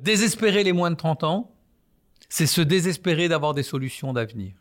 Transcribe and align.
Désespérer 0.00 0.64
les 0.64 0.72
moins 0.72 0.90
de 0.90 0.96
30 0.96 1.24
ans, 1.24 1.52
c'est 2.30 2.46
se 2.46 2.62
désespérer 2.62 3.28
d'avoir 3.28 3.52
des 3.52 3.62
solutions 3.62 4.14
d'avenir. 4.14 4.54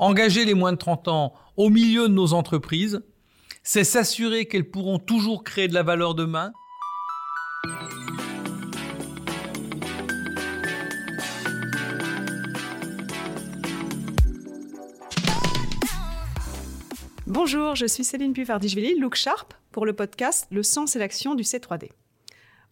Engager 0.00 0.44
les 0.44 0.54
moins 0.54 0.72
de 0.72 0.78
30 0.78 1.06
ans 1.06 1.34
au 1.56 1.70
milieu 1.70 2.08
de 2.08 2.12
nos 2.12 2.32
entreprises, 2.32 3.04
c'est 3.62 3.84
s'assurer 3.84 4.46
qu'elles 4.46 4.68
pourront 4.68 4.98
toujours 4.98 5.44
créer 5.44 5.68
de 5.68 5.74
la 5.74 5.84
valeur 5.84 6.16
demain. 6.16 6.52
Bonjour, 17.28 17.76
je 17.76 17.86
suis 17.86 18.02
Céline 18.02 18.32
Pufardichvili, 18.32 18.98
Look 18.98 19.14
Sharp, 19.14 19.54
pour 19.70 19.86
le 19.86 19.92
podcast 19.92 20.48
Le 20.50 20.64
sens 20.64 20.96
et 20.96 20.98
l'action 20.98 21.36
du 21.36 21.44
C3D. 21.44 21.90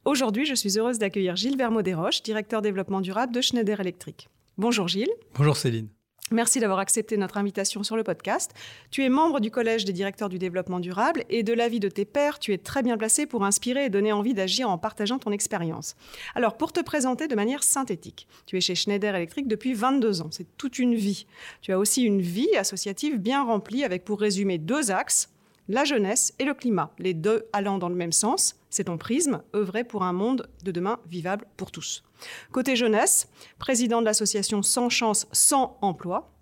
Aujourd'hui, 0.05 0.45
je 0.45 0.55
suis 0.55 0.79
heureuse 0.79 0.99
d'accueillir 0.99 1.35
Gilles 1.35 1.57
Vermaux-Desroches, 1.57 2.23
directeur 2.23 2.61
développement 2.61 3.01
durable 3.01 3.33
de 3.33 3.41
Schneider 3.41 3.81
Electric. 3.81 4.29
Bonjour 4.59 4.87
Gilles. 4.87 5.13
Bonjour 5.35 5.57
Céline. 5.57 5.89
Merci 6.31 6.61
d'avoir 6.61 6.79
accepté 6.79 7.17
notre 7.17 7.39
invitation 7.39 7.83
sur 7.83 7.97
le 7.97 8.05
podcast. 8.05 8.53
Tu 8.91 9.03
es 9.03 9.09
membre 9.09 9.41
du 9.41 9.51
Collège 9.51 9.87
des 9.87 9.95
directeurs 9.95 10.29
du 10.29 10.39
développement 10.39 10.79
durable 10.79 11.25
et 11.31 11.43
de 11.43 11.55
l'avis 11.55 11.81
de 11.81 11.89
tes 11.89 12.05
pairs, 12.05 12.39
tu 12.39 12.53
es 12.53 12.59
très 12.59 12.83
bien 12.83 12.99
placé 12.99 13.25
pour 13.25 13.47
inspirer 13.47 13.87
et 13.87 13.89
donner 13.89 14.13
envie 14.13 14.35
d'agir 14.35 14.69
en 14.69 14.77
partageant 14.77 15.19
ton 15.19 15.33
expérience. 15.33 15.97
Alors, 16.35 16.59
pour 16.59 16.75
te 16.75 16.81
présenter 16.81 17.27
de 17.27 17.35
manière 17.35 17.63
synthétique, 17.63 18.29
tu 18.45 18.59
es 18.59 18.61
chez 18.61 18.75
Schneider 18.75 19.15
Electric 19.15 19.49
depuis 19.49 19.73
22 19.73 20.21
ans, 20.21 20.29
c'est 20.31 20.55
toute 20.59 20.79
une 20.79 20.95
vie. 20.95 21.25
Tu 21.63 21.73
as 21.73 21.79
aussi 21.79 22.03
une 22.03 22.21
vie 22.21 22.55
associative 22.59 23.17
bien 23.17 23.43
remplie 23.43 23.85
avec, 23.85 24.05
pour 24.05 24.21
résumer, 24.21 24.59
deux 24.59 24.91
axes, 24.91 25.31
la 25.69 25.85
jeunesse 25.85 26.35
et 26.39 26.45
le 26.45 26.53
climat, 26.53 26.93
les 26.99 27.15
deux 27.15 27.47
allant 27.55 27.79
dans 27.79 27.89
le 27.89 27.95
même 27.95 28.13
sens. 28.13 28.57
C'est 28.75 28.85
ton 28.85 28.99
prisme, 28.99 29.41
œuvrer 29.55 29.85
pour 29.85 30.03
un 30.03 30.13
monde 30.13 30.49
de 30.65 30.73
demain 30.73 30.99
vivable 31.07 31.47
pour 31.57 31.71
tous. 31.71 32.03
Côté 32.51 32.75
jeunesse, 32.75 33.29
président 33.61 34.01
de 34.01 34.05
l'association 34.05 34.65
Sans 34.65 34.89
Chance, 34.89 35.29
Sans 35.31 35.79
Emploi, 35.81 36.35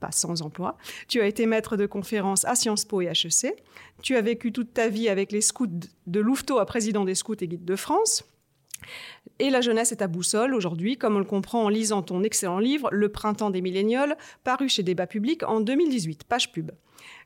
pas 0.00 0.10
sans 0.10 0.40
emploi. 0.40 0.78
Tu 1.08 1.20
as 1.20 1.26
été 1.26 1.44
maître 1.44 1.76
de 1.76 1.84
conférences 1.84 2.46
à 2.46 2.54
Sciences 2.54 2.86
Po 2.86 3.02
et 3.02 3.08
HEC. 3.08 3.54
Tu 4.00 4.16
as 4.16 4.22
vécu 4.22 4.50
toute 4.50 4.72
ta 4.72 4.88
vie 4.88 5.10
avec 5.10 5.30
les 5.30 5.42
scouts 5.42 5.66
de 6.06 6.20
Louveteau 6.20 6.58
à 6.58 6.64
président 6.64 7.04
des 7.04 7.14
scouts 7.14 7.34
et 7.38 7.46
guides 7.46 7.66
de 7.66 7.76
France. 7.76 8.24
Et 9.38 9.50
la 9.50 9.60
jeunesse 9.60 9.92
est 9.92 9.96
ta 9.96 10.08
boussole 10.08 10.54
aujourd'hui, 10.54 10.96
comme 10.96 11.16
on 11.16 11.18
le 11.18 11.26
comprend 11.26 11.64
en 11.64 11.68
lisant 11.68 12.00
ton 12.00 12.22
excellent 12.22 12.60
livre 12.60 12.88
Le 12.92 13.10
printemps 13.10 13.50
des 13.50 13.60
millénioles, 13.60 14.16
paru 14.42 14.70
chez 14.70 14.82
Débat 14.82 15.06
Public 15.06 15.42
en 15.42 15.60
2018, 15.60 16.24
page 16.24 16.50
pub. 16.50 16.70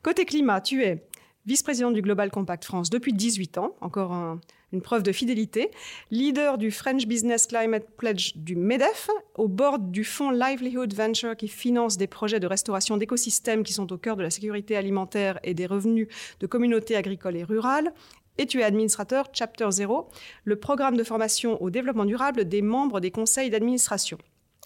Côté 0.03 0.25
climat, 0.25 0.61
tu 0.61 0.83
es 0.83 1.07
vice-président 1.47 1.91
du 1.91 2.03
Global 2.03 2.31
Compact 2.31 2.65
France 2.65 2.91
depuis 2.91 3.13
18 3.13 3.59
ans, 3.59 3.75
encore 3.81 4.39
une 4.73 4.81
preuve 4.81 5.03
de 5.03 5.13
fidélité, 5.13 5.71
leader 6.11 6.57
du 6.57 6.71
French 6.71 7.07
Business 7.07 7.47
Climate 7.47 7.87
Pledge 7.97 8.33
du 8.37 8.57
MEDEF, 8.57 9.11
au 9.35 9.49
bord 9.49 9.79
du 9.79 10.05
fonds 10.05 10.31
Livelihood 10.31 10.95
Venture 10.95 11.37
qui 11.37 11.49
finance 11.49 11.97
des 11.97 12.07
projets 12.07 12.41
de 12.41 12.47
restauration 12.47 12.97
d'écosystèmes 12.97 13.65
qui 13.65 13.73
sont 13.73 13.93
au 13.93 13.99
cœur 13.99 14.17
de 14.17 14.23
la 14.23 14.31
sécurité 14.31 14.77
alimentaire 14.77 15.39
et 15.43 15.55
des 15.55 15.67
revenus 15.67 16.09
de 16.41 16.47
communautés 16.47 16.97
agricoles 16.97 17.37
et 17.37 17.45
rurales, 17.45 17.93
et 18.39 18.47
tu 18.47 18.61
es 18.61 18.65
administrateur 18.65 19.29
Chapter 19.33 19.71
Zero, 19.71 20.09
le 20.45 20.57
programme 20.57 20.97
de 20.97 21.05
formation 21.05 21.63
au 21.63 21.69
développement 21.69 22.07
durable 22.07 22.47
des 22.47 22.63
membres 22.63 23.01
des 23.01 23.11
conseils 23.11 23.51
d'administration. 23.51 24.17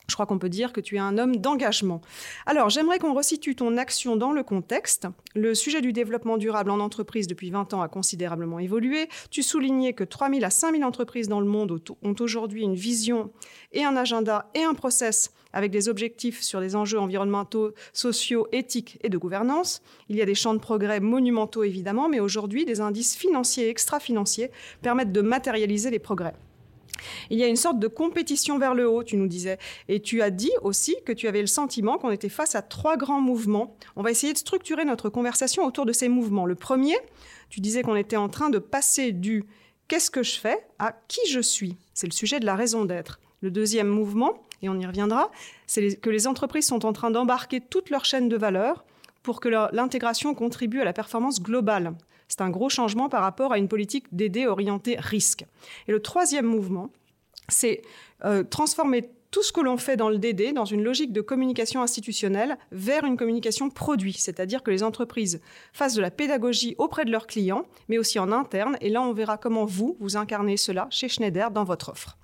Je 0.08 0.14
crois 0.14 0.26
qu'on 0.26 0.38
peut 0.38 0.48
dire 0.48 0.72
que 0.72 0.80
tu 0.80 0.96
es 0.96 1.00
un 1.00 1.18
homme 1.18 1.36
d'engagement. 1.36 2.00
Alors, 2.46 2.70
j'aimerais 2.70 2.98
qu'on 2.98 3.14
resitue 3.14 3.56
ton 3.56 3.76
action 3.76 4.16
dans 4.16 4.32
le 4.32 4.42
contexte. 4.42 5.08
Le 5.34 5.54
sujet 5.54 5.80
du 5.80 5.92
développement 5.92 6.36
durable 6.36 6.70
en 6.70 6.80
entreprise 6.80 7.26
depuis 7.26 7.50
20 7.50 7.74
ans 7.74 7.82
a 7.82 7.88
considérablement 7.88 8.58
évolué. 8.58 9.08
Tu 9.30 9.42
soulignais 9.42 9.92
que 9.92 10.04
3000 10.04 10.44
à 10.44 10.50
5000 10.50 10.84
entreprises 10.84 11.28
dans 11.28 11.40
le 11.40 11.46
monde 11.46 11.80
ont 12.02 12.14
aujourd'hui 12.20 12.62
une 12.62 12.74
vision 12.74 13.32
et 13.72 13.84
un 13.84 13.96
agenda 13.96 14.50
et 14.54 14.62
un 14.62 14.74
process 14.74 15.32
avec 15.52 15.70
des 15.70 15.88
objectifs 15.88 16.42
sur 16.42 16.60
les 16.60 16.76
enjeux 16.76 16.98
environnementaux, 16.98 17.72
sociaux, 17.92 18.46
éthiques 18.52 18.98
et 19.02 19.08
de 19.08 19.16
gouvernance. 19.16 19.82
Il 20.08 20.16
y 20.16 20.22
a 20.22 20.26
des 20.26 20.34
champs 20.34 20.54
de 20.54 20.58
progrès 20.58 21.00
monumentaux 21.00 21.64
évidemment, 21.64 22.08
mais 22.08 22.20
aujourd'hui, 22.20 22.64
des 22.64 22.80
indices 22.80 23.16
financiers 23.16 23.66
et 23.66 23.70
extra-financiers 23.70 24.50
permettent 24.82 25.12
de 25.12 25.22
matérialiser 25.22 25.90
les 25.90 25.98
progrès. 25.98 26.34
Il 27.30 27.38
y 27.38 27.44
a 27.44 27.46
une 27.46 27.56
sorte 27.56 27.78
de 27.78 27.88
compétition 27.88 28.58
vers 28.58 28.74
le 28.74 28.88
haut, 28.88 29.02
tu 29.02 29.16
nous 29.16 29.26
disais. 29.26 29.58
Et 29.88 30.00
tu 30.00 30.22
as 30.22 30.30
dit 30.30 30.52
aussi 30.62 30.96
que 31.04 31.12
tu 31.12 31.28
avais 31.28 31.40
le 31.40 31.46
sentiment 31.46 31.98
qu'on 31.98 32.10
était 32.10 32.28
face 32.28 32.54
à 32.54 32.62
trois 32.62 32.96
grands 32.96 33.20
mouvements. 33.20 33.76
On 33.96 34.02
va 34.02 34.10
essayer 34.10 34.32
de 34.32 34.38
structurer 34.38 34.84
notre 34.84 35.08
conversation 35.08 35.64
autour 35.64 35.86
de 35.86 35.92
ces 35.92 36.08
mouvements. 36.08 36.46
Le 36.46 36.54
premier, 36.54 36.96
tu 37.50 37.60
disais 37.60 37.82
qu'on 37.82 37.96
était 37.96 38.16
en 38.16 38.28
train 38.28 38.50
de 38.50 38.58
passer 38.58 39.12
du 39.12 39.44
qu'est-ce 39.88 40.10
que 40.10 40.22
je 40.22 40.38
fais 40.38 40.58
à 40.78 40.92
qui 41.08 41.20
je 41.30 41.40
suis. 41.40 41.76
C'est 41.94 42.06
le 42.06 42.12
sujet 42.12 42.40
de 42.40 42.46
la 42.46 42.56
raison 42.56 42.84
d'être. 42.84 43.20
Le 43.40 43.50
deuxième 43.50 43.88
mouvement, 43.88 44.42
et 44.62 44.68
on 44.68 44.78
y 44.78 44.86
reviendra, 44.86 45.30
c'est 45.66 45.96
que 45.96 46.10
les 46.10 46.26
entreprises 46.26 46.66
sont 46.66 46.86
en 46.86 46.92
train 46.92 47.10
d'embarquer 47.10 47.60
toute 47.60 47.90
leur 47.90 48.04
chaîne 48.04 48.28
de 48.28 48.36
valeur 48.36 48.84
pour 49.22 49.40
que 49.40 49.48
l'intégration 49.48 50.34
contribue 50.34 50.80
à 50.80 50.84
la 50.84 50.92
performance 50.92 51.42
globale. 51.42 51.94
C'est 52.28 52.40
un 52.40 52.50
gros 52.50 52.68
changement 52.68 53.08
par 53.08 53.22
rapport 53.22 53.52
à 53.52 53.58
une 53.58 53.68
politique 53.68 54.06
d'aider 54.12 54.46
orientée 54.46 54.96
risque. 54.98 55.44
Et 55.88 55.92
le 55.92 56.00
troisième 56.00 56.46
mouvement, 56.46 56.90
c'est 57.48 57.82
euh, 58.24 58.42
transformer 58.42 59.10
tout 59.30 59.42
ce 59.42 59.52
que 59.52 59.60
l'on 59.60 59.76
fait 59.76 59.96
dans 59.96 60.08
le 60.08 60.18
DD 60.18 60.52
dans 60.52 60.64
une 60.64 60.82
logique 60.82 61.12
de 61.12 61.20
communication 61.20 61.82
institutionnelle 61.82 62.56
vers 62.72 63.04
une 63.04 63.16
communication 63.16 63.68
produit, 63.68 64.14
c'est-à-dire 64.14 64.62
que 64.62 64.70
les 64.70 64.82
entreprises 64.82 65.40
fassent 65.72 65.94
de 65.94 66.00
la 66.00 66.10
pédagogie 66.10 66.74
auprès 66.78 67.04
de 67.04 67.10
leurs 67.10 67.26
clients, 67.26 67.66
mais 67.88 67.98
aussi 67.98 68.18
en 68.18 68.32
interne. 68.32 68.78
Et 68.80 68.88
là, 68.88 69.02
on 69.02 69.12
verra 69.12 69.36
comment 69.36 69.64
vous, 69.64 69.96
vous 70.00 70.16
incarnez 70.16 70.56
cela 70.56 70.86
chez 70.90 71.08
Schneider 71.08 71.50
dans 71.50 71.64
votre 71.64 71.90
offre. 71.90 72.16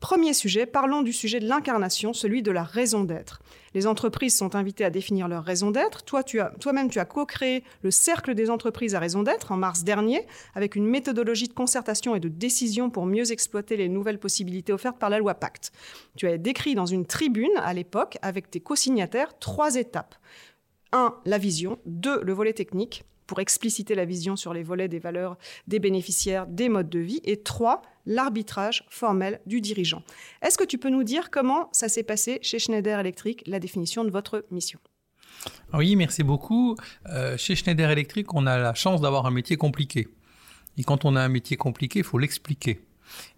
Premier 0.00 0.32
sujet, 0.32 0.64
parlons 0.64 1.02
du 1.02 1.12
sujet 1.12 1.40
de 1.40 1.48
l'incarnation, 1.48 2.12
celui 2.12 2.42
de 2.42 2.52
la 2.52 2.62
raison 2.62 3.02
d'être. 3.02 3.42
Les 3.74 3.88
entreprises 3.88 4.36
sont 4.36 4.54
invitées 4.54 4.84
à 4.84 4.90
définir 4.90 5.26
leur 5.26 5.42
raison 5.42 5.72
d'être. 5.72 6.04
Toi-même, 6.04 6.88
tu 6.88 7.00
as 7.00 7.04
co-créé 7.04 7.64
le 7.82 7.90
Cercle 7.90 8.34
des 8.34 8.48
entreprises 8.48 8.94
à 8.94 9.00
raison 9.00 9.24
d'être 9.24 9.50
en 9.50 9.56
mars 9.56 9.82
dernier, 9.82 10.24
avec 10.54 10.76
une 10.76 10.86
méthodologie 10.86 11.48
de 11.48 11.52
concertation 11.52 12.14
et 12.14 12.20
de 12.20 12.28
décision 12.28 12.90
pour 12.90 13.06
mieux 13.06 13.32
exploiter 13.32 13.76
les 13.76 13.88
nouvelles 13.88 14.20
possibilités 14.20 14.72
offertes 14.72 14.98
par 14.98 15.10
la 15.10 15.18
loi 15.18 15.34
Pacte. 15.34 15.72
Tu 16.16 16.28
as 16.28 16.38
décrit 16.38 16.76
dans 16.76 16.86
une 16.86 17.04
tribune 17.04 17.56
à 17.56 17.74
l'époque, 17.74 18.18
avec 18.22 18.50
tes 18.50 18.60
co-signataires, 18.60 19.36
trois 19.40 19.74
étapes. 19.74 20.14
Un, 20.92 21.16
la 21.24 21.38
vision. 21.38 21.78
Deux, 21.86 22.20
le 22.22 22.32
volet 22.32 22.52
technique 22.52 23.04
pour 23.28 23.38
expliciter 23.38 23.94
la 23.94 24.04
vision 24.04 24.34
sur 24.34 24.52
les 24.52 24.64
volets 24.64 24.88
des 24.88 24.98
valeurs 24.98 25.36
des 25.68 25.78
bénéficiaires, 25.78 26.48
des 26.48 26.68
modes 26.68 26.88
de 26.88 26.98
vie. 26.98 27.20
Et 27.22 27.42
trois, 27.42 27.82
l'arbitrage 28.06 28.84
formel 28.88 29.40
du 29.46 29.60
dirigeant. 29.60 30.02
Est-ce 30.42 30.58
que 30.58 30.64
tu 30.64 30.78
peux 30.78 30.90
nous 30.90 31.04
dire 31.04 31.30
comment 31.30 31.68
ça 31.70 31.88
s'est 31.88 32.02
passé 32.02 32.40
chez 32.42 32.58
Schneider 32.58 32.98
Electric, 32.98 33.44
la 33.46 33.60
définition 33.60 34.02
de 34.04 34.10
votre 34.10 34.44
mission? 34.50 34.80
Oui, 35.72 35.94
merci 35.94 36.24
beaucoup. 36.24 36.74
Euh, 37.10 37.36
chez 37.36 37.54
Schneider 37.54 37.90
Electric, 37.90 38.34
on 38.34 38.46
a 38.46 38.58
la 38.58 38.74
chance 38.74 39.00
d'avoir 39.00 39.26
un 39.26 39.30
métier 39.30 39.56
compliqué. 39.56 40.08
Et 40.76 40.82
quand 40.82 41.04
on 41.04 41.14
a 41.14 41.20
un 41.20 41.28
métier 41.28 41.56
compliqué, 41.56 42.00
il 42.00 42.04
faut 42.04 42.18
l'expliquer. 42.18 42.80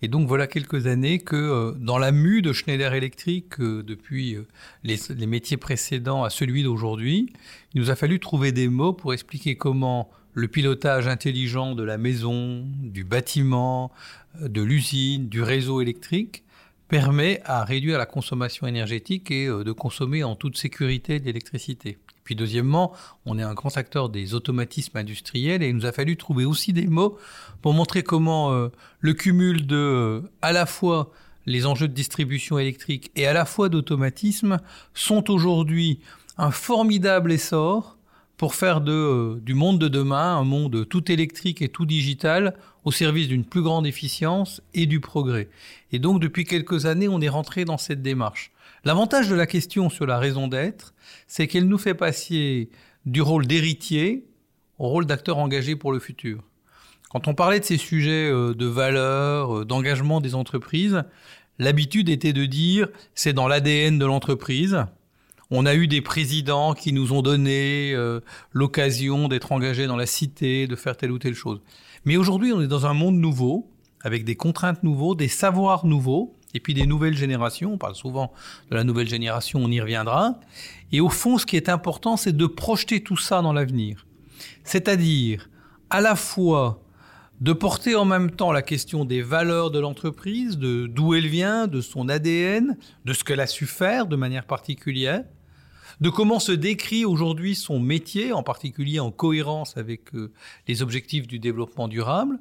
Et 0.03 0.09
donc 0.09 0.29
voilà 0.29 0.47
quelques 0.47 0.87
années 0.87 1.19
que 1.19 1.37
euh, 1.37 1.73
dans 1.79 1.99
la 1.99 2.13
mue 2.13 2.43
de 2.43 2.53
Schneider 2.53 2.95
Electric, 2.95 3.61
euh, 3.61 3.83
depuis 3.83 4.37
les, 4.85 4.99
les, 5.11 5.27
métiers 5.27 5.57
précédents 5.57 6.25
à 6.25 6.31
celui 6.31 6.63
d'aujourd'hui, 6.63 7.33
il 7.75 7.81
nous 7.81 7.91
a 7.91 7.97
fallu 7.97 8.21
trouver 8.21 8.53
des 8.53 8.69
mots 8.69 8.93
pour 8.93 9.13
expliquer 9.13 9.57
comment 9.57 10.11
le 10.35 10.49
pilotage 10.49 11.09
intelligent 11.09 11.75
de 11.75 11.83
la 11.83 11.99
maison, 11.99 12.65
du 12.83 13.05
bâtiment, 13.05 13.93
euh, 14.41 14.49
de 14.49 14.63
l'usine, 14.63 15.29
du 15.29 15.43
réseau 15.43 15.81
électrique 15.81 16.45
permet 16.89 17.41
à 17.45 17.65
réduire 17.65 17.99
la 17.99 18.07
consommation 18.07 18.67
énergétique 18.67 19.31
et 19.31 19.47
euh, 19.47 19.65
de 19.65 19.73
consommer 19.73 20.25
en 20.25 20.35
toute 20.35 20.57
sécurité 20.57 21.19
l'électricité. 21.19 21.99
Deuxièmement, 22.35 22.93
on 23.27 23.39
est 23.39 23.43
un 23.43 23.55
grand 23.55 23.77
acteur 23.77 24.09
des 24.09 24.35
automatismes 24.35 24.97
industriels 24.97 25.63
et 25.63 25.69
il 25.69 25.77
nous 25.77 25.87
a 25.87 25.93
fallu 25.93 26.17
trouver 26.17 26.45
aussi 26.45 26.73
des 26.73 26.87
mots 26.87 27.19
pour 27.63 27.73
montrer 27.73 28.03
comment 28.03 28.53
euh, 28.53 28.69
le 29.01 29.15
cumul 29.15 29.67
de 29.67 30.23
à 30.43 30.53
la 30.53 30.67
fois 30.67 31.11
les 31.47 31.67
enjeux 31.67 31.89
de 31.89 31.95
distribution 31.95 32.59
électrique 32.59 33.11
et 33.17 33.27
à 33.27 33.33
la 33.33 33.45
fois 33.45 33.69
d'automatisme 33.69 34.59
sont 34.95 35.31
aujourd'hui 35.31 36.01
un 36.39 36.51
formidable 36.51 37.33
essor 37.33 37.97
pour 38.37 38.55
faire 38.55 38.83
euh, 38.87 39.39
du 39.43 39.55
monde 39.55 39.79
de 39.79 39.89
demain 39.89 40.37
un 40.37 40.45
monde 40.45 40.89
tout 40.89 41.13
électrique 41.13 41.61
et 41.61 41.69
tout 41.69 41.85
digital 41.85 42.55
au 42.85 42.91
service 42.91 43.29
d'une 43.29 43.45
plus 43.45 43.63
grande 43.63 43.87
efficience 43.87 44.63
et 44.73 44.87
du 44.87 45.01
progrès. 45.01 45.49
Et 45.93 45.99
donc 45.99 46.21
depuis 46.21 46.45
quelques 46.45 46.87
années, 46.87 47.09
on 47.09 47.21
est 47.21 47.29
rentré 47.29 47.67
dans 47.67 47.77
cette 47.77 48.01
démarche. 48.01 48.51
L'avantage 48.85 49.29
de 49.29 49.35
la 49.35 49.47
question 49.47 49.91
sur 49.91 50.07
la 50.07 50.19
raison 50.19 50.49
d'être, 50.49 50.95
c'est 51.27 51.47
qu'elle 51.47 51.69
nous 51.69 51.79
fait 51.79 51.95
passer 51.95 52.71
du 53.05 53.21
rôle 53.21 53.47
d'héritier 53.47 54.27
au 54.79 54.89
rôle 54.89 55.05
d'acteur 55.05 55.39
engagé 55.39 55.77
pour 55.77 55.93
le 55.93 55.99
futur. 55.99 56.43
Quand 57.11 57.29
on 57.29 57.35
parlait 57.35 57.61
de 57.61 57.65
ces 57.65 57.77
sujets 57.77 58.31
euh, 58.31 58.55
de 58.55 58.67
valeur, 58.67 59.59
euh, 59.59 59.65
d'engagement 59.65 60.21
des 60.21 60.35
entreprises, 60.35 61.03
l'habitude 61.59 62.09
était 62.09 62.33
de 62.33 62.47
dire 62.47 62.89
c'est 63.15 63.33
dans 63.33 63.49
l'ADN 63.49 63.99
de 63.99 64.07
l'entreprise, 64.07 64.85
on 65.51 65.67
a 65.67 65.75
eu 65.75 65.89
des 65.89 66.01
présidents 66.01 66.75
qui 66.75 66.93
nous 66.93 67.13
ont 67.13 67.23
donné 67.23 67.93
euh, 67.93 68.21
l'occasion 68.53 69.27
d'être 69.27 69.51
engagés 69.53 69.89
dans 69.89 69.97
la 69.97 70.07
cité, 70.07 70.67
de 70.69 70.77
faire 70.77 70.97
telle 70.97 71.11
ou 71.11 71.19
telle 71.19 71.35
chose. 71.35 71.61
Mais 72.05 72.17
aujourd'hui, 72.17 72.53
on 72.53 72.63
est 72.63 72.69
dans 72.69 72.87
un 72.87 72.95
monde 72.95 73.17
nouveau, 73.17 73.69
avec 74.03 74.25
des 74.25 74.37
contraintes 74.37 74.83
nouveaux, 74.85 75.15
des 75.15 75.29
savoirs 75.29 75.85
nouveaux, 75.85 76.37
et 76.55 76.61
puis 76.61 76.75
des 76.75 76.87
nouvelles 76.87 77.17
générations. 77.17 77.75
On 77.75 77.79
parle 77.79 77.95
souvent 77.95 78.33
de 78.71 78.77
la 78.77 78.85
nouvelle 78.85 79.09
génération, 79.09 79.61
on 79.63 79.71
y 79.71 79.81
reviendra. 79.81 80.39
Et 80.93 81.01
au 81.01 81.09
fond, 81.09 81.39
ce 81.39 81.47
qui 81.47 81.57
est 81.57 81.69
important, 81.69 82.17
c'est 82.17 82.37
de 82.37 82.47
projeter 82.47 83.03
tout 83.03 83.17
ça 83.17 83.43
dans 83.43 83.53
l'avenir. 83.53 84.07
C'est-à-dire, 84.65 85.49
à 85.91 86.01
la 86.01 86.17
fois 86.17 86.83
de 87.41 87.53
porter 87.55 87.95
en 87.95 88.05
même 88.05 88.31
temps 88.31 88.53
la 88.53 88.63
question 88.63 89.05
des 89.05 89.23
valeurs 89.23 89.71
de 89.71 89.79
l'entreprise, 89.79 90.59
de 90.59 90.87
d'où 90.87 91.15
elle 91.15 91.27
vient, 91.27 91.67
de 91.67 91.81
son 91.81 92.09
ADN, 92.09 92.77
de 93.05 93.13
ce 93.13 93.25
qu'elle 93.25 93.41
a 93.41 93.47
su 93.47 93.67
faire 93.67 94.07
de 94.07 94.17
manière 94.17 94.45
particulière, 94.45 95.25
de 96.01 96.11
comment 96.11 96.39
se 96.39 96.53
décrit 96.53 97.05
aujourd'hui 97.05 97.55
son 97.55 97.79
métier, 97.79 98.33
en 98.33 98.43
particulier 98.43 99.01
en 99.01 99.11
cohérence 99.11 99.77
avec 99.77 100.15
euh, 100.15 100.33
les 100.69 100.83
objectifs 100.83 101.27
du 101.27 101.39
développement 101.39 101.89
durable, 101.89 102.39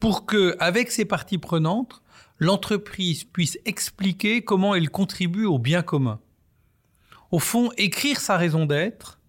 pour 0.00 0.26
que, 0.26 0.56
avec 0.60 0.90
ses 0.90 1.04
parties 1.04 1.38
prenantes, 1.38 2.02
l'entreprise 2.38 3.24
puisse 3.24 3.58
expliquer 3.64 4.42
comment 4.42 4.74
elle 4.74 4.90
contribue 4.90 5.46
au 5.46 5.58
bien 5.58 5.82
commun. 5.82 6.20
Au 7.30 7.38
fond, 7.38 7.70
écrire 7.76 8.20
sa 8.20 8.36
raison 8.36 8.66
d'être, 8.66 9.20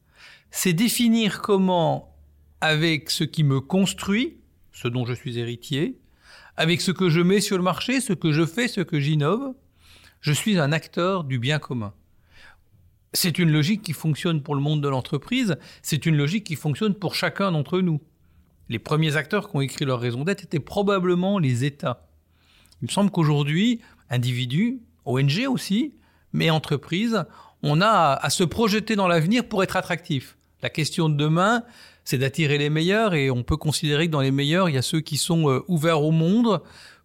c'est 0.51 0.74
définir 0.74 1.42
comment, 1.42 2.15
avec 2.62 3.09
ce 3.09 3.24
qui 3.24 3.44
me 3.44 3.59
construit, 3.59 4.38
ce 4.71 4.88
dont 4.88 5.06
je 5.06 5.13
suis 5.13 5.39
héritier, 5.39 6.00
avec 6.57 6.81
ce 6.81 6.92
que 6.92 7.09
je 7.09 7.21
mets 7.21 7.42
sur 7.42 7.57
le 7.57 7.63
marché, 7.63 8.01
ce 8.01 8.13
que 8.13 8.31
je 8.31 8.45
fais, 8.45 8.68
ce 8.68 8.81
que 8.81 9.00
j'innove, 9.00 9.53
je 10.21 10.33
suis 10.33 10.60
un 10.60 10.71
acteur 10.71 11.24
du 11.24 11.39
bien 11.39 11.60
commun. 11.60 11.94
C'est 13.13 13.39
une 13.39 13.51
logique 13.51 13.81
qui 13.81 13.94
fonctionne 13.94 14.44
pour 14.44 14.56
le 14.56 14.62
monde 14.62 14.81
de 14.81 14.89
l'entreprise, 14.89 15.57
c'est 15.81 16.06
une 16.06 16.18
logique 16.18 16.44
qui 16.44 16.56
fonctionne 16.56 16.94
pour 16.94 17.15
chacun 17.15 17.51
d'entre 17.51 17.80
nous. 17.80 18.01
Les 18.69 18.80
premiers 18.80 19.15
acteurs 19.15 19.50
qui 19.50 19.56
ont 19.56 19.62
écrit 19.62 19.86
leur 19.86 20.00
raison 20.00 20.24
d'être 20.24 20.44
étaient 20.44 20.60
probablement 20.60 21.39
les 21.39 21.63
États. 21.63 22.06
Il 22.81 22.88
me 22.88 22.91
semble 22.91 23.12
qu'aujourd'hui, 23.12 23.81
individus, 24.09 24.79
ONG 25.06 25.45
aussi, 25.47 25.94
mais 26.33 26.50
entreprises, 26.50 27.25
on 27.63 27.81
a 27.81 28.13
à 28.13 28.29
se 28.29 28.44
projeter 28.44 28.95
dans 28.95 29.07
l'avenir 29.07 29.47
pour 29.47 29.63
être 29.63 29.75
attractif. 29.75 30.38
La 30.62 30.69
question 30.69 31.09
de 31.09 31.15
demain, 31.15 31.63
c'est 32.03 32.18
d'attirer 32.18 32.57
les 32.57 32.69
meilleurs 32.69 33.13
et 33.13 33.29
on 33.29 33.44
peut 33.44 33.57
considérer 33.57 34.07
que 34.07 34.12
dans 34.12 34.21
les 34.21 34.31
meilleurs, 34.31 34.69
il 34.69 34.75
y 34.75 34.77
a 34.77 34.81
ceux 34.81 35.01
qui 35.01 35.18
sont 35.18 35.50
euh, 35.50 35.63
ouverts 35.68 36.03
au 36.03 36.12
monde, 36.12 36.62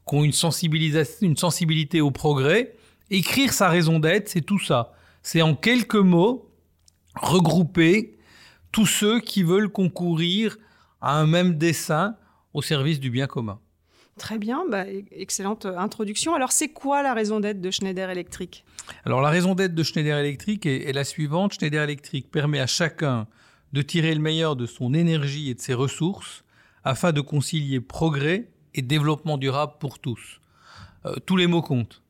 qui 0.09 0.15
ont 0.15 0.25
une, 0.25 0.33
sensibilité 0.33 2.01
au 2.01 2.11
progrès. 2.11 2.75
Écrire 3.11 3.53
sa 3.53 3.69
raison 3.69 3.99
d'être, 3.99 4.29
c'est 4.29 4.43
tout 4.43 4.59
ça. 4.59 4.93
C'est 5.23 5.43
en 5.43 5.55
quelques 5.55 5.95
mots 5.95 6.49
regrouper 7.15 8.17
tous 8.71 8.87
ceux 8.87 9.21
qui 9.21 9.43
veulent 9.43 9.69
concourir 9.69 10.57
à 11.01 11.19
un 11.19 11.27
même 11.27 11.59
dessin 11.59 12.17
au 12.55 12.63
service 12.63 13.01
du 13.01 13.11
bien 13.11 13.27
commun. 13.27 13.59
Très 14.19 14.39
bien, 14.39 14.65
bah, 14.69 14.85
e-, 14.85 15.05
excellente 15.13 15.67
introduction. 15.67 16.35
Alors, 16.35 16.53
c'est 16.53 16.69
quoi 16.69 17.03
la 17.03 17.15
raison 17.15 17.41
d'être 17.41 17.61
de 17.61 17.71
Schneider 17.71 18.11
Electric? 18.11 18.65
Alors, 19.05 19.21
la 19.21 19.31
raison 19.31 19.55
d'être 19.55 19.75
de 19.75 19.83
Schneider 19.83 20.19
Electric 20.19 20.67
est, 20.67 20.93
la 20.93 21.05
suivante. 21.05 21.55
Schneider 21.55 21.83
Electric 21.83 22.31
permet 22.31 22.61
à 22.61 22.67
chacun 22.67 23.27
de 23.73 23.83
tirer 23.83 24.15
le 24.15 24.21
meilleur 24.21 24.55
de 24.55 24.67
son 24.67 24.93
énergie 24.93 25.51
et 25.51 25.55
de 25.55 25.61
ses 25.61 25.75
ressources 25.75 26.45
afin 26.85 27.13
de 27.13 27.21
concilier 27.21 27.81
progrès 27.81 28.49
et 28.75 28.83
développement 28.83 29.39
durable 29.39 29.75
pour 29.81 29.99
tous. 29.99 30.41
Euh, 31.07 31.15
tous 31.25 31.37
les 31.37 31.47
mots 31.47 31.63
comptent. 31.63 32.03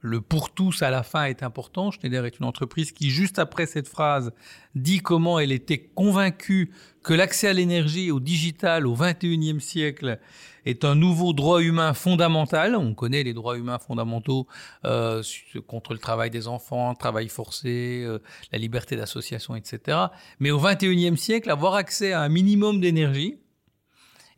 Le 0.00 0.20
pour 0.20 0.50
tous 0.50 0.82
à 0.82 0.90
la 0.90 1.02
fin 1.02 1.24
est 1.24 1.42
important. 1.42 1.90
Schneider 1.90 2.24
est 2.26 2.38
une 2.38 2.44
entreprise 2.44 2.92
qui, 2.92 3.10
juste 3.10 3.38
après 3.38 3.66
cette 3.66 3.88
phrase, 3.88 4.32
dit 4.74 5.00
comment 5.00 5.38
elle 5.38 5.52
était 5.52 5.78
convaincue 5.78 6.70
que 7.02 7.14
l'accès 7.14 7.48
à 7.48 7.52
l'énergie, 7.52 8.10
au 8.10 8.20
digital, 8.20 8.86
au 8.86 8.94
21e 8.94 9.58
siècle 9.58 10.18
est 10.66 10.84
un 10.84 10.96
nouveau 10.96 11.32
droit 11.32 11.62
humain 11.62 11.94
fondamental. 11.94 12.74
On 12.74 12.92
connaît 12.92 13.22
les 13.22 13.32
droits 13.32 13.56
humains 13.56 13.78
fondamentaux 13.78 14.46
euh, 14.84 15.22
contre 15.66 15.92
le 15.92 16.00
travail 16.00 16.28
des 16.28 16.48
enfants, 16.48 16.90
le 16.90 16.96
travail 16.96 17.28
forcé, 17.28 18.02
euh, 18.04 18.18
la 18.52 18.58
liberté 18.58 18.96
d'association, 18.96 19.54
etc. 19.54 19.98
Mais 20.40 20.50
au 20.50 20.60
21e 20.60 21.16
siècle, 21.16 21.50
avoir 21.50 21.74
accès 21.74 22.12
à 22.12 22.20
un 22.20 22.28
minimum 22.28 22.80
d'énergie 22.80 23.38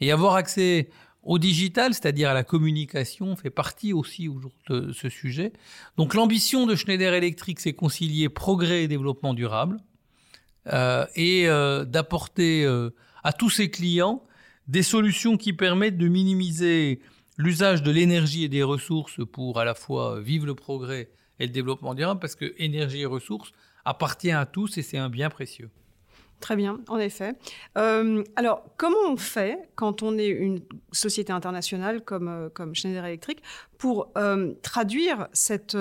et 0.00 0.12
avoir 0.12 0.34
accès 0.34 0.90
au 1.22 1.38
digital, 1.38 1.94
c'est-à-dire 1.94 2.30
à 2.30 2.34
la 2.34 2.44
communication, 2.44 3.34
fait 3.34 3.50
partie 3.50 3.92
aussi 3.92 4.28
de 4.68 4.92
ce 4.92 5.08
sujet. 5.08 5.52
Donc 5.96 6.14
l'ambition 6.14 6.66
de 6.66 6.74
Schneider 6.74 7.12
Electric, 7.14 7.58
c'est 7.58 7.72
concilier 7.72 8.28
progrès 8.28 8.84
et 8.84 8.88
développement 8.88 9.34
durable 9.34 9.78
euh, 10.72 11.06
et 11.16 11.46
d'apporter 11.86 12.66
à 13.24 13.32
tous 13.32 13.50
ses 13.50 13.70
clients 13.70 14.22
des 14.68 14.82
solutions 14.82 15.36
qui 15.36 15.52
permettent 15.52 15.98
de 15.98 16.08
minimiser 16.08 17.00
l'usage 17.38 17.82
de 17.82 17.90
l'énergie 17.90 18.44
et 18.44 18.48
des 18.48 18.62
ressources 18.62 19.20
pour 19.32 19.58
à 19.58 19.64
la 19.64 19.74
fois 19.74 20.20
vivre 20.20 20.46
le 20.46 20.54
progrès 20.54 21.10
et 21.38 21.46
le 21.46 21.52
développement 21.52 21.94
durable, 21.94 22.20
parce 22.20 22.34
que 22.34 22.54
énergie 22.58 23.00
et 23.00 23.06
ressources 23.06 23.52
appartient 23.84 24.30
à 24.30 24.44
tous 24.44 24.76
et 24.76 24.82
c'est 24.82 24.98
un 24.98 25.08
bien 25.08 25.30
précieux. 25.30 25.70
Très 26.40 26.54
bien, 26.54 26.80
en 26.86 26.98
effet. 26.98 27.32
Euh, 27.76 28.22
alors, 28.36 28.64
comment 28.76 28.96
on 29.08 29.16
fait 29.16 29.68
quand 29.74 30.04
on 30.04 30.16
est 30.18 30.28
une 30.28 30.60
société 30.92 31.32
internationale 31.32 32.04
comme, 32.04 32.28
euh, 32.28 32.48
comme 32.48 32.76
Schneider 32.76 33.04
Electric 33.04 33.42
pour 33.76 34.12
euh, 34.16 34.52
traduire 34.62 35.26
cette, 35.32 35.76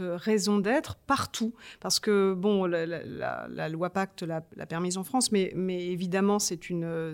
raison 0.00 0.58
d'être 0.58 0.96
partout? 0.96 1.52
Parce 1.80 2.00
que, 2.00 2.32
bon, 2.32 2.64
la, 2.64 3.68
loi 3.68 3.90
Pacte 3.90 4.22
l'a 4.22 4.40
permise 4.66 4.96
en 4.96 5.04
France, 5.04 5.32
mais, 5.32 5.52
évidemment, 5.68 6.38
c'est 6.38 6.70
une, 6.70 7.12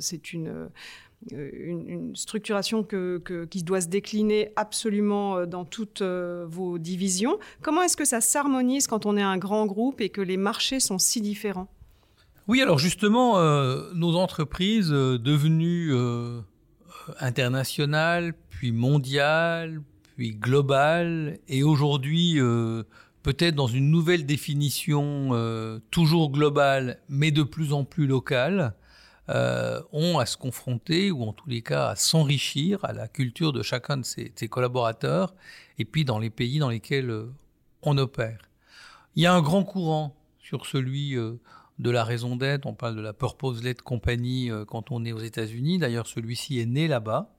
structuration 2.14 2.84
qui 2.84 3.62
doit 3.64 3.80
se 3.80 3.88
décliner 3.88 4.52
absolument 4.54 5.44
dans 5.44 5.64
toutes 5.64 6.02
vos 6.02 6.78
divisions. 6.78 7.36
Comment 7.62 7.82
est-ce 7.82 7.96
que 7.96 8.04
ça 8.04 8.20
s'harmonise 8.20 8.86
quand 8.86 9.06
on 9.06 9.16
est 9.16 9.22
un 9.22 9.38
grand 9.38 9.66
groupe 9.66 10.00
et 10.00 10.08
que 10.08 10.20
les 10.20 10.36
marchés 10.36 10.78
sont 10.78 10.98
si 10.98 11.20
différents? 11.20 11.68
Oui, 12.46 12.60
alors 12.60 12.78
justement, 12.78 13.38
euh, 13.38 13.90
nos 13.94 14.16
entreprises 14.16 14.92
euh, 14.92 15.18
devenues 15.18 15.94
euh, 15.94 16.42
internationales, 17.18 18.34
puis 18.50 18.70
mondiales, 18.70 19.80
puis 20.16 20.34
globales, 20.34 21.38
et 21.48 21.62
aujourd'hui 21.62 22.38
peut-être 23.22 23.54
dans 23.54 23.66
une 23.66 23.90
nouvelle 23.90 24.26
définition 24.26 25.80
toujours 25.90 26.30
globale, 26.30 27.00
mais 27.08 27.32
de 27.32 27.42
plus 27.42 27.72
en 27.72 27.84
plus 27.84 28.06
locale, 28.06 28.74
ont 29.28 30.18
à 30.18 30.24
se 30.24 30.36
confronter, 30.36 31.10
ou 31.10 31.24
en 31.24 31.32
tous 31.32 31.48
les 31.48 31.62
cas 31.62 31.88
à 31.88 31.96
s'enrichir 31.96 32.78
à 32.84 32.92
la 32.92 33.08
culture 33.08 33.52
de 33.52 33.62
chacun 33.62 33.96
de 33.96 34.04
ses, 34.04 34.48
collaborateurs, 34.48 35.34
et 35.78 35.84
puis 35.84 36.04
dans 36.04 36.20
les 36.20 36.30
pays 36.30 36.60
dans 36.60 36.70
lesquels 36.70 37.12
on 37.82 37.98
opère. 37.98 38.38
Il 39.16 39.24
y 39.24 39.26
a 39.26 39.34
un 39.34 39.42
grand 39.42 39.64
courant 39.64 40.14
sur 40.38 40.64
celui 40.64 41.16
de 41.78 41.90
la 41.90 42.04
raison 42.04 42.36
d'être. 42.36 42.66
On 42.66 42.74
parle 42.74 42.96
de 42.96 43.00
la 43.00 43.12
Purpose-led 43.12 43.82
Company 43.82 44.50
euh, 44.50 44.64
quand 44.64 44.90
on 44.90 45.04
est 45.04 45.12
aux 45.12 45.20
États-Unis. 45.20 45.78
D'ailleurs, 45.78 46.06
celui-ci 46.06 46.60
est 46.60 46.66
né 46.66 46.88
là-bas. 46.88 47.30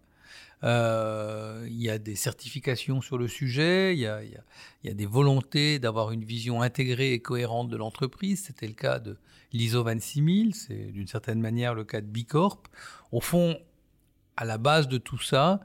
Euh, 0.64 1.66
il 1.68 1.82
y 1.82 1.90
a 1.90 1.98
des 1.98 2.16
certifications 2.16 3.02
sur 3.02 3.18
le 3.18 3.28
sujet, 3.28 3.94
il 3.94 4.00
y 4.00 4.08
a, 4.08 4.94
des 4.94 5.06
volontés 5.06 5.80
d'avoir 5.80 6.12
une 6.12 6.24
vision 6.24 6.62
intégrée 6.62 7.14
et 7.14 7.20
cohérente 7.20 7.70
de 7.70 7.78
l'entreprise. 7.78 8.46
C'était 8.46 8.68
le 8.68 8.74
cas 8.74 9.00
de 9.00 9.18
l'ISO 9.54 9.84
26000, 9.84 10.56
c'est 10.56 10.92
d'une 10.92 11.08
certaine 11.08 11.40
manière 11.40 11.76
le 11.76 11.84
cas 11.84 12.02
de 12.02 12.08
Bicorp. 12.08 12.64
Au 13.12 13.20
fond, 13.20 13.60
à 14.38 14.46
la 14.46 14.58
base 14.58 14.88
de 14.88 14.98
tout 14.98 15.20
ça, 15.20 15.60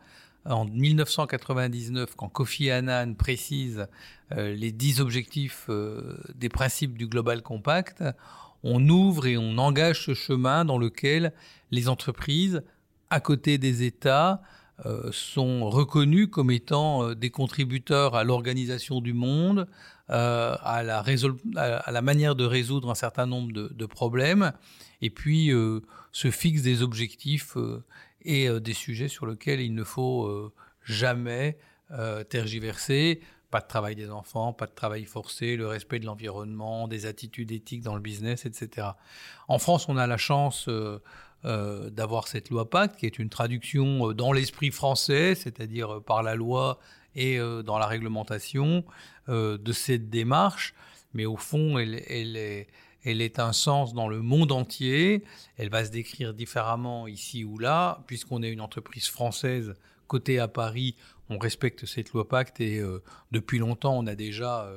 en 0.45 0.65
1999, 0.67 2.15
quand 2.17 2.29
Kofi 2.29 2.71
Annan 2.71 3.15
précise 3.15 3.87
euh, 4.33 4.55
les 4.55 4.73
dix 4.73 5.01
objectifs 5.01 5.71
des 6.35 6.49
principes 6.49 6.99
du 6.99 7.07
Global 7.07 7.43
Compact, 7.43 8.03
on 8.63 8.89
ouvre 8.89 9.27
et 9.27 9.37
on 9.37 9.59
engage 9.59 10.05
ce 10.07 10.15
chemin 10.15 10.65
dans 10.65 10.79
lequel 10.79 11.33
les 11.71 11.89
entreprises, 11.89 12.63
à 13.11 13.21
côté 13.21 13.59
des 13.59 13.83
États, 13.83 14.43
euh, 14.87 15.11
sont 15.13 15.69
reconnues 15.69 16.29
comme 16.29 16.51
étant 16.51 17.05
euh, 17.05 17.15
des 17.15 17.29
contributeurs 17.29 18.15
à 18.15 18.25
l'organisation 18.25 19.03
du 19.03 19.13
monde, 19.13 19.69
euh, 20.09 20.57
à, 20.63 20.83
la 20.83 21.05
à, 21.57 21.93
la 21.93 22.03
manière 22.03 22.35
de 22.35 22.45
résoudre 22.45 22.91
un 22.91 22.95
certain 22.95 23.27
nombre 23.27 23.53
de, 23.53 23.87
problèmes, 23.87 24.53
et 25.03 25.11
puis 25.11 25.51
se 26.13 26.31
fixent 26.31 26.63
des 26.63 26.83
objectifs 26.83 27.57
et 28.23 28.49
des 28.61 28.73
sujets 28.73 29.09
sur 29.09 29.27
lesquels 29.27 29.61
il 29.61 29.75
ne 29.75 29.85
faut 29.85 30.53
jamais 30.83 31.59
tergiverser 32.29 33.21
pas 33.51 33.61
de 33.61 33.67
travail 33.67 33.97
des 33.97 34.11
enfants, 34.11 34.53
pas 34.53 34.67
de 34.67 34.75
travail 34.75 35.05
forcé, 35.05 35.57
le 35.57 35.67
respect 35.67 35.99
de 35.99 36.07
l'environnement, 36.07 36.89
des 36.89 37.07
attitudes 37.07 37.51
éthiques 37.51 37.83
dans 37.83 37.95
le 37.95 38.01
business, 38.01 38.47
etc. 38.47 38.89
En 39.49 39.59
France, 39.59 39.89
on 39.89 39.97
a 39.97 40.07
la 40.07 40.17
chance 40.17 40.67
euh, 40.69 41.03
euh, 41.45 41.91
d'avoir 41.91 42.29
cette 42.29 42.51
loi 42.51 42.71
Pacte, 42.71 42.97
qui 42.97 43.07
est 43.07 43.19
une 43.19 43.29
traduction 43.29 44.09
euh, 44.09 44.15
dans 44.15 44.33
l'esprit 44.33 44.71
français, 44.71 45.35
c'est-à-dire 45.35 46.01
par 46.03 46.23
la 46.23 46.35
loi 46.35 46.79
et 47.17 47.41
dans 47.65 47.77
la 47.77 47.89
réglementation 47.89 48.85
de 49.27 49.73
cette 49.73 50.11
démarche. 50.11 50.75
Mais 51.13 51.27
au 51.27 51.37
fond, 51.37 51.77
elle, 51.77 52.37
est, 52.37 53.39
un 53.41 53.53
sens 53.53 53.95
dans 53.95 54.07
le 54.07 54.23
monde 54.23 54.53
entier. 54.53 55.25
Elle 55.57 55.71
va 55.71 55.85
se 55.85 55.91
décrire 55.91 56.35
différemment 56.35 57.09
ici 57.09 57.43
ou 57.43 57.59
là, 57.59 58.05
puisqu'on 58.07 58.45
est 58.45 58.53
une 58.53 58.61
entreprise 58.61 59.09
française 59.09 59.75
côté 60.07 60.39
à 60.39 60.47
Paris, 60.47 60.95
on 61.31 61.39
respecte 61.39 61.87
cette 61.87 62.13
loi 62.13 62.29
Pacte 62.29 62.61
et 62.61 62.83
depuis 63.31 63.59
longtemps, 63.59 63.97
on 63.97 64.07
a 64.07 64.15
déjà 64.15 64.71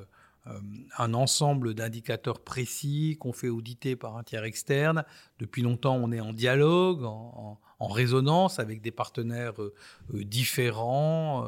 un 0.98 1.14
ensemble 1.14 1.74
d'indicateurs 1.74 2.40
précis 2.40 3.18
qu'on 3.20 3.34
fait 3.34 3.50
auditer 3.50 3.96
par 3.96 4.18
un 4.18 4.24
tiers 4.24 4.44
externe. 4.44 5.04
Depuis 5.40 5.62
longtemps, 5.62 5.96
on 5.96 6.12
est 6.12 6.20
en 6.20 6.34
dialogue, 6.34 7.04
en, 7.04 7.60
résonance 7.80 8.60
avec 8.60 8.82
des 8.82 8.92
partenaires 8.92 9.56
différents 10.14 11.46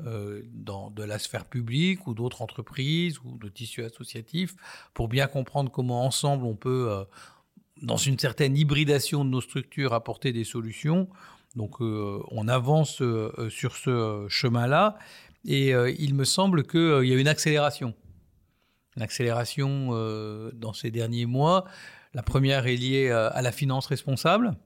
dans, 0.00 0.90
de 0.90 1.04
la 1.04 1.18
sphère 1.20 1.44
publique 1.44 2.08
ou 2.08 2.14
d'autres 2.14 2.42
entreprises 2.42 3.20
ou 3.24 3.38
de 3.38 3.48
tissus 3.48 3.84
associatifs 3.84 4.56
pour 4.94 5.06
bien 5.06 5.28
comprendre 5.28 5.70
comment 5.70 6.04
ensemble 6.04 6.44
on 6.44 6.56
peut 6.56 7.04
dans 7.82 7.96
une 7.96 8.18
certaine 8.18 8.56
hybridation 8.56 9.24
de 9.24 9.30
nos 9.30 9.40
structures, 9.40 9.92
apporter 9.92 10.32
des 10.32 10.44
solutions. 10.44 11.08
Donc 11.56 11.80
euh, 11.80 12.22
on 12.30 12.48
avance 12.48 13.02
euh, 13.02 13.48
sur 13.50 13.76
ce 13.76 14.26
chemin-là 14.28 14.96
et 15.44 15.74
euh, 15.74 15.90
il 15.98 16.14
me 16.14 16.24
semble 16.24 16.64
qu'il 16.64 17.04
y 17.04 17.12
a 17.12 17.18
une 17.18 17.28
accélération. 17.28 17.94
Une 18.96 19.02
accélération 19.02 19.90
dans 20.52 20.72
ces 20.72 20.90
derniers 20.90 21.24
mois. 21.24 21.64
La 22.12 22.24
première 22.24 22.66
est 22.66 22.74
liée 22.74 23.08
à 23.10 23.40
la 23.40 23.52
finance 23.52 23.86
responsable 23.86 24.56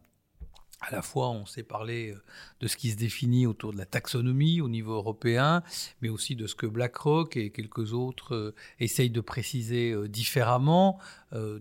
à 0.86 0.92
la 0.94 1.02
fois, 1.02 1.30
on 1.30 1.46
s'est 1.46 1.62
parlé 1.62 2.10
euh, 2.10 2.22
de 2.60 2.66
ce 2.66 2.76
qui 2.76 2.90
se 2.90 2.96
définit 2.96 3.46
autour 3.46 3.72
de 3.72 3.78
la 3.78 3.86
taxonomie 3.86 4.60
au 4.60 4.68
niveau 4.68 4.92
européen, 4.92 5.62
mais 6.02 6.08
aussi 6.08 6.36
de 6.36 6.46
ce 6.46 6.54
que 6.54 6.66
BlackRock 6.66 7.36
et 7.36 7.50
quelques 7.50 7.92
autres 7.92 8.34
euh, 8.34 8.54
essayent 8.80 9.10
de 9.10 9.20
préciser 9.20 9.92
euh, 9.92 10.08
différemment, 10.08 10.98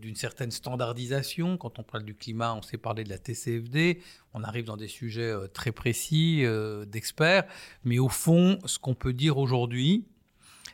d'une 0.02 0.16
certaine 0.16 0.52
standardisation. 0.52 1.58
Quand 1.58 1.80
on 1.80 1.84
parle 1.84 2.04
du 2.04 2.14
climat, 2.14 2.54
on 2.54 2.62
s'est 2.62 2.78
parlé 2.78 3.04
de 3.04 3.10
la 3.10 3.18
TCFD, 3.18 4.04
on 4.36 4.44
arrive 4.44 4.66
dans 4.66 4.78
des 4.78 4.88
sujets 4.88 5.34
très 5.52 5.72
précis 5.72 6.44
d'experts, 6.86 7.46
mais 7.84 7.98
au 7.98 8.08
fond, 8.08 8.60
ce 8.66 8.78
qu'on 8.78 8.94
peut 8.94 9.14
dire 9.14 9.40
aujourd'hui, 9.40 10.06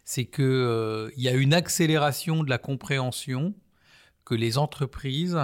c'est 0.04 0.26
qu'il 0.26 1.14
y 1.16 1.30
a 1.30 1.34
une 1.34 1.54
accélération 1.54 2.44
de 2.44 2.50
la 2.50 2.58
compréhension 2.58 3.54
que 4.26 4.36
les 4.36 4.58
entreprises 4.58 5.40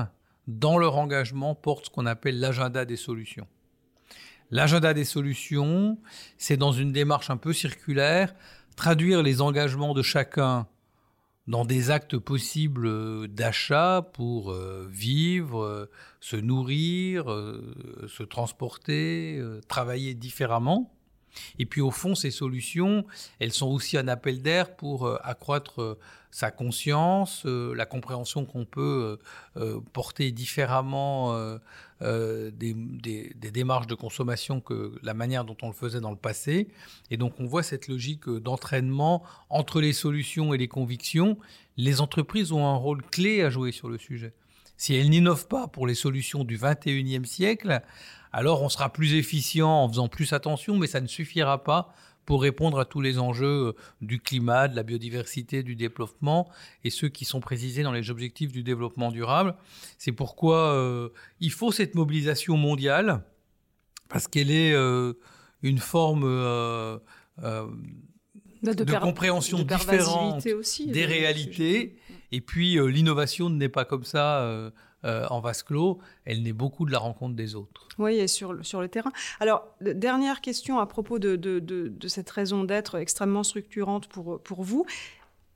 dans 0.48 0.78
leur 0.78 0.98
engagement, 0.98 1.56
portent 1.56 1.86
ce 1.86 1.90
qu'on 1.90 2.06
appelle 2.06 2.40
l'agenda 2.40 2.86
des 2.86 2.98
solutions. 2.98 3.48
L'agenda 4.52 4.94
des 4.94 5.06
solutions, 5.06 5.98
c'est 6.38 6.58
dans 6.58 6.72
une 6.72 6.92
démarche 6.92 7.30
un 7.30 7.38
peu 7.38 7.52
circulaire, 7.52 8.36
traduire 8.76 9.24
les 9.24 9.42
engagements 9.42 9.94
de 9.94 10.04
chacun 10.04 10.68
dans 11.48 11.66
des 11.66 11.92
actes 11.92 12.18
possibles 12.18 13.28
d'achat 13.28 14.02
pour 14.14 14.52
euh, 14.52 14.88
vivre, 14.92 15.64
euh, 15.64 15.90
se 16.20 16.36
nourrir, 16.36 17.32
euh, 17.32 18.08
se 18.08 18.24
transporter, 18.24 19.42
travailler 19.68 20.16
différemment. 20.16 20.95
Et 21.60 21.66
puis 21.66 21.82
au 21.82 21.92
fond, 21.92 22.16
ces 22.16 22.32
solutions, 22.32 23.06
elles 23.40 23.54
sont 23.54 23.68
aussi 23.68 23.98
un 23.98 24.08
appel 24.08 24.42
d'air 24.42 24.76
pour 24.76 25.06
euh, 25.06 25.18
accroître 25.24 25.82
euh, 25.82 26.00
sa 26.32 26.52
conscience, 26.52 27.44
euh, 27.46 27.74
la 27.76 27.86
compréhension 27.86 28.46
qu'on 28.46 28.66
peut 28.66 29.18
porter 29.94 30.32
différemment 30.32 31.58
des, 32.02 33.34
démarches 33.54 33.88
de 33.88 33.96
consommation 33.96 34.60
que 34.60 34.94
la 35.02 35.14
manière 35.14 35.46
dont 35.46 35.56
on 35.62 35.68
le 35.68 35.74
faisait 35.74 36.02
dans 36.02 36.12
le 36.12 36.18
passé. 36.18 36.68
Et 37.10 37.16
donc 37.16 37.40
on 37.40 37.46
voit 37.46 37.64
cette 37.64 37.88
logique 37.88 38.30
d'entraînement 38.30 39.24
entre 39.50 39.80
les 39.80 39.94
solutions 39.94 40.54
et 40.54 40.58
les 40.58 40.68
convictions. 40.68 41.38
Les 41.78 42.02
entreprises 42.02 42.52
ont 42.52 42.68
un 42.68 42.76
rôle 42.76 43.02
clé 43.02 43.42
à 43.42 43.50
jouer 43.50 43.72
sur 43.72 43.88
le 43.88 43.98
sujet. 43.98 44.34
Si 44.78 44.96
elles 44.96 45.10
n'innovent 45.10 45.48
pas 45.48 45.68
pour 45.68 45.88
les 45.88 45.96
solutions 45.96 46.44
du 46.44 46.58
21e 46.58 47.26
siècle, 47.26 47.82
alors 48.32 48.62
on 48.62 48.70
sera 48.70 48.92
plus 48.92 49.14
efficient 49.14 49.84
en 49.84 49.88
faisant 49.88 50.08
plus 50.10 50.34
attention, 50.34 50.78
mais 50.78 50.88
ça 50.88 51.02
ne 51.02 51.08
suffira 51.08 51.64
pas 51.64 51.94
pour 52.26 52.42
répondre 52.42 52.80
à 52.80 52.86
tous 52.86 53.02
les 53.02 53.20
enjeux 53.20 53.68
euh, 53.68 53.76
du 54.02 54.20
climat, 54.20 54.68
de 54.68 54.76
la 54.76 54.84
biodiversité, 54.84 55.64
du 55.64 55.76
développement 55.76 56.50
et 56.84 56.90
ceux 56.90 57.08
qui 57.10 57.24
sont 57.26 57.40
précisés 57.40 57.84
dans 57.84 57.92
les 57.92 58.10
objectifs 58.10 58.52
du 58.52 58.64
développement 58.64 59.12
durable. 59.12 59.56
C'est 59.98 60.12
pourquoi 60.12 60.74
euh, 60.74 61.10
il 61.40 61.52
faut 61.52 61.72
cette 61.72 61.96
mobilisation 61.96 62.58
mondiale 62.58 63.22
parce 64.10 64.28
qu'elle 64.28 64.52
est 64.52 64.74
euh, 64.74 65.14
une 65.62 65.80
forme 65.80 66.24
de, 66.24 67.00
compréhension 69.00 69.60
différente 69.64 70.46
des 70.88 71.06
réalités. 71.06 71.96
Et 72.36 72.42
puis 72.42 72.78
l'innovation 72.92 73.50
n'est 73.50 73.70
pas 73.70 73.86
comme 73.86 74.04
ça 74.04 74.72
euh, 75.06 75.24
en 75.30 75.40
vase 75.40 75.62
clos, 75.62 76.00
elle 76.26 76.42
naît 76.42 76.52
beaucoup 76.52 76.84
de 76.84 76.92
la 76.92 76.98
rencontre 76.98 77.36
des 77.36 77.54
autres. 77.54 77.88
Oui, 78.00 78.16
et 78.16 78.28
sur, 78.28 78.66
sur 78.66 78.82
le 78.82 78.88
terrain. 78.88 79.12
Alors, 79.40 79.68
dernière 79.80 80.42
question 80.42 80.80
à 80.80 80.88
propos 80.88 81.20
de, 81.20 81.36
de, 81.36 82.08
cette 82.08 82.30
raison 82.32 82.64
d'être 82.64 82.96
extrêmement 82.96 83.44
structurante 83.44 84.08
pour, 84.08 84.42
pour 84.42 84.64
vous. 84.64 84.88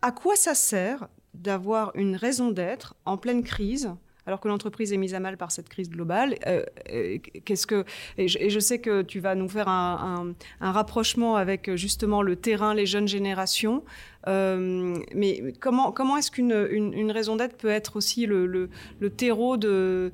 À 0.03 0.11
quoi 0.11 0.35
ça 0.35 0.53
sert 0.53 1.07
d'avoir 1.33 1.91
une 1.95 2.15
raison 2.15 2.51
d'être 2.51 2.95
en 3.05 3.17
pleine 3.17 3.43
crise 3.43 3.91
alors 4.27 4.39
que 4.39 4.47
l'entreprise 4.47 4.93
est 4.93 4.97
mise 4.97 5.15
à 5.15 5.19
mal 5.19 5.37
par 5.37 5.51
cette 5.51 5.69
crise 5.69 5.89
globale. 5.89 6.35
Euh, 6.45 6.63
euh, 6.93 7.17
qu'est-ce 7.45 7.65
que 7.65 7.83
et 8.19 8.27
je, 8.27 8.59
sais 8.59 8.79
que 8.79 9.01
tu 9.01 9.19
vas 9.19 9.33
nous 9.33 9.49
faire 9.49 9.67
un, 9.67 10.35
rapprochement 10.61 11.35
avec 11.35 11.73
justement 11.75 12.21
le 12.21 12.35
terrain, 12.35 12.75
les 12.75 12.85
jeunes 12.85 13.07
générations. 13.07 13.83
Euh, 14.27 14.97
mais 15.15 15.53
comment 15.59 15.91
comment 15.91 16.17
est-ce 16.17 16.29
qu'une 16.31 16.67
une, 16.71 17.11
raison 17.11 17.35
d'être 17.35 17.57
peut 17.57 17.69
être 17.69 17.95
aussi 17.95 18.25
le, 18.25 18.45
le, 18.47 19.09
terreau 19.09 19.57
de 19.57 20.11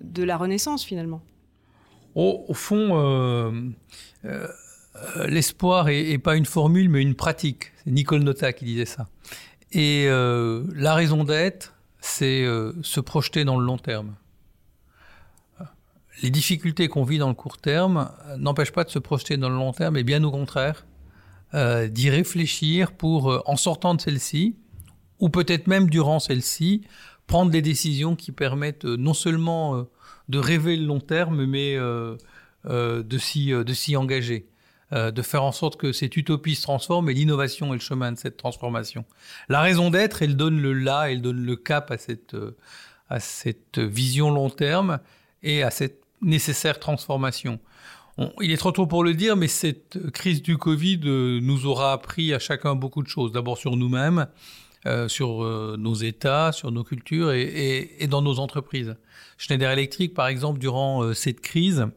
de 0.00 0.22
la 0.22 0.36
Renaissance 0.36 0.84
finalement? 0.84 1.22
Au, 2.14 2.54
fond. 2.54 3.74
L'espoir 5.26 5.86
n'est 5.86 6.18
pas 6.18 6.34
une 6.34 6.46
formule, 6.46 6.88
mais 6.88 7.02
une 7.02 7.14
pratique. 7.14 7.72
C'est 7.84 7.90
Nicole 7.92 8.22
Nota 8.22 8.52
qui 8.52 8.64
disait 8.64 8.86
ça. 8.86 9.08
Et 9.72 10.06
la 10.08 10.94
raison 10.94 11.24
d'être, 11.24 11.74
c'est 12.00 12.44
euh, 12.44 12.72
se 12.82 13.00
projeter 13.00 13.44
dans 13.44 13.58
le 13.58 13.66
long 13.66 13.78
terme. 13.78 14.14
Les 16.22 16.30
difficultés 16.30 16.88
qu'on 16.88 17.04
vit 17.04 17.18
dans 17.18 17.28
le 17.28 17.34
court 17.34 17.58
terme 17.58 18.10
euh, 18.26 18.36
n'empêchent 18.36 18.72
pas 18.72 18.84
de 18.84 18.90
se 18.90 18.98
projeter 18.98 19.36
dans 19.36 19.48
le 19.48 19.54
long 19.54 19.72
terme, 19.72 19.96
et 19.96 20.04
bien 20.04 20.22
au 20.24 20.30
contraire, 20.30 20.84
euh, 21.54 21.88
d'y 21.88 22.10
réfléchir 22.10 22.92
pour, 22.92 23.42
en 23.46 23.56
sortant 23.56 23.94
de 23.94 24.00
celle-ci, 24.00 24.56
ou 25.20 25.28
peut-être 25.28 25.66
même 25.66 25.88
durant 25.90 26.20
celle-ci, 26.20 26.82
prendre 27.26 27.50
des 27.50 27.62
décisions 27.62 28.16
qui 28.16 28.32
permettent 28.32 28.84
non 28.84 29.14
seulement 29.14 29.86
de 30.28 30.38
rêver 30.38 30.76
le 30.76 30.86
long 30.86 31.00
terme, 31.00 31.44
mais 31.44 31.76
de 32.64 33.18
s'y 33.18 33.96
engager. 33.96 34.48
Euh, 34.94 35.10
de 35.10 35.20
faire 35.20 35.44
en 35.44 35.52
sorte 35.52 35.76
que 35.76 35.92
cette 35.92 36.16
utopie 36.16 36.54
se 36.54 36.62
transforme 36.62 37.10
et 37.10 37.12
l'innovation 37.12 37.74
est 37.74 37.76
le 37.76 37.82
chemin 37.82 38.10
de 38.10 38.16
cette 38.16 38.38
transformation. 38.38 39.04
La 39.50 39.60
raison 39.60 39.90
d'être, 39.90 40.22
elle 40.22 40.34
donne 40.34 40.58
le 40.62 40.72
là, 40.72 41.10
elle 41.10 41.20
donne 41.20 41.44
le 41.44 41.56
cap 41.56 41.92
euh, 42.32 42.56
à 43.10 43.20
cette 43.20 43.78
vision 43.78 44.30
long 44.30 44.48
terme 44.48 44.98
et 45.42 45.62
à 45.62 45.70
cette 45.70 46.00
nécessaire 46.22 46.80
transformation. 46.80 47.60
Il 48.40 48.50
est 48.50 48.56
trop 48.56 48.72
tôt 48.72 48.86
pour 48.86 49.04
le 49.04 49.14
dire, 49.14 49.36
mais 49.36 49.48
cette 49.48 50.10
crise 50.12 50.42
du 50.42 50.58
Covid 50.58 51.00
euh, 51.04 51.40
nous 51.40 51.66
aura 51.66 51.92
appris 51.92 52.34
à 52.34 52.38
chacun 52.38 52.74
beaucoup 52.74 53.02
de 53.02 53.08
choses. 53.08 53.32
D'abord 53.32 53.58
sur 53.58 53.76
nous-mêmes, 53.76 54.26
sur 55.08 55.42
nos 55.76 55.94
États, 55.94 56.50
sur 56.52 56.70
nos 56.72 56.82
cultures 56.82 57.32
et, 57.32 58.06
dans 58.08 58.22
nos 58.22 58.38
entreprises. 58.38 58.96
Schneider 59.36 59.70
Electric, 59.70 60.14
par 60.14 60.28
exemple, 60.28 60.58
durant 60.58 61.12
cette 61.12 61.42
crise, 61.42 61.88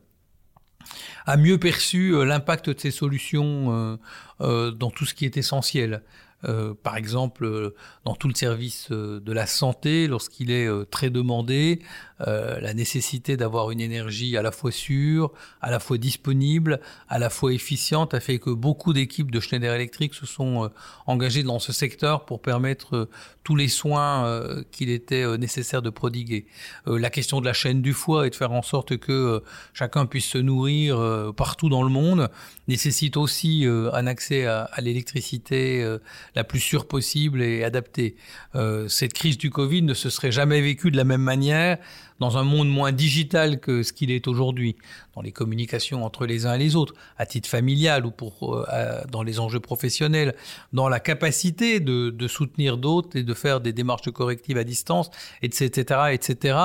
a 1.25 1.37
mieux 1.37 1.57
perçu 1.57 2.13
euh, 2.13 2.23
l'impact 2.23 2.69
de 2.69 2.79
ces 2.79 2.91
solutions 2.91 3.67
euh, 3.71 3.97
euh, 4.41 4.71
dans 4.71 4.91
tout 4.91 5.05
ce 5.05 5.13
qui 5.13 5.25
est 5.25 5.37
essentiel. 5.37 6.03
Euh, 6.45 6.73
par 6.73 6.97
exemple, 6.97 7.45
euh, 7.45 7.75
dans 8.05 8.15
tout 8.15 8.27
le 8.27 8.33
service 8.33 8.87
euh, 8.91 9.19
de 9.19 9.31
la 9.31 9.45
santé, 9.45 10.07
lorsqu'il 10.07 10.51
est 10.51 10.69
très 10.89 11.09
demandé, 11.09 11.79
la 12.23 12.75
nécessité 12.75 13.35
d'avoir 13.35 13.71
une 13.71 13.81
énergie 13.81 14.37
à 14.37 14.43
la 14.43 14.51
fois 14.51 14.71
sûre, 14.71 15.31
à 15.59 15.71
la 15.71 15.79
fois 15.79 15.97
disponible, 15.97 16.79
à 17.09 17.17
la 17.17 17.31
fois 17.31 17.51
efficiente, 17.51 18.13
a 18.13 18.19
fait 18.19 18.37
que 18.37 18.51
beaucoup 18.51 18.93
d'équipes 18.93 19.31
de 19.31 19.39
Schneider 19.39 19.73
Electric 19.73 20.13
se 20.13 20.27
sont 20.27 20.69
engagées 21.07 21.41
dans 21.41 21.57
ce 21.57 21.73
secteur 21.73 22.25
pour 22.25 22.43
permettre 22.43 23.09
tous 23.43 23.55
les 23.55 23.67
soins 23.67 24.45
qu'il 24.69 24.91
était 24.91 25.35
nécessaire 25.39 25.81
de 25.81 25.89
prodiguer. 25.89 26.45
la 26.85 27.09
question 27.09 27.41
de 27.41 27.45
la 27.47 27.53
chaîne 27.53 27.81
du 27.81 27.91
foie 27.91 28.27
et 28.27 28.29
de 28.29 28.35
faire 28.35 28.51
en 28.51 28.61
sorte 28.61 28.97
que 28.97 29.41
chacun 29.73 30.05
puisse 30.05 30.27
se 30.27 30.37
nourrir 30.37 31.33
partout 31.35 31.69
dans 31.69 31.81
le 31.81 31.89
monde 31.89 32.29
nécessite 32.67 33.17
aussi 33.17 33.65
un 33.65 34.05
accès 34.05 34.45
à 34.45 34.69
l'électricité 34.79 35.97
la 36.35 36.43
plus 36.43 36.59
sûre 36.59 36.87
possible 36.87 37.41
et 37.41 37.63
adaptée. 37.63 38.15
Euh, 38.55 38.87
cette 38.87 39.13
crise 39.13 39.37
du 39.37 39.49
Covid 39.49 39.81
ne 39.81 39.93
se 39.93 40.09
serait 40.09 40.31
jamais 40.31 40.61
vécue 40.61 40.91
de 40.91 40.97
la 40.97 41.03
même 41.03 41.21
manière 41.21 41.77
dans 42.19 42.37
un 42.37 42.43
monde 42.43 42.69
moins 42.69 42.91
digital 42.91 43.59
que 43.59 43.81
ce 43.81 43.91
qu'il 43.93 44.11
est 44.11 44.27
aujourd'hui, 44.27 44.75
dans 45.15 45.21
les 45.21 45.31
communications 45.31 46.05
entre 46.05 46.27
les 46.27 46.45
uns 46.45 46.53
et 46.53 46.59
les 46.59 46.75
autres, 46.75 46.93
à 47.17 47.25
titre 47.25 47.49
familial 47.49 48.05
ou 48.05 48.11
pour, 48.11 48.63
euh, 48.71 49.01
dans 49.11 49.23
les 49.23 49.39
enjeux 49.39 49.59
professionnels, 49.59 50.35
dans 50.71 50.87
la 50.87 50.99
capacité 50.99 51.79
de, 51.79 52.11
de 52.11 52.27
soutenir 52.27 52.77
d'autres 52.77 53.17
et 53.17 53.23
de 53.23 53.33
faire 53.33 53.59
des 53.59 53.73
démarches 53.73 54.03
de 54.03 54.11
corrective 54.11 54.57
à 54.57 54.63
distance, 54.63 55.09
etc., 55.41 56.11
etc. 56.11 56.57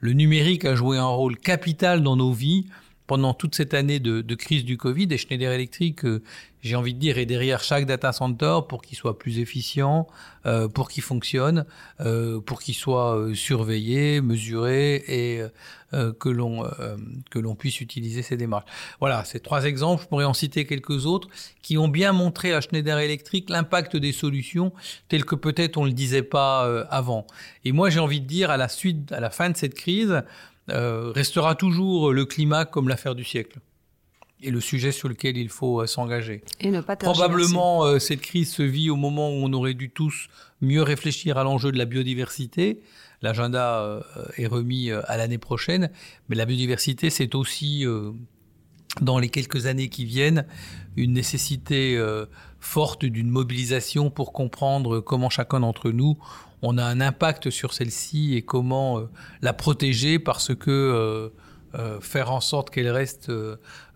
Le 0.00 0.12
numérique 0.14 0.64
a 0.64 0.74
joué 0.74 0.98
un 0.98 1.06
rôle 1.06 1.38
capital 1.38 2.02
dans 2.02 2.16
nos 2.16 2.32
vies 2.32 2.66
pendant 3.06 3.34
toute 3.34 3.54
cette 3.54 3.74
année 3.74 4.00
de, 4.00 4.20
de 4.20 4.34
crise 4.34 4.64
du 4.64 4.76
Covid. 4.76 5.08
Et 5.10 5.18
Schneider 5.18 5.52
Electric, 5.52 6.04
euh, 6.04 6.22
j'ai 6.62 6.76
envie 6.76 6.94
de 6.94 6.98
dire, 6.98 7.18
est 7.18 7.26
derrière 7.26 7.62
chaque 7.62 7.84
data 7.84 8.12
center 8.12 8.60
pour 8.66 8.80
qu'il 8.80 8.96
soit 8.96 9.18
plus 9.18 9.38
efficient, 9.38 10.06
euh, 10.46 10.68
pour 10.68 10.88
qu'il 10.88 11.02
fonctionne, 11.02 11.66
euh, 12.00 12.40
pour 12.40 12.62
qu'il 12.62 12.74
soit 12.74 13.18
euh, 13.18 13.34
surveillé, 13.34 14.22
mesuré 14.22 15.04
et 15.06 15.42
euh, 15.92 16.12
que 16.14 16.30
l'on 16.30 16.64
que 17.30 17.38
l'on 17.38 17.54
puisse 17.54 17.80
utiliser 17.80 18.22
ces 18.22 18.36
démarches. 18.36 18.64
Voilà, 18.98 19.24
ces 19.24 19.40
trois 19.40 19.64
exemples. 19.64 20.02
Je 20.02 20.08
pourrais 20.08 20.24
en 20.24 20.32
citer 20.32 20.64
quelques 20.64 21.04
autres 21.04 21.28
qui 21.62 21.76
ont 21.76 21.88
bien 21.88 22.12
montré 22.12 22.54
à 22.54 22.60
Schneider 22.60 22.98
Electric 22.98 23.50
l'impact 23.50 23.96
des 23.96 24.12
solutions 24.12 24.72
telles 25.08 25.24
que 25.26 25.34
peut-être 25.34 25.76
on 25.76 25.84
le 25.84 25.92
disait 25.92 26.22
pas 26.22 26.64
avant. 26.90 27.26
Et 27.64 27.72
moi, 27.72 27.90
j'ai 27.90 28.00
envie 28.00 28.20
de 28.20 28.26
dire 28.26 28.50
à 28.50 28.56
la 28.56 28.68
suite, 28.68 29.12
à 29.12 29.20
la 29.20 29.30
fin 29.30 29.50
de 29.50 29.56
cette 29.56 29.74
crise 29.74 30.24
euh, 30.70 31.12
restera 31.14 31.54
toujours 31.54 32.12
le 32.12 32.24
climat 32.24 32.64
comme 32.64 32.88
l'affaire 32.88 33.14
du 33.14 33.24
siècle 33.24 33.60
et 34.44 34.50
le 34.50 34.60
sujet 34.60 34.92
sur 34.92 35.08
lequel 35.08 35.36
il 35.36 35.48
faut 35.48 35.80
euh, 35.80 35.86
s'engager. 35.86 36.42
Et 36.60 36.70
ne 36.70 36.80
pas 36.80 36.96
Probablement, 36.96 37.84
euh, 37.84 37.98
cette 37.98 38.20
crise 38.20 38.52
se 38.52 38.62
vit 38.62 38.90
au 38.90 38.96
moment 38.96 39.30
où 39.30 39.42
on 39.42 39.52
aurait 39.52 39.74
dû 39.74 39.90
tous 39.90 40.28
mieux 40.60 40.82
réfléchir 40.82 41.38
à 41.38 41.44
l'enjeu 41.44 41.72
de 41.72 41.78
la 41.78 41.86
biodiversité. 41.86 42.80
L'agenda 43.22 43.80
euh, 43.80 44.00
est 44.36 44.46
remis 44.46 44.90
à 44.90 45.16
l'année 45.16 45.38
prochaine, 45.38 45.90
mais 46.28 46.36
la 46.36 46.44
biodiversité, 46.44 47.08
c'est 47.08 47.34
aussi, 47.34 47.86
euh, 47.86 48.10
dans 49.00 49.18
les 49.18 49.30
quelques 49.30 49.66
années 49.66 49.88
qui 49.88 50.04
viennent, 50.04 50.46
une 50.96 51.14
nécessité 51.14 52.00
forte 52.60 53.04
d'une 53.04 53.28
mobilisation 53.28 54.10
pour 54.10 54.32
comprendre 54.32 55.00
comment 55.00 55.30
chacun 55.30 55.60
d'entre 55.60 55.90
nous 55.90 56.16
on 56.64 56.78
a 56.78 56.84
un 56.84 57.00
impact 57.00 57.50
sur 57.50 57.74
celle-ci 57.74 58.34
et 58.34 58.42
comment 58.42 58.98
euh, 58.98 59.08
la 59.42 59.52
protéger 59.52 60.18
parce 60.18 60.54
que 60.54 60.70
euh, 60.70 61.28
euh, 61.78 62.00
faire 62.00 62.32
en 62.32 62.40
sorte 62.40 62.70
qu'elle 62.70 62.88
reste 62.88 63.30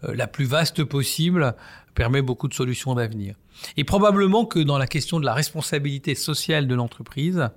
la 0.03 0.27
plus 0.27 0.45
vaste 0.45 0.85
possible 0.85 1.55
permet 1.95 2.23
beaucoup 2.23 2.47
de 2.47 2.55
solutions 2.55 2.95
d'avenir. 2.95 3.37
Et 3.77 3.85
probablement 3.85 4.45
que 4.45 4.61
dans 4.61 4.79
la 4.79 4.87
question 4.87 5.19
de 5.19 5.25
la 5.25 5.35
responsabilité 5.35 6.15
sociale 6.15 6.69
de 6.69 6.75
l'entreprise, 6.75 7.49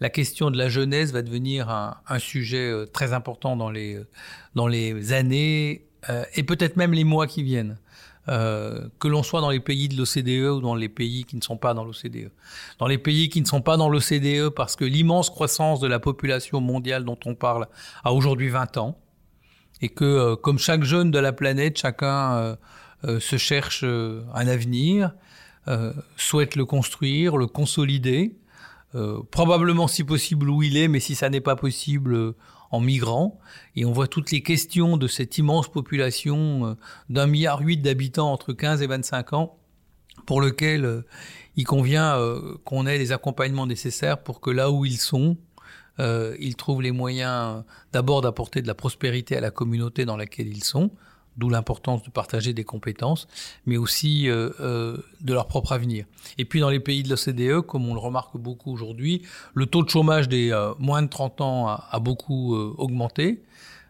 la 0.00 0.10
question 0.10 0.50
de 0.50 0.58
la 0.58 0.68
jeunesse 0.68 1.10
va 1.10 1.22
devenir 1.22 1.70
un, 1.70 2.18
sujet 2.18 2.72
très 2.92 3.12
important 3.12 3.56
dans 3.56 3.70
les, 3.70 4.00
dans 4.54 4.68
les 4.68 5.12
années 5.12 5.86
et 6.34 6.42
peut-être 6.44 6.76
même 6.76 6.92
les 6.92 7.02
mois 7.02 7.26
qui 7.26 7.42
viennent. 7.42 7.78
Euh, 8.28 8.88
que 8.98 9.08
l'on 9.08 9.22
soit 9.22 9.40
dans 9.40 9.48
les 9.48 9.60
pays 9.60 9.88
de 9.88 9.96
l'OCDE 9.96 10.50
ou 10.50 10.60
dans 10.60 10.74
les 10.74 10.90
pays 10.90 11.24
qui 11.24 11.36
ne 11.36 11.40
sont 11.40 11.56
pas 11.56 11.72
dans 11.72 11.84
l'OCDE. 11.84 12.30
Dans 12.78 12.86
les 12.86 12.98
pays 12.98 13.30
qui 13.30 13.40
ne 13.40 13.46
sont 13.46 13.62
pas 13.62 13.78
dans 13.78 13.88
l'OCDE, 13.88 14.50
parce 14.50 14.76
que 14.76 14.84
l'immense 14.84 15.30
croissance 15.30 15.80
de 15.80 15.86
la 15.86 15.98
population 15.98 16.60
mondiale 16.60 17.04
dont 17.04 17.18
on 17.24 17.34
parle 17.34 17.66
a 18.04 18.12
aujourd'hui 18.12 18.50
20 18.50 18.76
ans, 18.76 18.98
et 19.80 19.88
que 19.88 20.04
euh, 20.04 20.36
comme 20.36 20.58
chaque 20.58 20.84
jeune 20.84 21.10
de 21.10 21.18
la 21.18 21.32
planète, 21.32 21.78
chacun 21.78 22.56
euh, 23.04 23.20
se 23.20 23.38
cherche 23.38 23.84
un 23.84 24.46
avenir, 24.46 25.14
souhaite 26.16 26.56
le 26.56 26.64
construire, 26.66 27.36
le 27.36 27.46
consolider, 27.46 28.36
probablement 29.30 29.88
si 29.88 30.04
possible 30.04 30.50
où 30.50 30.62
il 30.62 30.76
est, 30.76 30.88
mais 30.88 31.00
si 31.00 31.14
ça 31.14 31.30
n'est 31.30 31.40
pas 31.40 31.56
possible 31.56 32.34
en 32.70 32.80
migrant. 32.80 33.38
Et 33.76 33.84
on 33.84 33.92
voit 33.92 34.08
toutes 34.08 34.30
les 34.30 34.42
questions 34.42 34.96
de 34.96 35.06
cette 35.06 35.38
immense 35.38 35.68
population 35.68 36.66
euh, 36.66 36.74
d'un 37.08 37.26
milliard 37.26 37.60
huit 37.60 37.78
d'habitants 37.78 38.32
entre 38.32 38.52
15 38.52 38.82
et 38.82 38.86
25 38.86 39.32
ans, 39.32 39.58
pour 40.26 40.40
lequel 40.40 40.84
euh, 40.84 41.02
il 41.56 41.64
convient 41.64 42.16
euh, 42.18 42.56
qu'on 42.64 42.86
ait 42.86 42.98
les 42.98 43.12
accompagnements 43.12 43.66
nécessaires 43.66 44.22
pour 44.22 44.40
que 44.40 44.50
là 44.50 44.70
où 44.70 44.84
ils 44.84 44.98
sont, 44.98 45.36
ils 46.38 46.56
trouvent 46.56 46.80
les 46.80 46.92
moyens 46.92 47.62
d'abord 47.92 48.22
d'apporter 48.22 48.62
de 48.62 48.66
la 48.66 48.74
prospérité 48.74 49.36
à 49.36 49.40
la 49.42 49.50
communauté 49.50 50.06
dans 50.06 50.16
laquelle 50.16 50.48
ils 50.48 50.64
sont, 50.64 50.90
d'où 51.36 51.48
l'importance 51.48 52.02
de 52.02 52.10
partager 52.10 52.52
des 52.52 52.64
compétences, 52.64 53.28
mais 53.66 53.76
aussi 53.76 54.28
euh, 54.28 54.50
euh, 54.60 54.96
de 55.20 55.32
leur 55.32 55.46
propre 55.46 55.72
avenir. 55.72 56.04
Et 56.38 56.44
puis 56.44 56.60
dans 56.60 56.70
les 56.70 56.80
pays 56.80 57.02
de 57.02 57.08
l'OCDE, 57.08 57.60
comme 57.66 57.88
on 57.88 57.94
le 57.94 58.00
remarque 58.00 58.36
beaucoup 58.36 58.72
aujourd'hui, 58.72 59.22
le 59.54 59.66
taux 59.66 59.82
de 59.82 59.88
chômage 59.88 60.28
des 60.28 60.52
euh, 60.52 60.72
moins 60.78 61.02
de 61.02 61.08
30 61.08 61.40
ans 61.40 61.68
a, 61.68 61.88
a 61.90 61.98
beaucoup 62.00 62.54
euh, 62.54 62.74
augmenté. 62.78 63.42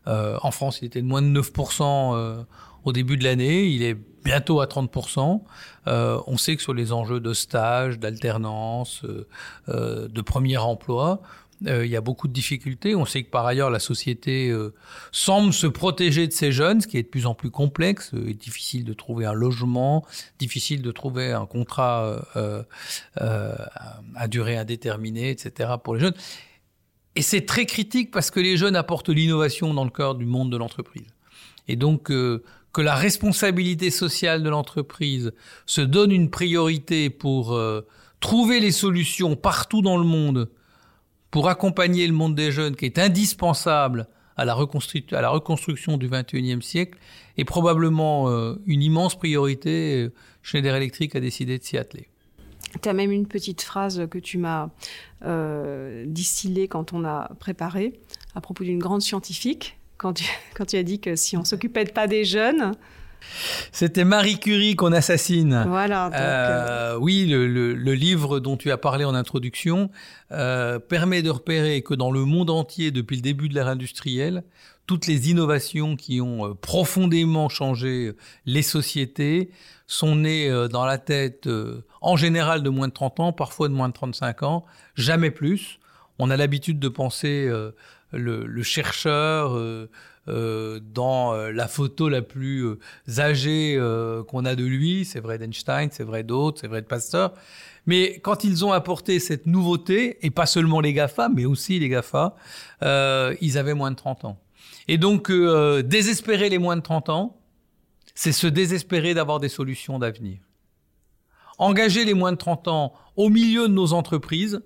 Euh, 0.06 0.38
en 0.42 0.50
France, 0.50 0.80
il 0.82 0.86
était 0.86 1.02
de 1.02 1.06
moins 1.06 1.22
de 1.22 1.40
9% 1.40 2.14
euh, 2.14 2.42
au 2.84 2.92
début 2.92 3.16
de 3.16 3.24
l'année, 3.24 3.66
il 3.66 3.82
est 3.82 3.96
bientôt 4.24 4.60
à 4.60 4.66
30%. 4.66 5.42
on 5.86 6.36
sait 6.38 6.56
que 6.56 6.62
sur 6.62 6.72
les 6.72 6.92
enjeux 6.92 7.20
de 7.20 7.32
stage, 7.34 7.98
d'alternance, 7.98 9.02
de 9.68 10.20
premier 10.22 10.56
emploi, 10.56 11.20
il 11.66 11.86
y 11.86 11.96
a 11.96 12.00
beaucoup 12.00 12.26
de 12.26 12.32
difficultés. 12.32 12.94
On 12.94 13.04
sait 13.04 13.22
que 13.22 13.30
par 13.30 13.46
ailleurs, 13.46 13.70
la 13.70 13.78
société 13.78 14.48
euh, 14.48 14.72
semble 15.12 15.52
se 15.52 15.66
protéger 15.66 16.26
de 16.26 16.32
ces 16.32 16.52
jeunes, 16.52 16.80
ce 16.80 16.86
qui 16.86 16.96
est 16.96 17.02
de 17.02 17.08
plus 17.08 17.26
en 17.26 17.34
plus 17.34 17.50
complexe. 17.50 18.10
Il 18.14 18.30
est 18.30 18.34
difficile 18.34 18.84
de 18.84 18.92
trouver 18.92 19.26
un 19.26 19.32
logement, 19.32 20.06
difficile 20.38 20.82
de 20.82 20.90
trouver 20.90 21.32
un 21.32 21.46
contrat 21.46 22.22
euh, 22.36 22.62
euh, 23.20 23.54
à 24.14 24.28
durée 24.28 24.56
indéterminée, 24.56 25.30
etc. 25.30 25.70
pour 25.82 25.94
les 25.94 26.00
jeunes. 26.00 26.14
Et 27.16 27.22
c'est 27.22 27.44
très 27.44 27.66
critique 27.66 28.10
parce 28.10 28.30
que 28.30 28.40
les 28.40 28.56
jeunes 28.56 28.76
apportent 28.76 29.08
l'innovation 29.08 29.74
dans 29.74 29.84
le 29.84 29.90
cœur 29.90 30.14
du 30.14 30.26
monde 30.26 30.50
de 30.50 30.56
l'entreprise. 30.56 31.08
Et 31.68 31.76
donc, 31.76 32.10
euh, 32.10 32.42
que 32.72 32.80
la 32.80 32.94
responsabilité 32.94 33.90
sociale 33.90 34.42
de 34.42 34.48
l'entreprise 34.48 35.32
se 35.66 35.80
donne 35.80 36.12
une 36.12 36.30
priorité 36.30 37.10
pour 37.10 37.54
euh, 37.54 37.86
trouver 38.20 38.60
les 38.60 38.70
solutions 38.70 39.34
partout 39.36 39.82
dans 39.82 39.96
le 39.96 40.04
monde 40.04 40.48
pour 41.30 41.48
accompagner 41.48 42.06
le 42.06 42.12
monde 42.12 42.34
des 42.34 42.52
jeunes 42.52 42.76
qui 42.76 42.86
est 42.86 42.98
indispensable 42.98 44.08
à 44.36 44.44
la, 44.44 44.54
reconstruction 44.54 45.98
du 45.98 46.08
21e 46.08 46.62
siècle 46.62 46.98
est 47.36 47.44
probablement 47.44 48.30
euh, 48.30 48.54
une 48.66 48.82
immense 48.82 49.18
priorité. 49.18 50.08
Schneider 50.42 50.74
Electric 50.74 51.14
a 51.14 51.20
décidé 51.20 51.58
de 51.58 51.62
s'y 51.62 51.76
atteler. 51.76 52.08
Tu 52.82 52.88
as 52.88 52.92
même 52.92 53.10
une 53.10 53.26
petite 53.26 53.62
phrase 53.62 54.06
que 54.10 54.18
tu 54.18 54.38
m'as 54.38 54.70
euh, 55.24 56.04
distillée 56.06 56.68
quand 56.68 56.92
on 56.92 57.04
a 57.04 57.30
préparé 57.38 58.00
à 58.34 58.40
propos 58.40 58.64
d'une 58.64 58.78
grande 58.78 59.02
scientifique, 59.02 59.78
quand 59.98 60.14
tu, 60.14 60.24
quand 60.54 60.64
tu 60.64 60.76
as 60.76 60.82
dit 60.82 61.00
que 61.00 61.16
si 61.16 61.36
on 61.36 61.44
s'occupait 61.44 61.84
pas 61.84 62.06
des 62.06 62.24
jeunes, 62.24 62.72
c'était 63.72 64.04
Marie 64.04 64.38
Curie 64.38 64.76
qu'on 64.76 64.92
assassine. 64.92 65.64
Voilà. 65.68 66.10
Donc, 66.10 66.18
euh, 66.18 66.96
oui, 66.98 67.26
le, 67.26 67.46
le, 67.46 67.74
le, 67.74 67.94
livre 67.94 68.40
dont 68.40 68.56
tu 68.56 68.70
as 68.70 68.78
parlé 68.78 69.04
en 69.04 69.14
introduction 69.14 69.90
euh, 70.32 70.78
permet 70.78 71.22
de 71.22 71.30
repérer 71.30 71.82
que 71.82 71.94
dans 71.94 72.10
le 72.10 72.24
monde 72.24 72.50
entier, 72.50 72.90
depuis 72.90 73.16
le 73.16 73.22
début 73.22 73.48
de 73.48 73.54
l'ère 73.54 73.68
industrielle, 73.68 74.44
toutes 74.86 75.06
les 75.06 75.30
innovations 75.30 75.96
qui 75.96 76.20
ont 76.20 76.46
euh, 76.46 76.54
profondément 76.54 77.48
changé 77.48 78.12
les 78.46 78.62
sociétés 78.62 79.50
sont 79.90 80.16
nées 80.16 80.48
euh, 80.48 80.68
dans 80.68 80.84
la 80.84 80.98
tête, 80.98 81.46
euh, 81.46 81.84
en 82.00 82.16
général, 82.16 82.62
de 82.62 82.70
moins 82.70 82.88
de 82.88 82.92
30 82.92 83.20
ans, 83.20 83.32
parfois 83.32 83.68
de 83.68 83.74
moins 83.74 83.88
de 83.88 83.92
35 83.92 84.44
ans, 84.44 84.64
jamais 84.94 85.30
plus. 85.30 85.80
On 86.18 86.30
a 86.30 86.36
l'habitude 86.36 86.78
de 86.78 86.88
penser 86.88 87.46
euh, 87.48 87.72
le, 88.12 88.46
le, 88.46 88.62
chercheur 88.62 89.56
euh, 89.56 89.90
dans 90.30 91.34
euh, 91.34 91.52
la 91.52 91.68
photo 91.68 92.08
la 92.08 92.22
plus 92.22 92.64
euh, 92.64 92.78
âgée 93.18 93.78
qu'on 94.28 94.44
a 94.44 94.54
de 94.54 94.64
lui. 94.64 95.04
C'est 95.04 95.20
vrai 95.20 95.38
d'Einstein, 95.38 95.88
c'est 95.90 96.04
vrai 96.04 96.22
d'autres, 96.22 96.60
c'est 96.60 96.68
vrai 96.68 96.82
de 96.82 96.86
Pasteur. 96.86 97.34
Mais 97.86 98.20
quand 98.20 98.44
ils 98.44 98.64
ont 98.64 98.72
apporté 98.72 99.18
cette 99.18 99.46
nouveauté, 99.46 100.18
et 100.24 100.30
pas 100.30 100.46
seulement 100.46 100.80
les 100.80 100.92
GAFA, 100.92 101.28
mais 101.28 101.44
aussi 101.44 101.78
les 101.78 101.88
GAFA, 101.88 102.36
ils 102.82 103.58
avaient 103.58 103.74
moins 103.74 103.90
de 103.90 103.96
30 103.96 104.26
ans. 104.26 104.38
Et 104.86 104.98
donc, 104.98 105.32
désespérer 105.32 106.50
les 106.50 106.58
moins 106.58 106.76
de 106.76 106.82
30 106.82 107.08
ans, 107.08 107.36
c'est 108.14 108.32
se 108.32 108.46
désespérer 108.46 109.14
d'avoir 109.14 109.40
des 109.40 109.48
solutions 109.48 109.98
d'avenir. 109.98 110.38
Engager 111.58 112.04
les 112.04 112.14
moins 112.14 112.32
de 112.32 112.36
30 112.36 112.68
ans 112.68 112.94
au 113.16 113.28
milieu 113.28 113.66
de 113.66 113.72
nos 113.72 113.92
entreprises, 113.92 114.62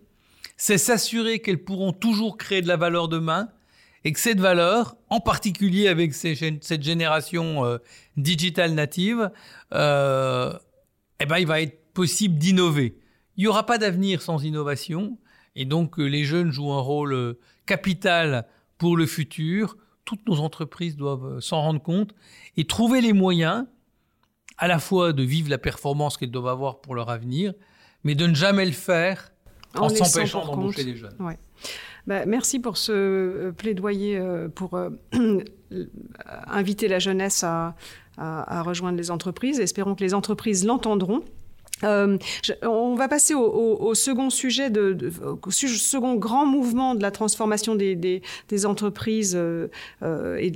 c'est 0.57 0.79
s'assurer 0.79 1.41
qu'elles 1.41 1.63
pourront 1.63 1.93
toujours 1.93 2.37
créer 2.37 2.63
de 2.63 2.69
la 2.69 2.77
valeur 2.77 3.09
demain 3.09 3.49
et 4.05 4.13
que 4.13 4.21
cette 4.21 4.41
valeur, 4.41 4.97
en 5.09 5.21
particulier 5.21 5.89
avec 5.89 6.15
ces, 6.15 6.35
cette 6.61 6.83
génération 6.83 7.65
euh, 7.65 7.79
digitale 8.17 8.75
native, 8.75 9.31
euh, 9.73 10.53
eh 11.21 11.27
ben, 11.27 11.39
il 11.39 11.47
va 11.47 11.63
être 11.63 11.93
possible 11.95 12.37
d'innover. 12.37 12.99
Il 13.37 13.41
n'y 13.41 13.47
aura 13.47 13.65
pas 13.67 13.79
d'avenir 13.79 14.21
sans 14.21 14.45
innovation, 14.45 15.19
et 15.57 15.65
donc 15.65 15.99
euh, 15.99 16.05
les 16.05 16.25
jeunes 16.25 16.51
jouent 16.51 16.73
un 16.73 16.81
rôle 16.81 17.37
capital 17.67 18.47
pour 18.77 18.97
le 18.97 19.07
futur. 19.07 19.77
Toutes 20.05 20.27
nos 20.29 20.41
entreprises 20.41 20.97
doivent 20.97 21.41
s'en 21.41 21.63
rendre 21.63 21.83
compte 21.83 22.15
et 22.59 22.67
trouver 22.67 23.01
les 23.01 23.15
moyens 23.15 23.65
à 24.59 24.69
la 24.69 24.79
fois 24.79 25.13
de 25.13 25.23
vivre 25.23 25.49
la 25.49 25.59
performance 25.59 26.19
qu'elles 26.19 26.31
doivent 26.31 26.49
avoir 26.49 26.81
pour 26.81 26.95
leur 26.95 27.09
avenir, 27.09 27.55
mais 28.05 28.15
de 28.15 28.27
ne 28.27 28.35
jamais 28.35 28.67
le 28.67 28.73
faire 28.73 29.33
en, 29.75 29.87
en 29.87 29.89
s'empêchant 29.89 30.45
d'embaucher 30.45 30.85
des 30.85 30.95
jeunes. 30.95 31.17
Ouais. 31.19 31.39
Bah, 32.07 32.27
merci 32.27 32.59
pour 32.59 32.77
ce 32.77 32.93
euh, 32.93 33.53
plaidoyer 33.53 34.19
euh, 34.19 34.49
pour 34.49 34.75
euh, 34.75 34.91
inviter 36.47 36.87
la 36.87 36.99
jeunesse 36.99 37.45
à, 37.45 37.75
rejoindre 38.63 38.97
les 38.99 39.11
entreprises. 39.11 39.59
Espérons 39.59 39.95
que 39.95 40.05
les 40.05 40.15
entreprises 40.15 40.65
l'entendront 40.65 41.25
Euh, 41.83 42.19
on 42.63 42.95
va 42.95 43.09
passer 43.09 43.35
au, 43.35 43.95
second 43.95 44.31
sujet, 44.31 44.71
de, 44.71 44.97
au 45.23 45.51
second 45.51 46.15
grand 46.15 46.47
mouvement 46.47 46.95
de 46.95 47.03
la 47.03 47.11
transformation 47.11 47.75
des, 47.75 48.23
entreprises 48.65 49.35
euh, 49.37 49.69
euh, 50.03 50.51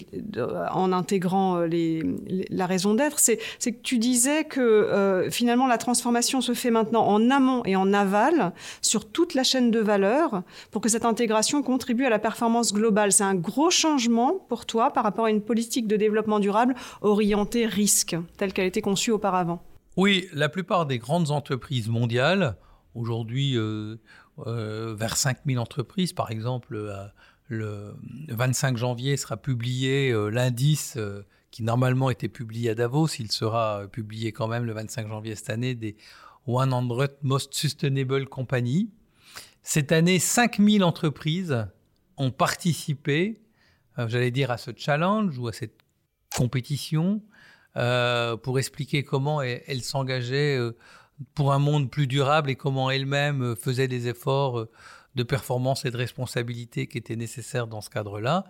en 0.70 0.92
intégrant 0.92 1.64
la 1.68 2.66
raison 2.66 2.94
d'être. 2.94 3.18
C'est 3.18 3.36
que 3.36 3.82
tu 3.82 3.98
disais 3.98 4.44
que 4.44 5.28
finalement 5.30 5.66
la 5.66 5.78
transformation 5.78 6.40
se 6.40 6.54
fait 6.54 6.70
maintenant 6.70 7.06
en 7.06 7.30
amont 7.30 7.62
et 7.64 7.76
en 7.76 7.92
aval 7.92 8.52
sur 8.82 9.10
toute 9.10 9.34
la 9.34 9.42
chaîne 9.42 9.70
de 9.70 9.80
valeur 9.80 10.42
pour 10.70 10.80
que 10.80 10.88
cette 10.88 11.04
intégration 11.04 11.62
contribue 11.62 12.04
à 12.04 12.10
la 12.10 12.18
performance 12.18 12.72
globale. 12.72 13.12
C'est 13.12 13.24
un 13.24 13.34
gros 13.34 13.70
changement 13.70 14.34
pour 14.48 14.66
toi 14.66 14.92
par 14.92 15.02
rapport 15.02 15.24
à 15.24 15.30
une 15.30 15.42
politique 15.42 15.86
de 15.86 15.96
développement 15.96 16.38
durable 16.38 16.74
orientée 17.02 17.66
risque 17.66 18.16
telle 18.36 18.52
qu'elle 18.52 18.66
était 18.66 18.82
conçue 18.82 19.10
auparavant. 19.10 19.62
Oui, 19.98 20.28
la 20.32 20.48
plupart 20.48 20.86
des 20.86 21.00
grandes 21.00 21.32
entreprises 21.32 21.88
mondiales, 21.88 22.56
aujourd'hui 22.94 23.56
euh, 23.56 23.96
euh, 24.46 24.94
vers 24.96 25.16
5000 25.16 25.58
entreprises, 25.58 26.12
par 26.12 26.30
exemple, 26.30 26.76
euh, 26.76 27.04
le 27.48 27.96
25 28.28 28.76
janvier 28.76 29.16
sera 29.16 29.36
publié 29.36 30.14
l'indice 30.30 30.96
qui 31.50 31.64
normalement 31.64 32.10
était 32.10 32.28
publié 32.28 32.70
à 32.70 32.74
Davos, 32.76 33.08
il 33.18 33.32
sera 33.32 33.88
publié 33.88 34.30
quand 34.30 34.46
même 34.46 34.66
le 34.66 34.72
25 34.72 35.08
janvier 35.08 35.34
cette 35.34 35.50
année 35.50 35.74
des 35.74 35.96
100 36.46 37.16
Most 37.22 37.52
Sustainable 37.54 38.28
Companies. 38.28 38.90
Cette 39.64 39.90
année, 39.90 40.20
5000 40.20 40.84
entreprises 40.84 41.66
ont 42.18 42.30
participé, 42.30 43.42
j'allais 43.96 44.30
dire, 44.30 44.52
à 44.52 44.58
ce 44.58 44.70
challenge 44.76 45.36
ou 45.40 45.48
à 45.48 45.52
cette 45.52 45.80
compétition 46.36 47.20
euh, 47.76 48.36
pour 48.36 48.58
expliquer 48.58 49.04
comment 49.04 49.42
elle, 49.42 49.82
s'engageait 49.82 50.56
euh, 50.56 50.76
pour 51.34 51.52
un 51.52 51.58
monde 51.58 51.90
plus 51.90 52.06
durable 52.06 52.50
et 52.50 52.56
comment 52.56 52.90
elle-même 52.90 53.42
euh, 53.42 53.54
faisait 53.54 53.88
des 53.88 54.08
efforts 54.08 54.66
de 55.14 55.22
performance 55.22 55.84
et 55.84 55.90
de 55.90 55.96
responsabilité 55.96 56.86
qui 56.86 56.98
étaient 56.98 57.16
nécessaires 57.16 57.66
dans 57.66 57.80
ce 57.80 57.90
cadre-là. 57.90 58.44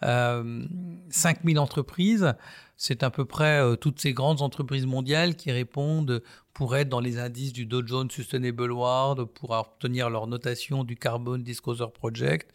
5000 0.00 1.58
entreprises, 1.60 2.34
c'est 2.84 3.04
à 3.04 3.10
peu 3.10 3.24
près 3.24 3.76
toutes 3.76 4.00
ces 4.00 4.12
grandes 4.12 4.42
entreprises 4.42 4.86
mondiales 4.86 5.36
qui 5.36 5.52
répondent 5.52 6.20
pour 6.52 6.74
être 6.76 6.88
dans 6.88 6.98
les 6.98 7.18
indices 7.18 7.52
du 7.52 7.64
Dow 7.64 7.86
Jones 7.86 8.10
Sustainable 8.10 8.72
World, 8.72 9.24
pour 9.26 9.50
obtenir 9.52 10.10
leur 10.10 10.26
notation 10.26 10.82
du 10.82 10.96
Carbon 10.96 11.38
Disclosure 11.38 11.92
Project, 11.92 12.52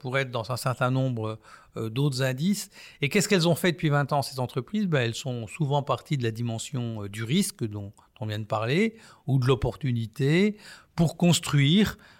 pour 0.00 0.18
être 0.18 0.32
dans 0.32 0.50
un 0.50 0.56
certain 0.56 0.90
nombre 0.90 1.38
euh, 1.76 1.90
d'autres 1.90 2.22
indices. 2.22 2.70
Et 3.00 3.08
qu'est-ce 3.08 3.28
qu'elles 3.28 3.48
ont 3.48 3.56
fait 3.56 3.72
depuis 3.72 3.88
20 3.88 4.12
ans, 4.12 4.22
ces 4.22 4.38
entreprises? 4.38 4.86
Ben, 4.86 5.00
Elles 5.00 5.14
sont 5.14 5.48
souvent 5.48 5.82
parties 5.82 6.16
de 6.16 6.22
la 6.22 6.30
dimension 6.30 7.02
euh, 7.02 7.08
du 7.08 7.24
risque 7.24 7.64
dont 7.64 7.92
on 8.20 8.26
vient 8.26 8.38
de 8.38 8.44
parler, 8.44 8.96
ou 9.26 9.40
de 9.40 9.46
l'opportunité, 9.46 10.56
pour 10.94 11.16
construire 11.16 11.98
euh, 11.98 12.13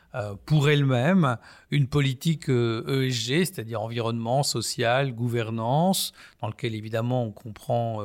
pour 0.46 0.68
elles-mêmes 0.68 1.38
une 1.70 1.88
politique 1.88 2.48
ESG, 2.48 3.32
e 3.32 3.44
c'est-à-dire 3.44 3.82
environnement, 3.82 4.42
social, 4.42 5.12
gouvernance, 5.12 6.12
dans 6.40 6.48
lequel 6.48 6.74
évidemment 6.74 7.24
on 7.24 7.32
comprend 7.32 8.00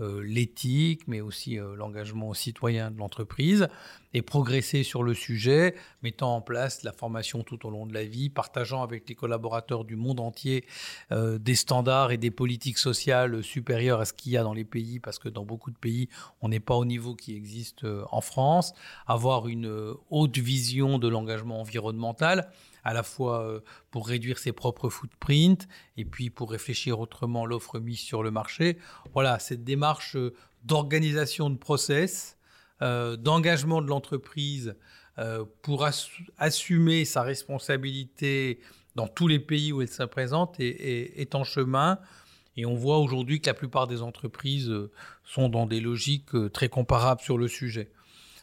euh, 0.00 0.22
l'éthique, 0.24 1.08
mais 1.08 1.20
aussi 1.20 1.58
euh, 1.58 1.74
l'engagement 1.74 2.32
citoyen 2.32 2.92
de 2.92 2.98
l'entreprise, 2.98 3.66
et 4.14 4.22
progresser 4.22 4.82
sur 4.82 5.02
le 5.02 5.14
sujet, 5.14 5.74
mettant 6.02 6.36
en 6.36 6.40
place 6.40 6.82
la 6.82 6.92
formation 6.92 7.42
tout 7.42 7.66
au 7.66 7.70
long 7.70 7.86
de 7.86 7.94
la 7.94 8.04
vie, 8.04 8.30
partageant 8.30 8.82
avec 8.82 9.08
les 9.08 9.14
collaborateurs 9.14 9.84
du 9.84 9.96
monde 9.96 10.20
entier 10.20 10.64
euh, 11.12 11.38
des 11.38 11.54
standards 11.54 12.10
et 12.12 12.16
des 12.16 12.30
politiques 12.30 12.78
sociales 12.78 13.42
supérieures 13.42 14.00
à 14.00 14.04
ce 14.04 14.12
qu'il 14.12 14.32
y 14.32 14.36
a 14.36 14.42
dans 14.42 14.54
les 14.54 14.64
pays, 14.64 15.00
parce 15.00 15.18
que 15.18 15.28
dans 15.28 15.44
beaucoup 15.44 15.70
de 15.70 15.78
pays, 15.78 16.08
on 16.40 16.48
n'est 16.48 16.60
pas 16.60 16.74
au 16.74 16.84
niveau 16.84 17.14
qui 17.14 17.34
existe 17.34 17.86
en 18.10 18.20
France, 18.20 18.72
avoir 19.06 19.48
une 19.48 19.94
haute 20.10 20.38
vision 20.38 20.98
de 20.98 21.08
l'engagement 21.08 21.60
environnemental 21.60 22.50
à 22.88 22.94
la 22.94 23.02
fois 23.02 23.42
euh, 23.42 23.60
pour 23.90 24.08
réduire 24.08 24.38
ses 24.38 24.52
propres 24.52 24.88
footprints 24.88 25.68
et 25.98 26.06
puis 26.06 26.30
pour 26.30 26.50
réfléchir 26.50 27.00
autrement 27.00 27.44
l'offre 27.44 27.78
mise 27.78 28.00
sur 28.00 28.22
le 28.22 28.30
marché. 28.30 28.78
Voilà, 29.12 29.38
cette 29.38 29.62
démarche 29.62 30.16
euh, 30.16 30.34
d'organisation 30.64 31.50
de 31.50 31.56
process, 31.56 32.37
euh, 32.82 33.16
d'engagement 33.16 33.82
de 33.82 33.88
l'entreprise 33.88 34.74
pour 35.62 35.84
assumer 36.38 37.04
sa 37.04 37.22
responsabilité 37.22 38.60
dans 38.94 39.08
tous 39.08 39.26
les 39.26 39.40
pays 39.40 39.72
où 39.72 39.82
elle 39.82 39.88
se 39.88 40.04
présente 40.04 40.54
est, 40.60 41.34
en 41.34 41.42
chemin. 41.42 41.98
Et 42.56 42.64
on 42.66 42.76
voit 42.76 42.98
aujourd'hui 42.98 43.40
que 43.40 43.46
la 43.48 43.54
plupart 43.54 43.88
des 43.88 44.00
entreprises 44.00 44.72
sont 45.24 45.48
dans 45.48 45.66
des 45.66 45.80
logiques 45.80 46.30
très 46.52 46.68
comparables 46.68 47.20
sur 47.20 47.36
le 47.36 47.48
sujet. 47.48 47.90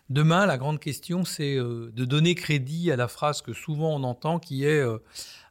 Demain, 0.10 0.46
la 0.46 0.58
grande 0.58 0.80
question, 0.80 1.26
c'est 1.26 1.56
euh, 1.56 1.92
de 1.96 2.06
donner 2.06 2.36
crédit 2.36 2.92
à 2.92 2.96
la 2.96 3.08
phrase 3.08 3.42
que 3.42 3.54
souvent 3.54 3.96
on 3.96 4.04
entend 4.04 4.38
qui 4.38 4.64
est 4.64 4.80
euh, 4.80 5.00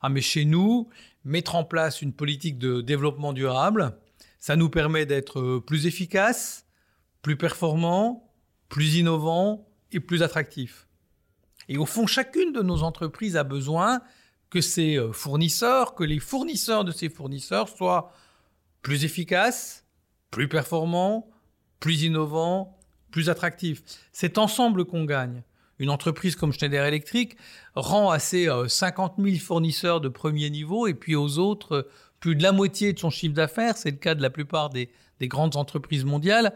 Ah, 0.01 0.09
mais 0.09 0.21
chez 0.21 0.45
nous, 0.45 0.89
mettre 1.25 1.57
en 1.57 1.65
place 1.65 2.03
une 2.03 2.13
politique 2.13 2.57
de 2.59 2.81
développement 2.81 3.33
durable, 3.33 3.99
ça 4.39 4.55
nous 4.55 4.71
permet 4.71 5.07
d'être 5.07 5.41
euh, 5.41 5.61
plus 5.61 5.87
efficace, 5.87 6.67
plus 7.21 7.37
performant, 7.37 8.31
plus 8.75 8.97
innovant 8.97 9.69
et 9.93 10.01
plus 10.01 10.25
attractif. 10.25 10.89
Et 11.69 11.79
au 11.79 11.87
fond, 11.87 12.09
chacune 12.09 12.53
de 12.53 12.61
nos 12.61 12.83
entreprises 12.83 13.37
a 13.37 13.45
besoin 13.45 14.01
que 14.51 14.61
ses 14.61 15.01
fournisseurs, 15.13 15.95
que 15.95 16.03
les 16.03 16.19
fournisseurs 16.19 16.85
de 16.85 16.91
ces 16.91 17.09
fournisseurs 17.09 17.69
soient 17.69 18.13
plus 18.83 19.05
efficaces, 19.05 19.85
plus 20.33 20.49
performants, 20.49 21.31
plus 21.79 22.03
innovants 22.03 22.77
plus 23.15 23.31
attractif. 23.31 23.81
C'est 24.11 24.39
ensemble 24.39 24.87
qu'on 24.87 25.05
gagne. 25.05 25.45
Une 25.79 25.89
entreprise 25.89 26.35
comme 26.35 26.53
Schneider 26.53 26.85
Electric 26.85 27.37
rend 27.77 28.11
à 28.11 28.19
ses 28.19 28.49
50 28.67 29.15
000 29.19 29.37
fournisseurs 29.37 30.01
de 30.01 30.09
premier 30.09 30.51
niveau 30.51 30.89
et 30.89 30.95
puis 30.95 31.15
aux 31.15 31.39
autres 31.39 31.87
plus 32.19 32.35
de 32.35 32.43
la 32.43 32.51
moitié 32.51 32.93
de 32.93 32.99
son 32.99 33.11
chiffre 33.11 33.35
d'affaires. 33.35 33.77
C'est 33.77 33.93
le 33.93 33.99
cas 33.99 34.17
de 34.17 34.23
la 34.23 34.31
plupart 34.31 34.69
des, 34.69 34.91
grandes 35.23 35.55
entreprises 35.55 36.05
mondiales. 36.05 36.55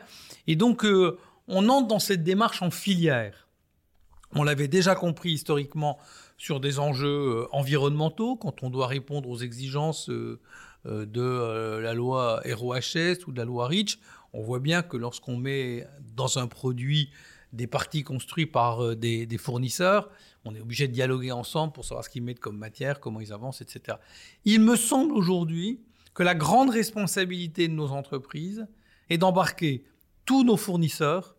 Et 0.48 0.57
donc, 0.57 0.85
euh, 0.85 1.16
on 1.48 1.68
entre 1.68 1.88
dans 1.88 1.98
cette 1.98 2.22
démarche 2.22 2.62
en 2.62 2.70
filière. 2.70 3.48
On 4.34 4.44
l'avait 4.44 4.68
déjà 4.68 4.94
compris 4.94 5.32
historiquement 5.32 5.98
sur 6.37 6.61
des 6.61 6.78
enjeux 6.78 7.08
euh, 7.08 7.46
environnementaux, 7.52 8.37
quand 8.37 8.62
on 8.62 8.70
doit 8.70 8.87
répondre 8.87 9.28
aux 9.28 9.38
exigences 9.38 10.11
euh, 10.11 10.38
de 10.84 11.78
la 11.80 11.92
loi 11.92 12.40
ROHS 12.44 13.24
ou 13.26 13.32
de 13.32 13.38
la 13.38 13.44
loi 13.44 13.66
REACH 13.66 13.98
on 14.32 14.42
voit 14.42 14.61
bien 14.61 14.82
que 14.82 14.96
lorsqu'on 14.96 15.37
met 15.37 15.87
dans 16.14 16.38
un 16.38 16.46
produit 16.46 17.11
des 17.52 17.66
parties 17.66 18.04
construites 18.04 18.52
par 18.52 18.84
euh, 18.84 18.94
des, 18.94 19.38
fournisseurs, 19.38 20.11
on 20.44 20.54
est 20.54 20.61
obligé 20.61 20.87
de 20.87 20.92
dialoguer 20.92 21.32
ensemble 21.32 21.72
pour 21.72 21.84
savoir 21.84 22.04
ce 22.04 22.11
qu'ils 22.11 22.22
mettent 22.22 22.40
comme 22.40 22.58
matière, 22.58 23.00
comment 23.00 23.20
ils 23.20 23.32
avancent, 23.32 23.62
etc. 23.62 23.96
Il 24.44 24.61
me 24.61 24.76
semble 24.76 25.14
aujourd'hui 25.14 25.80
que 26.14 26.22
la 26.22 26.34
grande 26.34 26.70
responsabilité 26.70 27.68
de 27.68 27.72
nos 27.72 27.92
entreprises 27.92 28.66
est 29.08 29.18
d'embarquer 29.18 29.84
tous 30.26 30.44
nos 30.44 30.56
fournisseurs 30.56 31.37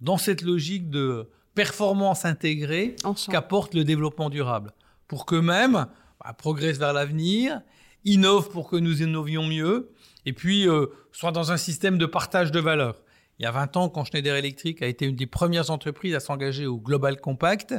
dans 0.00 0.18
cette 0.18 0.42
logique 0.42 0.90
de 0.90 1.28
performance 1.54 2.24
intégrée 2.24 2.96
qu'apporte 3.30 3.74
le 3.74 3.84
développement 3.84 4.30
durable, 4.30 4.72
pour 5.08 5.26
qu'eux-mêmes 5.26 5.86
bah, 6.22 6.32
progressent 6.36 6.78
vers 6.78 6.92
l'avenir, 6.92 7.60
innovent 8.04 8.50
pour 8.50 8.68
que 8.68 8.76
nous 8.76 9.02
innovions 9.02 9.46
mieux, 9.46 9.90
et 10.26 10.32
puis 10.32 10.68
euh, 10.68 10.86
soit 11.12 11.32
dans 11.32 11.52
un 11.52 11.56
système 11.56 11.98
de 11.98 12.06
partage 12.06 12.52
de 12.52 12.60
valeur. 12.60 13.02
Il 13.38 13.42
y 13.42 13.46
a 13.46 13.50
20 13.50 13.76
ans, 13.76 13.88
quand 13.90 14.04
Schneider 14.04 14.34
Electric 14.34 14.80
a 14.80 14.86
été 14.86 15.04
une 15.04 15.16
des 15.16 15.26
premières 15.26 15.70
entreprises 15.70 16.14
à 16.14 16.20
s'engager 16.20 16.66
au 16.66 16.78
Global 16.78 17.20
Compact 17.20 17.74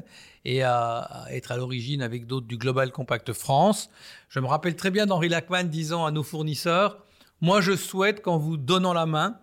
et 0.45 0.62
à, 0.62 1.25
être 1.32 1.51
à 1.51 1.58
l'origine 1.58 2.03
avec 2.03 2.27
d'autres 2.27 2.45
du 2.45 2.58
Global 2.58 2.91
Compact 2.91 3.34
France, 3.34 3.89
je 4.30 4.39
me 4.39 4.45
rappelle 4.45 4.75
très 4.75 4.91
bien 4.91 5.08
d'Henri 5.08 5.30
Lachman 5.30 5.63
disant 5.63 6.06
à 6.06 6.12
nos 6.12 6.21
fournisseurs, 6.21 6.99
moi 7.41 7.60
je 7.60 7.75
souhaite 7.75 8.21
qu'en 8.21 8.38
vous 8.38 8.58
donnant 8.58 8.93
la 8.93 9.08
main, 9.08 9.39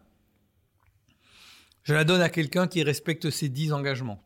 je 1.85 1.94
la 1.94 2.05
donne 2.05 2.20
à 2.20 2.29
quelqu'un 2.29 2.66
qui 2.66 2.83
respecte 2.83 3.31
ses 3.31 3.49
10 3.49 3.73
engagements. 3.73 4.23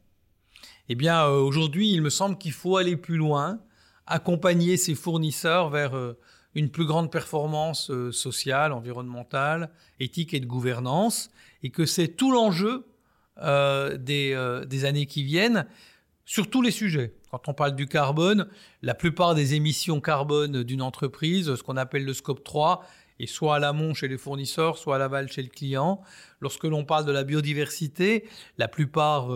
Eh 0.89 0.95
bien, 0.95 1.25
euh, 1.25 1.39
aujourd'hui, 1.39 1.93
il 1.93 2.01
me 2.01 2.11
semble 2.11 2.39
qu'il 2.39 2.53
faut 2.53 2.79
aller 2.79 2.97
plus 2.97 3.17
loin, 3.17 3.61
accompagner 4.07 4.77
ses 4.77 4.95
fournisseurs 4.95 5.69
vers 5.69 5.95
euh, 5.95 6.19
une 6.55 6.71
plus 6.71 6.87
grande 6.87 7.13
performance 7.13 7.91
euh, 7.91 8.11
sociale, 8.11 8.73
environnementale, 8.73 9.71
éthique 10.01 10.35
et 10.35 10.41
de 10.41 10.47
gouvernance, 10.47 11.31
et 11.63 11.71
que 11.71 11.85
c'est 11.87 12.09
tout 12.09 12.33
l'enjeu 12.33 12.87
euh, 13.41 13.97
des, 13.97 14.85
années 14.85 15.07
qui 15.07 15.23
viennent 15.23 15.67
sur 16.25 16.51
tous 16.51 16.63
les 16.63 16.71
sujets. 16.71 17.15
Quand 17.31 17.49
on 17.49 17.55
parle 17.55 17.75
du 17.75 17.87
carbone, 17.87 18.49
la 18.83 18.95
plupart 18.95 19.35
des 19.35 19.55
émissions 19.55 20.01
carbone 20.01 20.63
d'une 20.63 20.83
entreprise, 20.83 21.55
ce 21.55 21.63
qu'on 21.63 21.77
appelle 21.77 22.05
le 22.05 22.15
scope 22.15 22.43
3, 22.43 22.85
est 23.19 23.27
soit 23.27 23.57
à 23.57 23.59
l'amont 23.59 23.95
chez 23.95 24.09
les 24.09 24.19
fournisseurs, 24.19 24.79
soit 24.79 24.97
à 24.97 24.99
l'aval 24.99 25.31
chez 25.31 25.43
le 25.43 25.49
client. 25.49 26.01
Lorsque 26.41 26.65
l'on 26.65 26.85
parle 26.85 27.05
de 27.05 27.13
la 27.13 27.25
biodiversité, 27.25 28.29
la 28.59 28.69
plupart 28.69 29.31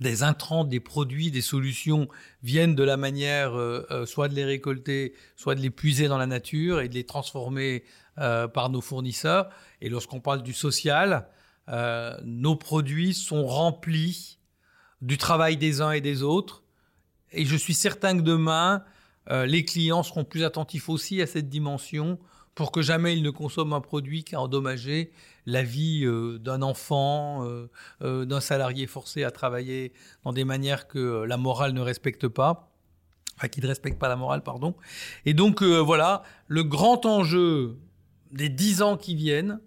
des 0.00 0.22
intrants, 0.22 0.64
des 0.64 0.80
produits, 0.80 1.30
des 1.30 1.40
solutions 1.40 2.08
viennent 2.42 2.74
de 2.74 2.82
la 2.82 2.96
manière 2.96 3.54
euh, 3.54 3.86
euh, 3.90 4.06
soit 4.06 4.28
de 4.28 4.34
les 4.34 4.44
récolter, 4.44 5.14
soit 5.36 5.54
de 5.54 5.60
les 5.60 5.70
puiser 5.70 6.08
dans 6.08 6.18
la 6.18 6.26
nature 6.26 6.80
et 6.80 6.88
de 6.88 6.94
les 6.94 7.04
transformer 7.04 7.84
euh, 8.18 8.48
par 8.48 8.70
nos 8.70 8.80
fournisseurs. 8.80 9.48
Et 9.80 9.88
lorsqu'on 9.88 10.20
parle 10.20 10.42
du 10.42 10.52
social, 10.52 11.28
nos 12.24 12.54
produits 12.54 13.12
sont 13.12 13.44
remplis 13.44 14.38
du 15.02 15.18
travail 15.18 15.56
des 15.56 15.80
uns 15.80 15.90
et 15.90 16.00
des 16.00 16.22
autres. 16.22 16.62
Et 17.32 17.44
je 17.44 17.56
suis 17.56 17.74
certain 17.74 18.16
que 18.16 18.22
demain, 18.22 18.84
les 19.28 19.64
clients 19.64 20.04
seront 20.04 20.22
plus 20.22 20.44
attentifs 20.44 20.88
aussi 20.88 21.20
à 21.20 21.26
cette 21.26 21.48
dimension 21.48 22.20
pour 22.56 22.72
que 22.72 22.80
jamais 22.82 23.14
ils 23.14 23.22
ne 23.22 23.30
consomment 23.30 23.74
un 23.74 23.80
produit 23.80 24.24
qui 24.24 24.34
a 24.34 24.40
endommagé 24.40 25.12
la 25.44 25.62
vie 25.62 26.04
euh, 26.04 26.38
d'un 26.38 26.62
enfant, 26.62 27.44
euh, 27.44 27.68
euh, 28.02 28.24
d'un 28.24 28.40
salarié 28.40 28.86
forcé 28.86 29.24
à 29.24 29.30
travailler 29.30 29.92
dans 30.24 30.32
des 30.32 30.44
manières 30.44 30.88
que 30.88 31.22
la 31.24 31.36
morale 31.36 31.74
ne 31.74 31.82
respecte 31.82 32.26
pas, 32.26 32.72
enfin 33.36 33.48
qui 33.48 33.60
ne 33.60 33.66
respecte 33.66 33.98
pas 33.98 34.08
la 34.08 34.16
morale, 34.16 34.42
pardon. 34.42 34.74
Et 35.26 35.34
donc 35.34 35.62
voilà, 35.62 36.22
le 36.48 36.64
grand 36.64 37.04
enjeu 37.04 37.76
des 38.32 38.48
dix 38.48 38.80
ans 38.80 38.96
qui 38.96 39.14
viennent, 39.14 39.60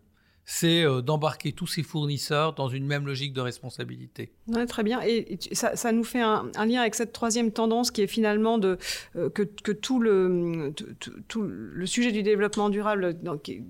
c'est 0.52 0.84
d'embarquer 1.04 1.52
tous 1.52 1.68
ces 1.68 1.84
fournisseurs 1.84 2.54
dans 2.54 2.70
une 2.70 2.86
même 2.86 3.06
logique 3.06 3.34
de 3.34 3.42
responsabilité 3.42 4.32
très 4.68 4.84
bien. 4.84 5.02
Et 5.02 5.40
ça, 5.52 5.92
nous 5.92 6.04
fait 6.04 6.22
un, 6.22 6.50
lien 6.66 6.82
avec 6.82 6.96
cette 6.96 7.14
troisième 7.14 7.52
tendance 7.52 7.92
qui 7.92 8.02
est 8.02 8.08
finalement 8.08 8.60
euh, 8.64 8.78
que, 9.30 9.72
tout, 9.72 10.00
le, 10.00 10.74
sujet 11.86 12.12
du 12.12 12.24
développement 12.24 12.70
durable 12.70 13.18
qui, 13.44 13.64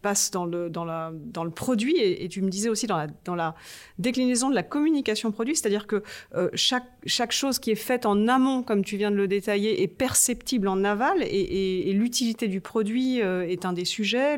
passe 0.00 0.30
dans 0.30 0.44
le, 0.44 1.50
produit. 1.50 1.96
Et, 1.98 2.28
tu 2.28 2.42
me 2.42 2.50
disais 2.50 2.68
aussi 2.68 2.86
dans 2.86 3.34
la, 3.34 3.54
déclinaison 3.98 4.50
de 4.50 4.54
la 4.54 4.62
communication 4.62 5.32
produit, 5.32 5.56
c'est-à-dire 5.56 5.86
que 5.86 6.02
euh, 6.34 6.48
chaque, 6.54 7.32
chose 7.32 7.58
qui 7.58 7.70
est 7.70 7.76
faite 7.76 8.06
en 8.06 8.28
amont, 8.28 8.62
comme 8.62 8.84
tu 8.84 8.96
viens 8.96 9.10
de 9.10 9.16
le 9.16 9.28
détailler, 9.28 9.82
est 9.82 9.88
perceptible 9.88 10.68
en 10.68 10.84
aval. 10.84 11.22
Et, 11.22 11.92
l'utilité 11.92 12.48
du 12.48 12.60
produit 12.60 13.20
euh, 13.20 13.46
est 13.46 13.64
un 13.64 13.72
des 13.72 13.84
sujets. 13.84 14.36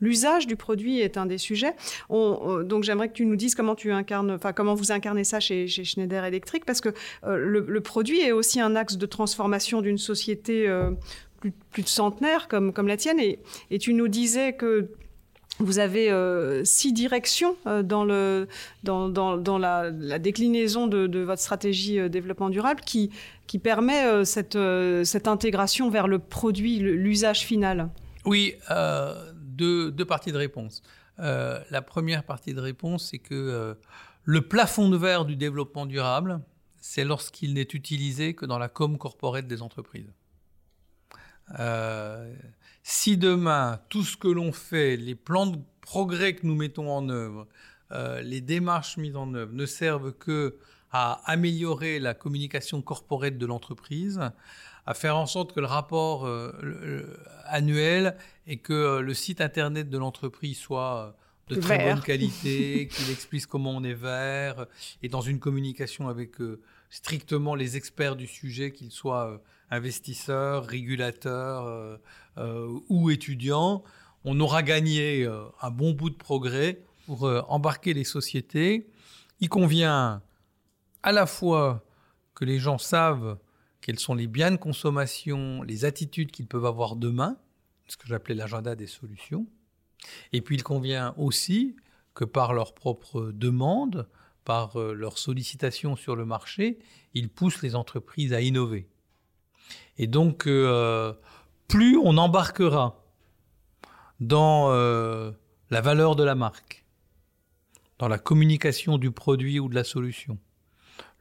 L'usage 0.00 0.46
du 0.46 0.56
produit 0.56 1.00
est 1.00 1.16
un 1.16 1.21
des 1.26 1.38
sujets. 1.38 1.74
donc 2.10 2.84
j'aimerais 2.84 3.08
que 3.08 3.14
tu 3.14 3.26
nous 3.26 3.36
dises 3.36 3.54
comment 3.54 3.74
tu 3.74 3.92
incarnes, 3.92 4.30
enfin 4.32 4.52
comment 4.52 4.74
vous 4.74 4.92
incarnez 4.92 5.24
ça 5.24 5.40
chez, 5.40 5.66
Schneider 5.66 6.24
Electric 6.24 6.64
parce 6.64 6.80
que 6.80 6.90
euh, 7.24 7.36
le, 7.36 7.80
produit 7.80 8.20
est 8.20 8.32
aussi 8.32 8.60
un 8.60 8.76
axe 8.76 8.96
de 8.96 9.06
transformation 9.06 9.82
d'une 9.82 9.98
société 9.98 10.68
euh, 10.68 10.90
plus, 11.40 11.82
de 11.82 11.88
centenaire 11.88 12.48
comme, 12.48 12.72
la 12.86 12.96
tienne. 12.96 13.20
Et, 13.20 13.78
tu 13.78 13.94
nous 13.94 14.08
disais 14.08 14.54
que 14.54 14.90
vous 15.58 15.78
avez 15.78 16.10
euh, 16.10 16.64
six 16.64 16.92
directions 16.92 17.56
dans, 17.64 18.04
la, 18.04 19.90
déclinaison 20.18 20.86
de, 20.86 21.18
votre 21.18 21.42
stratégie 21.42 22.08
développement 22.08 22.50
durable 22.50 22.80
qui, 22.80 23.10
permet 23.62 24.24
cette, 24.24 24.56
intégration 25.26 25.90
vers 25.90 26.08
le 26.08 26.18
produit, 26.18 26.78
l'usage 26.78 27.40
final. 27.40 27.90
Oui, 28.24 28.54
deux, 29.34 30.04
parties 30.06 30.32
de 30.32 30.38
réponse. 30.38 30.82
La 31.18 31.82
première 31.82 32.24
partie 32.24 32.54
de 32.54 32.60
réponse, 32.60 33.10
c'est 33.10 33.18
que 33.18 33.76
le 34.24 34.48
plafond 34.48 34.88
de 34.88 34.96
verre 34.96 35.24
du 35.24 35.36
développement 35.36 35.86
durable, 35.86 36.40
c'est 36.82 37.04
lorsqu'il 37.04 37.54
n'est 37.54 37.62
utilisé 37.62 38.34
que 38.34 38.44
dans 38.44 38.58
la 38.58 38.68
com 38.68 38.98
corporate 38.98 39.46
des 39.46 39.62
entreprises. 39.62 40.12
Euh, 41.58 42.34
si 42.82 43.16
demain, 43.16 43.80
tout 43.88 44.02
ce 44.02 44.16
que 44.16 44.28
l'on 44.28 44.52
fait, 44.52 44.96
les 44.96 45.14
plans 45.14 45.46
de 45.46 45.58
progrès 45.80 46.34
que 46.34 46.46
nous 46.46 46.56
mettons 46.56 46.90
en 46.90 47.08
œuvre, 47.08 47.46
euh, 47.92 48.20
les 48.22 48.40
démarches 48.40 48.96
mises 48.96 49.16
en 49.16 49.32
œuvre 49.34 49.52
ne 49.52 49.66
servent 49.66 50.12
que 50.12 50.58
à 50.90 51.22
améliorer 51.30 51.98
la 51.98 52.14
communication 52.14 52.82
corporate 52.82 53.38
de 53.38 53.46
l'entreprise, 53.46 54.20
à 54.86 54.94
faire 54.94 55.16
en 55.16 55.26
sorte 55.26 55.52
que 55.52 55.60
le 55.60 55.66
rapport 55.66 56.26
euh, 56.26 57.18
annuel 57.46 58.16
et 58.46 58.56
que 58.56 58.98
le 58.98 59.14
site 59.14 59.40
internet 59.40 59.88
de 59.88 59.98
l'entreprise 59.98 60.58
soit 60.58 61.16
de 61.48 61.60
très 61.60 61.90
bonne 61.90 62.02
qualité, 62.02 62.88
qu'il 62.92 63.10
explique 63.10 63.46
comment 63.46 63.70
on 63.70 63.84
est 63.84 63.94
vert, 63.94 64.66
et 65.02 65.08
dans 65.08 65.20
une 65.20 65.38
communication 65.38 66.08
avec 66.08 66.40
euh, 66.40 66.60
strictement 66.90 67.54
les 67.54 67.76
experts 67.76 68.16
du 68.16 68.26
sujet, 68.26 68.72
qu'ils 68.72 68.90
soient 68.90 69.30
euh, 69.30 69.38
investisseurs, 69.70 70.64
régulateurs 70.64 71.98
euh, 72.38 72.80
ou 72.88 73.10
étudiants, 73.10 73.82
on 74.24 74.38
aura 74.38 74.62
gagné 74.62 75.26
un 75.62 75.70
bon 75.70 75.94
bout 75.94 76.10
de 76.10 76.14
progrès 76.14 76.80
pour 77.06 77.24
embarquer 77.48 77.92
les 77.92 78.04
sociétés. 78.04 78.86
Il 79.40 79.48
convient 79.48 80.22
à 81.02 81.10
la 81.10 81.26
fois 81.26 81.82
que 82.34 82.44
les 82.44 82.60
gens 82.60 82.78
savent 82.78 83.36
quels 83.82 83.98
sont 83.98 84.14
les 84.14 84.28
biens 84.28 84.52
de 84.52 84.56
consommation, 84.56 85.62
les 85.62 85.84
attitudes 85.84 86.30
qu'ils 86.30 86.46
peuvent 86.46 86.64
avoir 86.64 86.96
demain, 86.96 87.36
ce 87.88 87.96
que 87.98 88.06
j'appelais 88.06 88.34
l'agenda 88.34 88.74
des 88.74 88.86
solutions, 88.86 89.46
et 90.32 90.40
puis 90.40 90.56
il 90.56 90.62
convient 90.62 91.14
aussi 91.18 91.76
que 92.14 92.24
par 92.24 92.54
leur 92.54 92.74
propre 92.74 93.32
demande, 93.32 94.08
par 94.44 94.80
euh, 94.80 94.94
leur 94.94 95.18
sollicitation 95.18 95.96
sur 95.96 96.16
le 96.16 96.24
marché, 96.24 96.78
ils 97.14 97.28
poussent 97.28 97.62
les 97.62 97.74
entreprises 97.74 98.32
à 98.32 98.40
innover. 98.40 98.88
Et 99.98 100.06
donc, 100.06 100.46
euh, 100.46 101.12
plus 101.68 101.98
on 101.98 102.16
embarquera 102.16 103.04
dans 104.20 104.70
euh, 104.70 105.32
la 105.70 105.80
valeur 105.80 106.16
de 106.16 106.24
la 106.24 106.34
marque, 106.34 106.84
dans 107.98 108.08
la 108.08 108.18
communication 108.18 108.98
du 108.98 109.10
produit 109.10 109.58
ou 109.60 109.68
de 109.68 109.74
la 109.74 109.84
solution, 109.84 110.38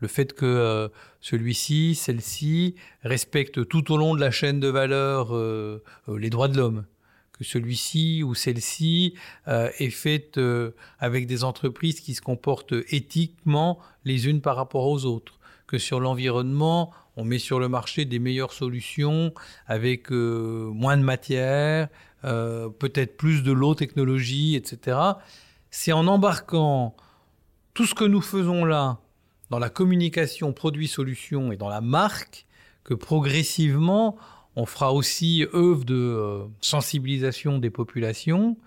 le 0.01 0.07
fait 0.07 0.33
que 0.33 0.89
celui-ci, 1.21 1.95
celle-ci 1.95 2.75
respecte 3.03 3.67
tout 3.67 3.91
au 3.93 3.97
long 3.97 4.15
de 4.15 4.19
la 4.19 4.31
chaîne 4.31 4.59
de 4.59 4.67
valeur 4.67 5.33
les 6.07 6.29
droits 6.29 6.47
de 6.47 6.57
l'homme, 6.57 6.85
celui-ci 7.43 8.23
ou 8.23 8.35
celle-ci 8.35 9.15
euh, 9.47 9.69
est 9.79 9.89
faite 9.89 10.37
euh, 10.37 10.71
avec 10.99 11.27
des 11.27 11.43
entreprises 11.43 11.99
qui 12.01 12.13
se 12.13 12.21
comportent 12.21 12.75
éthiquement 12.89 13.79
les 14.05 14.27
unes 14.27 14.41
par 14.41 14.55
rapport 14.55 14.87
aux 14.87 15.05
autres, 15.05 15.39
que 15.67 15.77
sur 15.77 15.99
l'environnement, 15.99 16.91
on 17.17 17.23
met 17.23 17.39
sur 17.39 17.59
le 17.59 17.67
marché 17.67 18.05
des 18.05 18.19
meilleures 18.19 18.53
solutions 18.53 19.33
avec 19.67 20.11
euh, 20.11 20.69
moins 20.73 20.97
de 20.97 21.03
matière, 21.03 21.89
peut-être 22.23 23.17
plus 23.17 23.41
de 23.41 23.51
low 23.51 23.73
technologie, 23.73 24.55
etc. 24.55 24.95
C'est 25.71 25.91
en 25.91 26.05
embarquant 26.05 26.95
tout 27.73 27.87
ce 27.87 27.95
que 27.95 28.03
nous 28.03 28.21
faisons 28.21 28.63
là 28.63 28.99
dans 29.51 29.59
la 29.59 29.69
communication 29.69 30.53
produit-solution 30.53 31.51
et 31.51 31.57
dans 31.57 31.69
la 31.69 31.81
marque 31.81 32.47
que 32.85 32.93
progressivement 32.93 34.17
on 34.55 34.65
fera 34.65 34.93
aussi 34.93 35.45
œuvre 35.53 35.83
de 35.83 35.95
euh, 35.95 36.45
sensibilisation 36.61 37.59
des 37.59 37.69
populations 37.69 38.57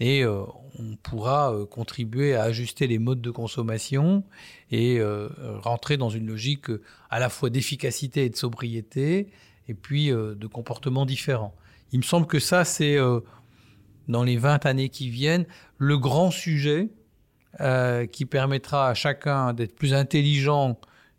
et 0.00 0.24
euh, 0.24 0.42
on 0.80 0.96
pourra 0.96 1.54
euh, 1.54 1.64
contribuer 1.64 2.34
à 2.34 2.42
ajuster 2.42 2.88
les 2.88 2.98
modes 2.98 3.20
de 3.20 3.30
consommation 3.30 4.24
et 4.72 5.00
rentrer 5.60 5.96
dans 5.96 6.10
une 6.10 6.26
logique 6.26 6.70
à 7.10 7.20
la 7.20 7.28
fois 7.28 7.50
d'efficacité 7.50 8.24
et 8.24 8.30
de 8.30 8.36
sobriété 8.36 9.28
et 9.68 9.74
puis 9.74 10.08
de 10.08 10.46
comportements 10.46 11.04
différents. 11.04 11.54
Il 11.92 11.98
me 11.98 12.04
semble 12.04 12.26
que 12.26 12.38
ça, 12.38 12.64
c'est 12.64 12.96
dans 14.08 14.22
les 14.24 14.38
20 14.38 14.64
années 14.64 14.88
qui 14.88 15.10
viennent 15.10 15.44
le 15.76 15.98
grand 15.98 16.30
sujet 16.30 16.88
qui 17.58 18.24
permettra 18.24 18.88
à 18.88 18.94
chacun 18.94 19.52
d'être 19.52 19.74
plus 19.74 19.94
intelligent, 19.94 20.78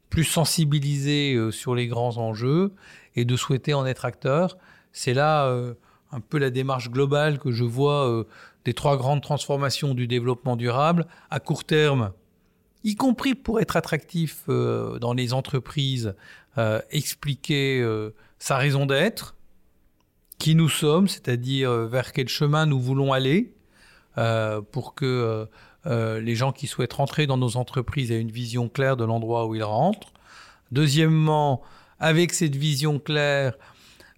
plus 0.09 0.23
sensibilisé 0.23 1.51
sur 1.51 1.75
les 1.75 1.87
grands 1.87 2.17
enjeux 2.17 2.73
et 3.15 3.25
de 3.25 3.35
souhaiter 3.35 3.73
en 3.73 3.85
être 3.85 4.05
acteur. 4.05 4.57
C'est 4.91 5.13
là 5.13 5.47
euh, 5.47 5.73
un 6.11 6.19
peu 6.19 6.37
la 6.37 6.49
démarche 6.49 6.89
globale 6.89 7.39
que 7.39 7.51
je 7.51 7.63
vois 7.63 8.07
euh, 8.07 8.23
des 8.65 8.73
trois 8.73 8.97
grandes 8.97 9.21
transformations 9.21 9.93
du 9.93 10.07
développement 10.07 10.55
durable 10.55 11.07
à 11.29 11.39
court 11.39 11.63
terme, 11.63 12.11
y 12.83 12.95
compris 12.95 13.35
pour 13.35 13.59
être 13.59 13.75
attractif 13.75 14.43
euh, 14.49 14.99
dans 14.99 15.13
les 15.13 15.33
entreprises, 15.33 16.15
expliquer 16.91 17.83
sa 18.37 18.57
raison 18.57 18.85
d'être, 18.85 19.35
qui 20.37 20.53
nous 20.53 20.69
sommes, 20.69 21.07
c'est-à-dire 21.07 21.71
vers 21.87 22.13
quel 22.13 22.27
chemin 22.27 22.67
nous 22.67 22.79
voulons 22.79 23.11
aller, 23.11 23.55
pour 24.71 24.93
que 24.93 25.47
les 25.85 26.35
gens 26.35 26.51
qui 26.51 26.67
souhaitent 26.67 26.93
rentrer 26.93 27.27
dans 27.27 27.37
nos 27.37 27.57
entreprises 27.57 28.11
aient 28.11 28.21
une 28.21 28.31
vision 28.31 28.69
claire 28.69 28.97
de 28.97 29.03
l'endroit 29.03 29.47
où 29.47 29.55
ils 29.55 29.63
rentrent. 29.63 30.13
Deuxièmement, 30.71 31.61
avec 31.99 32.33
cette 32.33 32.55
vision 32.55 32.99
claire, 32.99 33.53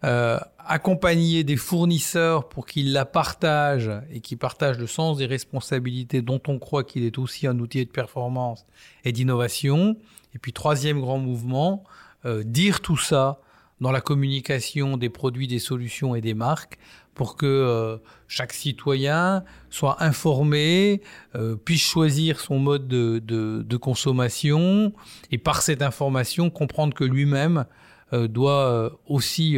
euh, 0.03 0.39
accompagner 0.67 1.43
des 1.43 1.57
fournisseurs 1.57 2.49
pour 2.49 2.65
qu'ils 2.65 2.93
la 2.93 3.05
partagent 3.05 3.91
et 4.11 4.19
qu'ils 4.19 4.37
partagent 4.37 4.79
le 4.79 4.87
sens 4.87 5.17
des 5.17 5.25
responsabilités 5.25 6.21
dont 6.21 6.41
on 6.47 6.57
croit 6.59 6.83
qu'il 6.83 7.03
est 7.03 7.17
aussi 7.17 7.45
un 7.45 7.59
outil 7.59 7.85
de 7.85 7.91
performance 7.91 8.65
et 9.03 9.11
d'innovation. 9.11 9.97
Et 10.33 10.39
puis 10.39 10.53
troisième 10.53 11.01
grand 11.01 11.19
mouvement, 11.19 11.83
euh, 12.25 12.43
dire 12.43 12.81
tout 12.81 12.97
ça 12.97 13.39
dans 13.81 13.91
la 13.91 14.01
communication 14.01 14.97
des 14.97 15.09
produits, 15.09 15.47
des 15.47 15.59
solutions 15.59 16.15
et 16.15 16.21
des 16.21 16.33
marques 16.33 16.77
pour 17.15 17.37
que 17.37 17.45
euh, 17.45 17.97
chaque 18.27 18.53
citoyen 18.53 19.43
soit 19.69 20.03
informé, 20.03 21.01
euh, 21.33 21.55
puisse 21.55 21.81
choisir 21.81 22.39
son 22.39 22.59
mode 22.59 22.87
de, 22.87 23.77
consommation 23.77 24.93
et 25.31 25.37
par 25.37 25.61
cette 25.61 25.81
information 25.81 26.49
comprendre 26.49 26.93
que 26.93 27.03
lui-même 27.03 27.65
euh, 28.13 28.27
doit 28.27 28.99
aussi 29.07 29.57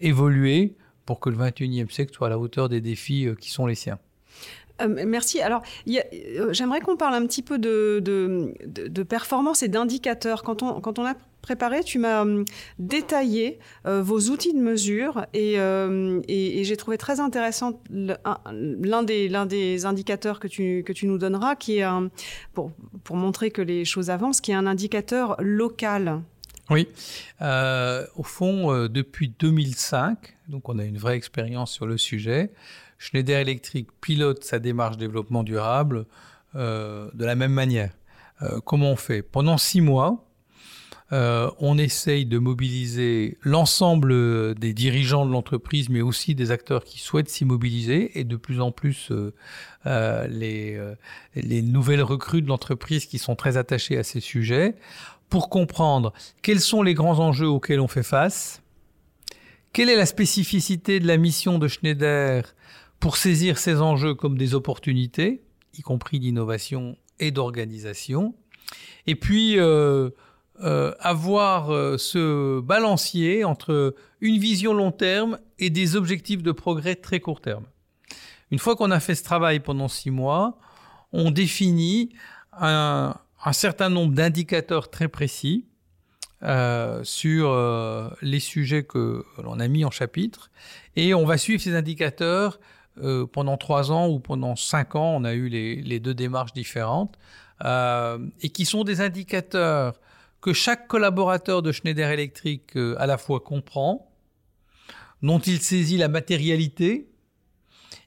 évoluer 0.00 0.76
pour 1.04 1.20
que 1.20 1.30
le 1.30 1.36
21e 1.36 1.90
siècle 1.90 2.14
soit 2.14 2.28
à 2.28 2.30
la 2.30 2.38
hauteur 2.38 2.68
des 2.68 2.80
défis 2.80 3.28
qui 3.40 3.50
sont 3.50 3.66
les 3.66 3.74
siens. 3.74 3.98
merci. 4.88 5.40
Alors, 5.40 5.62
j'aimerais 6.50 6.80
qu'on 6.80 6.96
parle 6.96 7.14
un 7.14 7.26
petit 7.26 7.42
peu 7.42 7.58
de, 7.58 8.02
de, 8.04 9.02
performance 9.02 9.62
et 9.62 9.68
d'indicateurs. 9.68 10.42
Quand 10.42 10.62
on, 10.62 10.80
quand 10.80 10.98
on 10.98 11.06
a 11.06 11.14
préparé, 11.46 11.84
tu 11.84 12.00
m'as 12.00 12.22
hum, 12.22 12.44
détaillé 12.80 13.60
euh, 13.86 14.02
vos 14.02 14.18
outils 14.30 14.52
de 14.52 14.58
mesure 14.58 15.26
euh, 15.36 16.20
et, 16.26 16.60
et, 16.60 16.64
j'ai 16.64 16.76
trouvé 16.76 16.98
très 16.98 17.20
intéressant 17.20 17.80
l'un 17.88 19.04
des, 19.04 19.86
indicateurs 19.86 20.40
que 20.40 20.48
tu, 20.48 21.06
nous 21.06 21.18
donneras, 21.18 21.54
qui 21.54 21.78
est 21.78 21.86
pour, 22.52 22.72
montrer 23.10 23.52
que 23.52 23.62
les 23.62 23.84
choses 23.84 24.10
avancent, 24.10 24.40
qui 24.40 24.50
est 24.50 24.54
un 24.54 24.66
indicateur 24.66 25.36
local. 25.38 26.20
Oui, 26.68 26.88
euh, 27.42 28.04
au 28.16 28.24
fond, 28.24 28.88
depuis 28.88 29.32
2005, 29.38 30.36
donc 30.48 30.68
on 30.68 30.80
a 30.80 30.84
une 30.84 30.98
vraie 30.98 31.16
expérience 31.16 31.70
sur 31.70 31.86
le 31.86 31.96
sujet, 31.96 32.50
Schneider 32.98 33.38
Electric 33.38 33.86
pilote 34.00 34.42
sa 34.42 34.58
démarche 34.58 34.96
développement 34.96 35.44
durable 35.44 36.06
de 36.54 37.24
la 37.24 37.34
même 37.36 37.52
manière. 37.52 37.92
comment 38.64 38.90
on 38.90 38.96
fait? 38.96 39.22
Pendant 39.22 39.58
six 39.58 39.80
mois, 39.80 40.25
euh, 41.12 41.50
on 41.60 41.78
essaye 41.78 42.26
de 42.26 42.38
mobiliser 42.38 43.38
l'ensemble 43.42 44.54
des 44.56 44.72
dirigeants 44.72 45.24
de 45.24 45.30
l'entreprise, 45.30 45.88
mais 45.88 46.00
aussi 46.00 46.34
des 46.34 46.50
acteurs 46.50 46.82
qui 46.82 46.98
souhaitent 46.98 47.28
s'y 47.28 47.44
mobiliser, 47.44 48.18
et 48.18 48.24
de 48.24 48.34
plus 48.36 48.60
en 48.60 48.72
plus 48.72 49.12
euh, 49.12 49.32
euh, 49.86 50.26
les, 50.26 50.80
les 51.36 51.62
nouvelles 51.62 52.02
recrues 52.02 52.42
de 52.42 52.48
l'entreprise 52.48 53.06
qui 53.06 53.18
sont 53.18 53.36
très 53.36 53.56
attachées 53.56 53.96
à 53.96 54.02
ces 54.02 54.20
sujets, 54.20 54.74
pour 55.28 55.48
comprendre 55.48 56.12
quels 56.42 56.60
sont 56.60 56.82
les 56.82 56.94
grands 56.94 57.20
enjeux 57.20 57.48
auxquels 57.48 57.80
on 57.80 57.88
fait 57.88 58.02
face, 58.02 58.62
quelle 59.72 59.88
est 59.88 59.96
la 59.96 60.06
spécificité 60.06 60.98
de 60.98 61.06
la 61.06 61.18
mission 61.18 61.58
de 61.58 61.68
Schneider 61.68 62.54
pour 62.98 63.16
saisir 63.16 63.58
ces 63.58 63.80
enjeux 63.80 64.14
comme 64.14 64.38
des 64.38 64.54
opportunités, 64.54 65.42
y 65.78 65.82
compris 65.82 66.18
d'innovation 66.18 66.96
et 67.20 67.30
d'organisation, 67.30 68.34
et 69.06 69.14
puis 69.14 69.56
avoir 71.00 71.70
euh, 71.70 71.98
ce 71.98 72.60
balancier 72.60 73.44
entre 73.44 73.94
une 74.20 74.38
vision 74.38 74.72
long 74.72 74.92
terme 74.92 75.38
et 75.58 75.70
des 75.70 75.96
objectifs 75.96 76.42
de 76.42 76.52
progrès 76.52 76.94
très 76.94 77.20
court 77.20 77.40
terme. 77.40 77.64
Une 78.50 78.58
fois 78.58 78.76
qu'on 78.76 78.90
a 78.90 79.00
fait 79.00 79.14
ce 79.14 79.24
travail 79.24 79.60
pendant 79.60 79.88
six 79.88 80.10
mois, 80.10 80.58
on 81.12 81.30
définit 81.30 82.10
un, 82.52 83.14
certain 83.52 83.88
nombre 83.90 84.14
d'indicateurs 84.14 84.90
très 84.90 85.08
précis 85.08 85.66
euh, 86.42 87.02
sur 87.04 87.54
les 88.22 88.40
sujets 88.40 88.84
que 88.84 89.24
l'on 89.42 89.58
a 89.58 89.68
mis 89.68 89.84
en 89.84 89.90
chapitre 89.90 90.50
et 90.94 91.14
on 91.14 91.24
va 91.24 91.38
suivre 91.38 91.62
ces 91.62 91.74
indicateurs 91.74 92.60
pendant 93.32 93.56
trois 93.56 93.92
ans 93.92 94.08
ou 94.08 94.20
pendant 94.20 94.56
cinq 94.56 94.94
ans. 94.94 95.14
On 95.16 95.24
a 95.24 95.34
eu 95.34 95.48
les 95.48 96.00
deux 96.00 96.14
démarches 96.14 96.52
différentes 96.52 97.18
et 97.64 98.48
qui 98.50 98.64
sont 98.64 98.84
des 98.84 99.00
indicateurs 99.00 99.98
que 100.46 100.52
chaque 100.52 100.86
collaborateur 100.86 101.60
de 101.60 101.72
Schneider 101.72 102.08
Electric 102.08 102.76
euh, 102.76 102.94
à 103.00 103.06
la 103.06 103.18
fois 103.18 103.40
comprend, 103.40 104.12
dont 105.20 105.40
il 105.40 105.60
saisit 105.60 105.96
la 105.96 106.06
matérialité, 106.06 107.08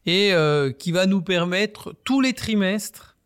et 0.05 0.31
euh, 0.31 0.71
qui 0.71 0.93
va 0.93 1.05
nous 1.05 1.21
permettre 1.21 1.93
tous 2.05 2.21
les 2.21 2.31
trimestres 2.31 3.17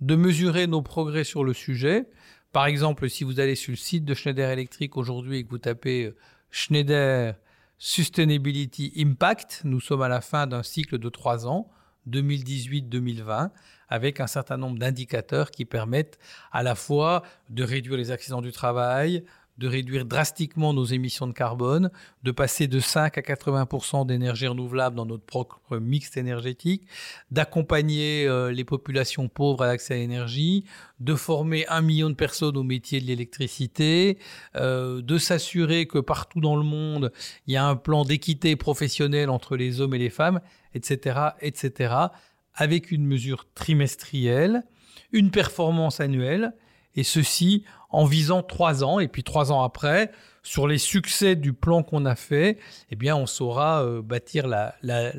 de 0.00 0.14
mesurer 0.14 0.68
nos 0.68 0.82
progrès 0.82 1.24
sur 1.24 1.42
le 1.42 1.52
sujet. 1.52 2.10
Par 2.52 2.66
exemple, 2.66 3.10
si 3.10 3.24
vous 3.24 3.40
allez 3.40 3.56
sur 3.56 3.72
le 3.72 3.76
site 3.76 4.04
de 4.04 4.14
Schneider 4.14 4.48
Electric 4.48 4.96
aujourd'hui 4.96 5.38
et 5.38 5.44
que 5.44 5.50
vous 5.50 5.58
tapez 5.58 6.04
euh, 6.04 6.16
Schneider 6.52 7.34
Sustainability 7.76 8.92
Impact, 8.96 9.62
nous 9.64 9.80
sommes 9.80 10.02
à 10.02 10.08
la 10.08 10.20
fin 10.20 10.46
d'un 10.46 10.62
cycle 10.62 10.98
de 10.98 11.08
trois 11.08 11.44
ans, 11.44 11.68
2018-2020, 12.08 13.50
avec 13.88 14.20
un 14.20 14.26
certain 14.26 14.56
nombre 14.56 14.78
d'indicateurs 14.78 15.50
qui 15.50 15.64
permettent 15.64 16.18
à 16.52 16.62
la 16.62 16.74
fois 16.74 17.22
de 17.48 17.64
réduire 17.64 17.96
les 17.96 18.10
accidents 18.10 18.42
du 18.42 18.52
travail, 18.52 19.24
de 19.60 19.68
réduire 19.68 20.04
drastiquement 20.04 20.72
nos 20.72 20.84
émissions 20.84 21.28
de 21.28 21.32
carbone, 21.32 21.90
de 22.24 22.30
passer 22.32 22.66
de 22.66 22.80
5 22.80 23.16
à 23.16 23.20
80% 23.20 24.06
d'énergie 24.06 24.48
renouvelable 24.48 24.96
dans 24.96 25.06
notre 25.06 25.24
propre 25.24 25.78
mix 25.78 26.16
énergétique, 26.16 26.86
d'accompagner 27.30 28.26
euh, 28.26 28.50
les 28.50 28.64
populations 28.64 29.28
pauvres 29.28 29.62
à 29.62 29.66
l'accès 29.68 29.94
à 29.94 29.96
l'énergie, 29.98 30.64
de 30.98 31.14
former 31.14 31.66
un 31.68 31.82
million 31.82 32.10
de 32.10 32.14
personnes 32.14 32.56
au 32.56 32.64
métier 32.64 33.00
de 33.00 33.06
l'électricité, 33.06 34.18
euh, 34.56 35.00
de 35.02 35.18
s'assurer 35.18 35.86
que 35.86 35.98
partout 35.98 36.40
dans 36.40 36.56
le 36.56 36.64
monde, 36.64 37.12
il 37.46 37.54
y 37.54 37.56
a 37.56 37.64
un 37.64 37.76
plan 37.76 38.04
d'équité 38.04 38.56
professionnelle 38.56 39.30
entre 39.30 39.56
les 39.56 39.80
hommes 39.80 39.94
et 39.94 39.98
les 39.98 40.10
femmes, 40.10 40.40
etc., 40.74 41.20
etc 41.40 42.08
avec 42.54 42.90
une 42.90 43.06
mesure 43.06 43.46
trimestrielle, 43.54 44.64
une 45.12 45.30
performance 45.30 46.00
annuelle, 46.00 46.52
et 46.94 47.04
ceci 47.04 47.64
en 47.90 48.04
visant 48.04 48.42
trois 48.42 48.84
ans. 48.84 49.00
Et 49.00 49.08
puis 49.08 49.22
trois 49.22 49.52
ans 49.52 49.62
après, 49.62 50.10
sur 50.42 50.66
les 50.66 50.78
succès 50.78 51.36
du 51.36 51.52
plan 51.52 51.82
qu'on 51.82 52.06
a 52.06 52.14
fait, 52.14 52.58
eh 52.90 52.96
bien, 52.96 53.16
on 53.16 53.26
saura 53.26 53.82
euh, 53.82 54.02
bâtir 54.02 54.46
la, 54.46 54.72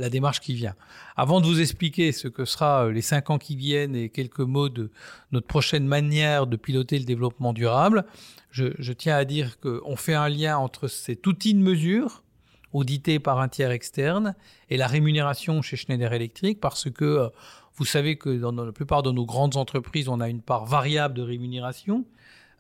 démarche 0.10 0.40
qui 0.40 0.54
vient. 0.54 0.76
Avant 1.16 1.42
de 1.42 1.46
vous 1.46 1.62
expliquer 1.62 2.12
ce 2.12 2.28
que 2.28 2.46
sera 2.46 2.86
euh, 2.86 2.92
les 2.92 3.02
cinq 3.02 3.30
ans 3.30 3.38
qui 3.38 3.56
viennent 3.56 3.96
et 3.96 4.10
quelques 4.10 4.40
mots 4.40 4.70
de 4.70 4.90
notre 5.32 5.48
prochaine 5.48 5.86
manière 5.86 6.48
de 6.48 6.58
piloter 6.58 6.98
le 6.98 7.06
développement 7.06 7.54
durable, 7.54 8.06
je, 8.50 8.66
je 8.80 8.94
tiens 8.94 9.16
à 9.16 9.26
dire 9.26 9.60
qu'on 9.60 9.96
fait 9.96 10.16
un 10.16 10.30
lien 10.30 10.58
entre 10.58 10.88
cet 10.88 11.28
outil 11.28 11.54
de 11.54 11.60
mesure 11.60 12.24
audité 12.74 13.20
par 13.20 13.40
un 13.40 13.48
tiers 13.48 13.72
externe, 13.72 14.36
et 14.70 14.78
la 14.78 14.88
rémunération 14.88 15.62
chez 15.62 15.76
Schneider 15.76 16.14
Electric, 16.14 16.60
parce 16.60 16.90
que 16.90 17.06
euh, 17.06 17.30
vous 17.76 17.86
savez 17.86 18.18
que 18.18 18.30
dans 18.30 18.52
la 18.52 18.72
plupart 18.72 19.04
de 19.04 19.12
nos 19.12 19.26
grandes 19.26 19.58
entreprises, 19.58 20.08
on 20.08 20.20
a 20.20 20.30
une 20.30 20.42
part 20.42 20.66
variable 20.66 21.14
de 21.14 21.22
rémunération. 21.22 22.06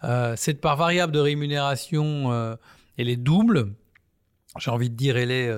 Euh, 0.04 0.36
cette 0.36 0.62
part 0.62 0.78
variable 0.78 1.12
de 1.12 1.20
rémunération, 1.20 2.32
euh, 2.32 2.56
elle 2.98 3.10
est 3.10 3.18
double. 3.18 3.74
J'ai 4.58 4.72
envie 4.72 4.90
de 4.90 4.96
dire, 4.96 5.18
elle 5.18 5.32
est 5.32 5.50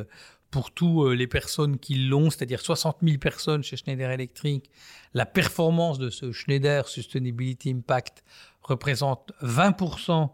pour 0.51 0.69
toutes 0.69 1.13
les 1.13 1.25
personnes 1.25 1.79
qui 1.79 1.95
l'ont, 1.95 2.29
c'est-à-dire 2.29 2.61
60 2.61 2.97
000 3.01 3.17
personnes 3.17 3.63
chez 3.63 3.75
Schneider 3.75 4.11
Electric. 4.11 4.69
La 5.15 5.25
performance 5.25 5.97
de 5.97 6.11
ce 6.11 6.31
Schneider 6.31 6.87
Sustainability 6.87 7.71
Impact 7.71 8.23
représente 8.61 9.31
20% 9.41 10.29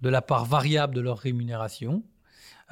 de 0.00 0.08
la 0.08 0.22
part 0.22 0.44
variable 0.44 0.94
de 0.94 1.00
leur 1.00 1.18
rémunération. 1.18 2.04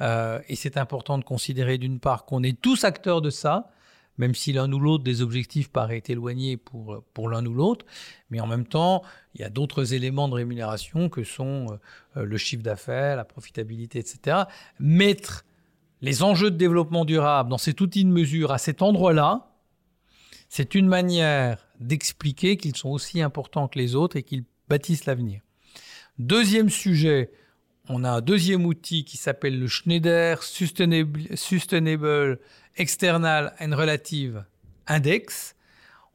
Euh, 0.01 0.39
et 0.47 0.55
c'est 0.55 0.77
important 0.77 1.17
de 1.17 1.23
considérer 1.23 1.77
d'une 1.77 1.99
part 1.99 2.25
qu'on 2.25 2.43
est 2.43 2.59
tous 2.59 2.83
acteurs 2.83 3.21
de 3.21 3.29
ça, 3.29 3.69
même 4.17 4.35
si 4.35 4.53
l'un 4.53 4.71
ou 4.71 4.79
l'autre 4.79 5.03
des 5.03 5.21
objectifs 5.21 5.69
paraît 5.69 6.03
éloigné 6.07 6.57
pour, 6.57 7.03
pour 7.13 7.29
l'un 7.29 7.45
ou 7.45 7.53
l'autre, 7.53 7.85
mais 8.29 8.39
en 8.39 8.47
même 8.47 8.65
temps, 8.65 9.03
il 9.35 9.41
y 9.41 9.43
a 9.43 9.49
d'autres 9.49 9.93
éléments 9.93 10.27
de 10.27 10.33
rémunération 10.33 11.09
que 11.09 11.23
sont 11.23 11.79
euh, 12.15 12.23
le 12.25 12.37
chiffre 12.37 12.63
d'affaires, 12.63 13.15
la 13.15 13.25
profitabilité, 13.25 13.99
etc. 13.99 14.43
Mettre 14.79 15.45
les 16.01 16.23
enjeux 16.23 16.51
de 16.51 16.57
développement 16.57 17.05
durable 17.05 17.49
dans 17.49 17.57
cet 17.57 17.81
outil 17.81 18.03
de 18.05 18.09
mesure 18.09 18.51
à 18.51 18.57
cet 18.57 18.81
endroit-là, 18.81 19.47
c'est 20.49 20.75
une 20.75 20.87
manière 20.87 21.67
d'expliquer 21.79 22.57
qu'ils 22.57 22.75
sont 22.75 22.89
aussi 22.89 23.21
importants 23.21 23.67
que 23.67 23.77
les 23.77 23.95
autres 23.95 24.15
et 24.15 24.23
qu'ils 24.23 24.45
bâtissent 24.69 25.05
l'avenir. 25.05 25.41
Deuxième 26.19 26.69
sujet, 26.69 27.31
on 27.89 28.03
a 28.03 28.09
un 28.09 28.21
deuxième 28.21 28.65
outil 28.65 29.03
qui 29.05 29.17
s'appelle 29.17 29.59
le 29.59 29.67
Schneider 29.67 30.41
Sustainable, 30.43 32.39
External 32.77 33.53
and 33.59 33.75
Relative 33.75 34.43
Index. 34.87 35.55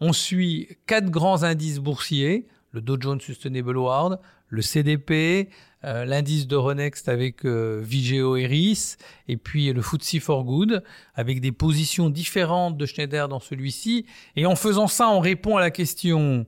On 0.01 0.13
suit 0.13 0.77
quatre 0.87 1.11
grands 1.11 1.43
indices 1.43 1.79
boursiers, 1.79 2.47
le 2.73 2.81
Dow 2.81 2.97
Jones 3.01 3.21
Sustainable 3.21 3.77
World, 3.77 4.19
le 4.49 4.63
CDP, 4.63 5.49
euh, 5.85 6.05
l'indice 6.05 6.47
de 6.47 6.57
Renext 6.57 7.09
avec 7.09 7.45
euh, 7.45 7.81
Vigeo 7.83 8.37
Eris, 8.37 8.97
et 9.29 9.37
puis 9.37 9.73
le 9.73 9.83
FTSE 9.83 10.19
for 10.21 10.45
Good, 10.45 10.85
avec 11.15 11.41
des 11.41 11.53
positions 11.53 12.11
différentes 12.11 12.77
de 12.77 12.87
Schneider 12.87 13.29
dans 13.29 13.41
celui-ci. 13.41 14.07
Et 14.37 14.47
en 14.47 14.55
faisant 14.55 14.89
ça, 14.89 15.09
on 15.09 15.21
répond 15.21 15.57
à 15.57 15.61
la 15.61 15.71
question 15.71 16.47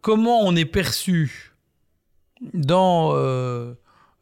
comment 0.00 0.40
on 0.40 0.54
est 0.54 0.66
perçu 0.66 1.54
dans 2.52 3.12
euh, 3.14 3.74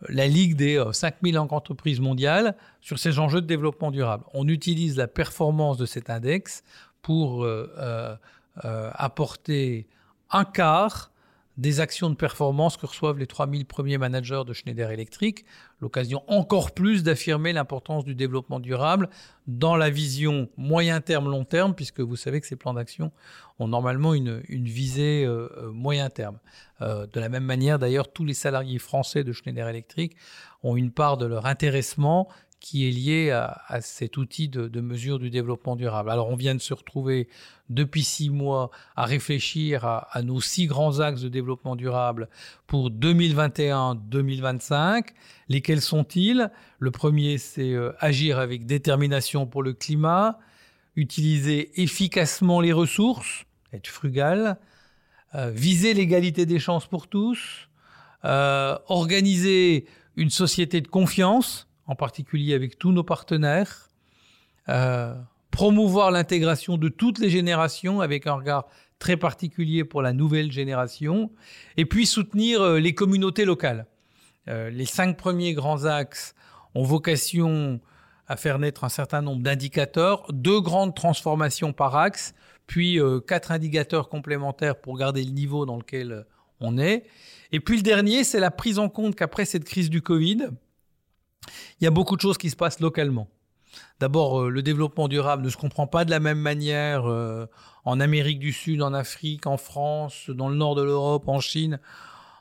la 0.09 0.27
Ligue 0.27 0.57
des 0.57 0.83
5000 0.93 1.37
euh, 1.37 1.41
entreprises 1.41 2.01
mondiales 2.01 2.57
sur 2.81 2.99
ces 2.99 3.19
enjeux 3.19 3.41
de 3.41 3.47
développement 3.47 3.91
durable. 3.91 4.25
On 4.35 4.49
utilise 4.49 4.97
la 4.97 5.07
performance 5.07 5.79
de 5.79 5.87
cet 5.87 6.11
index 6.11 6.63
pour 7.03 7.45
euh, 7.45 8.17
euh, 8.65 8.91
apporter 8.95 9.87
un 10.31 10.45
quart 10.45 11.12
des 11.59 11.81
actions 11.81 12.09
de 12.09 12.15
performance 12.15 12.77
que 12.77 12.87
reçoivent 12.87 13.19
les 13.19 13.27
3000 13.27 13.67
premiers 13.67 13.99
managers 13.99 14.43
de 14.47 14.53
Schneider 14.53 14.91
Electric, 14.91 15.45
l'occasion 15.81 16.23
encore 16.29 16.73
plus 16.73 17.03
d'affirmer 17.03 17.53
l'importance 17.53 18.05
du 18.05 18.15
développement 18.15 18.61
durable 18.61 19.11
dans 19.47 19.77
la 19.77 19.91
vision 19.91 20.49
moyen 20.57 21.01
terme, 21.01 21.31
long 21.31 21.45
terme, 21.45 21.75
puisque 21.75 22.01
vous 22.01 22.17
savez 22.17 22.41
que 22.41 22.47
ces 22.47 22.57
plans 22.57 22.75
d'action 22.75 23.13
ont 23.59 23.69
normalement 23.69 24.15
une, 24.15 24.41
visée 24.49 25.25
euh, 25.25 25.49
euh, 25.59 25.71
moyen 25.71 26.09
terme. 26.09 26.39
Euh, 26.81 27.07
de 27.07 27.21
la 27.21 27.29
même 27.29 27.45
manière, 27.45 27.79
d'ailleurs, 27.79 28.13
tous 28.13 28.25
les 28.25 28.35
salariés 28.35 28.79
français 28.79 29.25
de 29.25 29.33
Schneider 29.33 29.69
Electric 29.69 30.17
ont 30.63 30.77
une 30.77 30.91
part 30.91 31.17
de 31.17 31.27
leur 31.27 31.47
intéressement 31.47 32.29
qui 32.63 32.89
est 32.89 32.93
lié 32.93 33.31
à, 33.33 33.81
cet 33.81 34.17
outil 34.17 34.49
de, 34.49 34.81
mesure 34.81 35.19
du 35.19 35.31
développement 35.31 35.75
durable. 35.75 36.11
Alors 36.11 36.29
on 36.31 36.37
vient 36.37 36.55
de 36.55 36.61
se 36.61 36.73
retrouver 36.73 37.27
depuis 37.69 38.05
six 38.05 38.31
mois 38.31 38.71
à 38.95 39.05
réfléchir 39.05 39.85
à, 39.85 40.23
nos 40.23 40.41
six 40.41 40.67
grands 40.67 41.01
axes 41.01 41.23
de 41.23 41.29
développement 41.29 41.75
durable 41.75 42.29
pour 42.69 42.91
2021-2025. 42.91 45.07
Lesquels 45.49 45.81
sont-ils? 45.81 46.53
Le 46.79 46.93
premier, 46.93 47.37
c'est 47.37 47.73
euh, 47.73 47.91
agir 47.99 48.39
avec 48.39 48.65
détermination 48.65 49.45
pour 49.45 49.65
le 49.65 49.73
climat, 49.73 50.39
utiliser 50.95 51.83
efficacement 51.83 52.61
les 52.61 52.73
ressources, 52.73 53.45
être 53.73 53.89
frugal, 53.89 54.57
euh, 55.35 55.51
viser 55.51 55.95
l'égalité 55.95 56.47
des 56.47 56.61
chances 56.61 56.87
pour 56.87 57.09
tous, 57.09 57.69
euh, 58.25 58.79
organiser 58.87 59.87
une 60.15 60.31
société 60.31 60.81
de 60.81 60.87
confiance, 60.87 61.67
en 61.87 61.95
particulier 61.95 62.55
avec 62.55 62.79
tous 62.79 62.93
nos 62.93 63.05
partenaires, 63.05 63.89
euh, 64.69 65.15
promouvoir 65.51 66.11
l'intégration 66.11 66.79
de 66.79 66.89
toutes 66.89 67.19
les 67.19 67.31
générations 67.31 68.01
avec 68.01 68.27
un 68.27 68.35
regard 68.35 68.67
très 68.99 69.17
particulier 69.17 69.85
pour 69.85 70.01
la 70.01 70.13
nouvelle 70.13 70.53
génération, 70.53 71.33
et 71.77 71.85
puis 71.85 72.07
soutenir 72.07 72.75
les 72.75 72.95
communautés 72.95 73.45
locales. 73.45 73.87
les 74.47 74.85
cinq 74.85 75.17
premiers 75.17 75.55
grands 75.55 75.87
axes 75.87 76.35
ont 76.77 76.85
vocation 76.85 77.81
à 78.29 78.37
faire 78.37 78.61
naître 78.61 78.85
un 78.85 78.89
certain 78.89 79.21
nombre 79.21 79.43
d'indicateurs, 79.43 80.27
deux 80.33 80.61
grandes 80.61 80.95
transformations 80.95 81.73
par 81.73 81.97
axe, 81.97 82.33
puis 82.69 83.01
quatre 83.27 83.51
indicateurs 83.51 84.09
complémentaires 84.09 84.81
pour 84.81 84.97
garder 84.97 85.25
le 85.25 85.33
niveau 85.33 85.67
dans 85.67 85.77
lequel 85.77 86.25
on 86.61 86.79
est. 86.79 87.05
Et 87.51 87.61
puis 87.61 87.77
le 87.77 87.83
dernier, 87.83 88.25
c'est 88.25 88.41
la 88.41 88.51
prise 88.51 88.79
en 88.79 88.89
compte 88.89 89.15
qu'après 89.15 89.45
cette 89.45 89.65
crise 89.65 89.91
du 89.91 90.01
Covid, 90.01 90.49
il 91.81 91.85
y 91.85 91.87
a 91.87 91.91
beaucoup 91.91 92.17
de 92.17 92.21
choses 92.21 92.39
qui 92.39 92.51
se 92.51 92.57
passent 92.57 92.81
localement. 92.81 93.29
D'abord, 94.01 94.43
euh, 94.43 94.49
le 94.49 94.63
développement 94.63 95.09
durable 95.09 95.45
ne 95.45 95.49
se 95.49 95.57
comprend 95.57 95.87
pas 95.87 96.05
de 96.05 96.11
la 96.11 96.21
même 96.21 96.39
manière 96.39 97.07
euh, 97.07 97.47
en 97.85 98.01
Amérique 98.01 98.39
du 98.39 98.53
Sud, 98.53 98.83
en 98.83 98.93
Afrique, 98.93 99.47
en 99.47 99.57
France, 99.57 100.29
dans 100.29 100.49
le 100.49 100.57
nord 100.57 100.75
de 100.75 100.83
l'Europe, 100.83 101.29
en 101.29 101.41
Chine, 101.41 101.79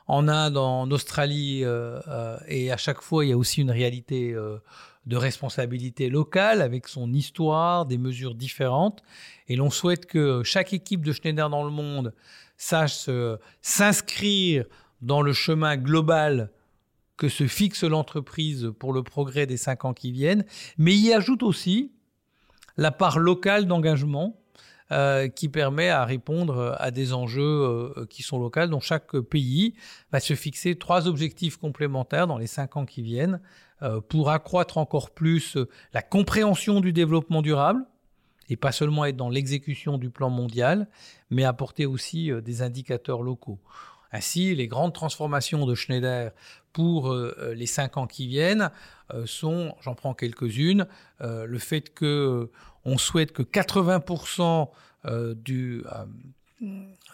en 0.08 0.28
Inde, 0.28 0.56
en 0.56 0.90
Australie. 0.90 1.62
Euh, 1.64 2.36
et 2.48 2.72
à 2.72 2.76
chaque 2.76 3.00
fois, 3.00 3.24
il 3.24 3.28
y 3.28 3.32
a 3.32 3.36
aussi 3.36 3.60
une 3.60 3.70
réalité 3.70 4.34
de 5.06 5.16
responsabilité 5.16 6.10
locale 6.10 6.60
avec 6.60 6.88
son 6.88 7.12
histoire, 7.12 7.86
des 7.86 7.98
mesures 7.98 8.34
différentes. 8.34 9.02
Et 9.48 9.56
l'on 9.56 9.70
souhaite 9.70 10.06
que 10.06 10.42
chaque 10.44 10.72
équipe 10.72 11.04
de 11.04 11.12
Schneider 11.12 11.48
dans 11.48 11.64
le 11.64 11.70
monde 11.70 12.12
sache 12.56 13.08
s'inscrire 13.62 14.64
dans 15.00 15.22
le 15.22 15.32
chemin 15.32 15.76
global 15.76 16.50
que 17.22 17.28
se 17.28 17.46
fixe 17.46 17.84
l'entreprise 17.84 18.72
pour 18.80 18.92
le 18.92 19.04
progrès 19.04 19.46
des 19.46 19.56
cinq 19.56 19.84
ans 19.84 19.94
qui 19.94 20.10
viennent, 20.10 20.44
mais 20.76 20.92
y 20.96 21.12
ajoute 21.12 21.44
aussi 21.44 21.92
la 22.76 22.90
part 22.90 23.20
locale 23.20 23.66
d'engagement 23.66 24.40
euh, 24.90 25.28
qui 25.28 25.48
permet 25.48 25.88
à 25.88 26.04
répondre 26.04 26.74
à 26.80 26.90
des 26.90 27.12
enjeux 27.12 27.42
euh, 27.44 28.06
qui 28.10 28.24
sont 28.24 28.40
locaux, 28.40 28.66
dont 28.66 28.80
chaque 28.80 29.16
pays 29.20 29.76
va 30.10 30.18
se 30.18 30.34
fixer 30.34 30.74
trois 30.74 31.06
objectifs 31.06 31.58
complémentaires 31.58 32.26
dans 32.26 32.38
les 32.38 32.48
cinq 32.48 32.76
ans 32.76 32.86
qui 32.86 33.02
viennent 33.02 33.40
euh, 33.82 34.00
pour 34.00 34.30
accroître 34.30 34.76
encore 34.76 35.10
plus 35.10 35.56
la 35.92 36.02
compréhension 36.02 36.80
du 36.80 36.92
développement 36.92 37.40
durable, 37.40 37.84
et 38.48 38.56
pas 38.56 38.72
seulement 38.72 39.04
être 39.04 39.16
dans 39.16 39.30
l'exécution 39.30 39.96
du 39.96 40.10
plan 40.10 40.28
mondial, 40.28 40.88
mais 41.30 41.44
apporter 41.44 41.86
aussi 41.86 42.32
des 42.42 42.62
indicateurs 42.62 43.22
locaux. 43.22 43.60
Ainsi, 44.12 44.54
les 44.54 44.68
grandes 44.68 44.92
transformations 44.92 45.66
de 45.66 45.74
Schneider 45.74 46.32
pour 46.72 47.10
euh, 47.10 47.34
euh, 47.38 47.54
les 47.54 47.66
cinq 47.66 47.96
ans 47.96 48.06
qui 48.06 48.26
viennent 48.26 48.70
euh, 49.12 49.26
sont, 49.26 49.74
j'en 49.80 49.94
prends 49.94 50.14
quelques-unes, 50.14 50.86
le 51.20 51.58
fait 51.58 51.94
que 51.94 52.50
on 52.84 52.98
souhaite 52.98 53.30
que 53.32 53.42
80% 53.42 54.68
du 55.36 55.84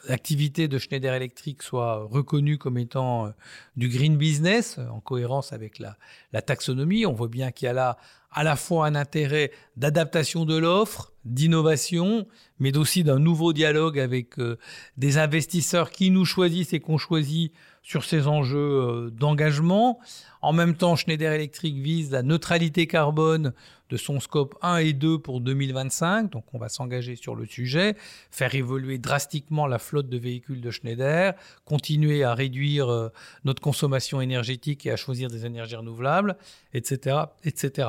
l'activité 0.09 0.66
de 0.66 0.78
Schneider 0.78 1.12
Electric 1.12 1.62
soit 1.62 2.05
reconnue 2.05 2.57
comme 2.57 2.78
étant 2.78 3.32
du 3.76 3.88
green 3.88 4.16
business, 4.16 4.78
en 4.78 5.01
cohérence 5.01 5.53
avec 5.53 5.78
la, 5.78 5.99
la 6.32 6.40
taxonomie. 6.40 7.05
On 7.05 7.12
voit 7.12 7.28
bien 7.28 7.51
qu'il 7.51 7.66
y 7.66 7.68
a 7.68 7.74
là 7.74 7.99
à 8.30 8.44
la 8.44 8.57
fois 8.57 8.86
un 8.86 8.94
intérêt 8.94 9.51
d'adaptation 9.76 10.46
de 10.46 10.57
l'offre, 10.57 11.12
d'innovation, 11.29 12.26
mais 12.59 12.76
aussi 12.76 13.05
d'un 13.05 13.18
nouveau 13.18 13.53
dialogue 13.53 13.99
avec 13.99 14.39
euh, 14.39 14.59
des 14.97 15.18
investisseurs 15.18 15.91
qui 15.91 16.11
nous 16.11 16.24
choisissent 16.24 16.72
et 16.72 16.81
qu'on 16.81 16.99
choisit 16.99 17.53
sur 17.83 18.05
ces 18.05 18.26
enjeux 18.26 18.59
euh, 18.59 19.11
d'engagement. 19.11 19.99
En 20.43 20.53
même 20.53 20.76
temps, 20.76 20.95
Schneider 20.97 21.33
Electric 21.33 21.76
vise 21.76 22.11
la 22.11 22.22
neutralité 22.22 22.87
carbone 22.87 23.53
de 23.89 23.97
son 23.97 24.20
scope 24.20 24.57
1 24.62 24.79
et 24.79 24.93
2 24.93 25.18
pour 25.18 25.41
2025, 25.41 26.31
donc 26.31 26.45
on 26.53 26.59
va 26.59 26.68
s'engager 26.68 27.16
sur 27.16 27.35
le 27.35 27.47
sujet, 27.47 27.97
faire 28.31 28.55
évoluer 28.55 28.99
drastiquement 28.99 29.66
la 29.66 29.79
flotte 29.79 30.09
de 30.11 30.18
véhicules 30.18 30.61
de 30.61 30.70
Schneider, 30.70 31.33
continuer 31.64 32.24
à 32.24 32.35
réduire 32.35 32.91
euh, 32.91 33.09
notre 33.45 33.62
consommation 33.62 34.20
énergétique 34.20 34.85
et 34.85 34.91
à 34.91 34.97
choisir 34.97 35.31
des 35.31 35.47
énergies 35.47 35.76
renouvelables, 35.76 36.37
etc., 36.74 37.16
etc. 37.45 37.89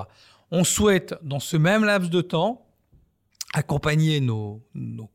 On 0.52 0.64
souhaite, 0.64 1.16
dans 1.22 1.40
ce 1.40 1.58
même 1.58 1.84
laps 1.84 2.10
de 2.10 2.22
temps, 2.22 2.66
accompagner 3.54 4.20
nos, 4.22 4.62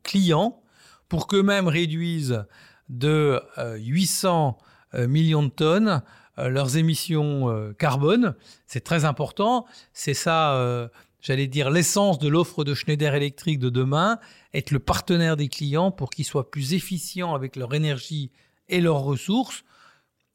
clients 0.02 0.60
pour 1.08 1.26
qu'eux-mêmes 1.26 1.68
réduisent 1.68 2.44
de 2.88 3.40
800 3.78 4.58
euh, 4.94 4.98
euh, 4.98 5.08
millions 5.08 5.42
de 5.42 5.48
tonnes 5.48 6.02
euh, 6.38 6.48
leurs 6.48 6.76
émissions 6.76 7.74
carbone. 7.78 8.34
C'est 8.66 8.82
très 8.84 9.04
important. 9.04 9.66
C'est 9.92 10.14
ça, 10.14 10.90
j'allais 11.20 11.46
dire, 11.46 11.70
l'essence 11.70 12.18
de 12.18 12.28
l'offre 12.28 12.64
de 12.64 12.74
Schneider 12.74 13.14
Electric 13.14 13.58
de 13.58 13.70
demain, 13.70 14.18
être 14.52 14.70
le 14.70 14.80
partenaire 14.80 15.36
des 15.36 15.48
clients 15.48 15.90
pour 15.90 16.10
qu'ils 16.10 16.24
soient 16.24 16.50
plus 16.50 16.74
efficients 16.74 17.34
avec 17.34 17.56
leur 17.56 17.74
énergie 17.74 18.30
et 18.68 18.80
leurs 18.80 19.00
ressources. 19.00 19.64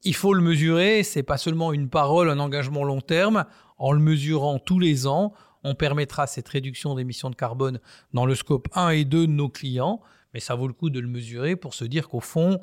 Il 0.03 0.15
faut 0.15 0.33
le 0.33 0.41
mesurer, 0.41 1.03
c'est 1.03 1.23
pas 1.23 1.37
seulement 1.37 1.73
une 1.73 1.89
parole, 1.89 2.29
un 2.29 2.39
engagement 2.39 2.85
long 2.85 3.01
terme. 3.01 3.45
En 3.77 3.91
le 3.93 3.99
mesurant 3.99 4.59
tous 4.59 4.79
les 4.79 5.07
ans, 5.07 5.33
on 5.63 5.75
permettra 5.75 6.27
cette 6.27 6.47
réduction 6.47 6.95
d'émissions 6.95 7.29
de 7.29 7.35
carbone 7.35 7.79
dans 8.13 8.25
le 8.25 8.35
scope 8.35 8.67
1 8.75 8.89
et 8.89 9.05
2 9.05 9.27
de 9.27 9.31
nos 9.31 9.49
clients, 9.49 10.01
mais 10.33 10.39
ça 10.39 10.55
vaut 10.55 10.67
le 10.67 10.73
coup 10.73 10.89
de 10.89 10.99
le 10.99 11.07
mesurer 11.07 11.55
pour 11.55 11.73
se 11.73 11.85
dire 11.85 12.09
qu'au 12.09 12.19
fond, 12.19 12.59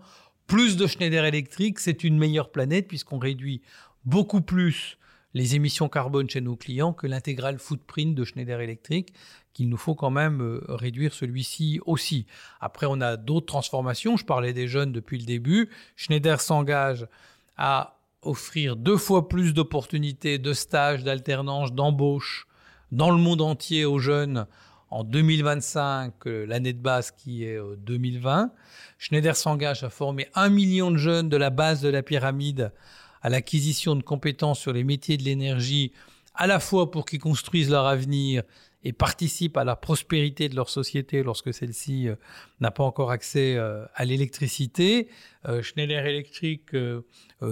plus 0.46 0.76
de 0.76 0.86
Schneider 0.86 1.24
électrique, 1.24 1.78
c'est 1.78 2.04
une 2.04 2.18
meilleure 2.18 2.50
planète 2.50 2.88
puisqu'on 2.88 3.18
réduit 3.18 3.62
beaucoup 4.04 4.40
plus 4.40 4.98
les 5.34 5.54
émissions 5.54 5.88
carbone 5.90 6.30
chez 6.30 6.40
nos 6.40 6.56
clients 6.56 6.94
que 6.94 7.06
l'intégral 7.06 7.58
footprint 7.58 8.14
de 8.14 8.24
Schneider 8.24 8.60
Electric, 8.60 9.12
qu'il 9.52 9.68
nous 9.68 9.76
faut 9.76 9.94
quand 9.94 10.10
même 10.10 10.40
euh, 10.40 10.64
réduire 10.68 11.12
celui-ci 11.12 11.78
aussi. 11.84 12.26
Après, 12.58 12.86
on 12.88 13.02
a 13.02 13.18
d'autres 13.18 13.44
transformations. 13.46 14.16
Je 14.16 14.24
parlais 14.24 14.54
des 14.54 14.66
jeunes 14.66 14.92
depuis 14.92 15.18
le 15.18 15.26
début. 15.26 15.68
Schneider 15.94 16.40
s'engage 16.40 17.06
à 17.58 17.98
offrir 18.22 18.76
deux 18.76 18.96
fois 18.96 19.28
plus 19.28 19.52
d'opportunités 19.52 20.38
de 20.38 20.54
stage, 20.54 21.04
d'alternance, 21.04 21.72
d'embauche 21.72 22.46
dans 22.92 23.10
le 23.10 23.18
monde 23.18 23.40
entier 23.40 23.84
aux 23.84 23.98
jeunes 23.98 24.46
en 24.90 25.04
2025, 25.04 26.14
euh, 26.26 26.46
l'année 26.46 26.72
de 26.72 26.80
base 26.80 27.10
qui 27.10 27.44
est 27.44 27.58
2020. 27.78 28.42
Euh, 28.42 28.46
Schneider 28.98 29.36
s'engage 29.36 29.82
à 29.82 29.90
former 29.90 30.28
un 30.34 30.48
million 30.48 30.90
de 30.90 30.96
jeunes 30.96 31.28
de 31.28 31.36
la 31.36 31.50
base 31.50 31.80
de 31.80 31.88
la 31.88 32.02
pyramide 32.02 32.72
à 33.22 33.28
l'acquisition 33.28 33.96
de 33.96 34.02
compétences 34.02 34.60
sur 34.60 34.72
les 34.72 34.84
métiers 34.84 35.16
de 35.16 35.24
l'énergie, 35.24 35.92
à 36.34 36.46
la 36.46 36.60
fois 36.60 36.90
pour 36.90 37.04
qu'ils 37.06 37.18
construisent 37.18 37.70
leur 37.70 37.86
avenir 37.86 38.42
et 38.84 38.92
participent 38.92 39.56
à 39.56 39.64
la 39.64 39.74
prospérité 39.74 40.48
de 40.48 40.54
leur 40.54 40.68
société 40.68 41.24
lorsque 41.24 41.52
celle-ci 41.52 42.08
euh, 42.08 42.14
n'a 42.60 42.70
pas 42.70 42.84
encore 42.84 43.10
accès 43.10 43.58
à 43.58 44.04
l'électricité. 44.04 45.08
Schneider 45.62 46.06
Electric 46.06 46.70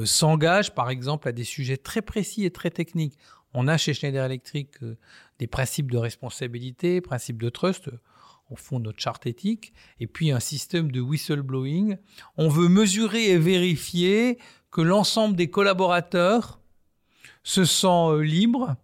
s'engage 0.04 0.74
par 0.74 0.90
exemple 0.90 1.28
à 1.28 1.32
des 1.32 1.44
sujets 1.44 1.76
très 1.76 2.02
précis 2.02 2.44
et 2.44 2.50
très 2.50 2.70
techniques. 2.70 3.18
On 3.54 3.68
a 3.68 3.78
chez 3.78 3.94
Schneider 3.94 4.24
Electric 4.24 4.82
euh, 4.82 4.96
des 5.38 5.46
principes 5.46 5.90
de 5.90 5.96
responsabilité, 5.96 7.00
principes 7.00 7.40
de 7.40 7.48
trust, 7.48 7.88
euh, 7.88 8.00
au 8.50 8.56
fond 8.56 8.80
notre 8.80 9.00
charte 9.00 9.26
éthique, 9.26 9.72
et 10.00 10.08
puis 10.08 10.32
un 10.32 10.40
système 10.40 10.90
de 10.90 11.00
whistleblowing. 11.00 11.96
On 12.36 12.48
veut 12.48 12.68
mesurer 12.68 13.30
et 13.30 13.38
vérifier 13.38 14.38
que 14.72 14.80
l'ensemble 14.80 15.36
des 15.36 15.48
collaborateurs 15.48 16.60
se 17.44 17.64
sent 17.64 17.86
euh, 17.86 18.22
libre 18.22 18.76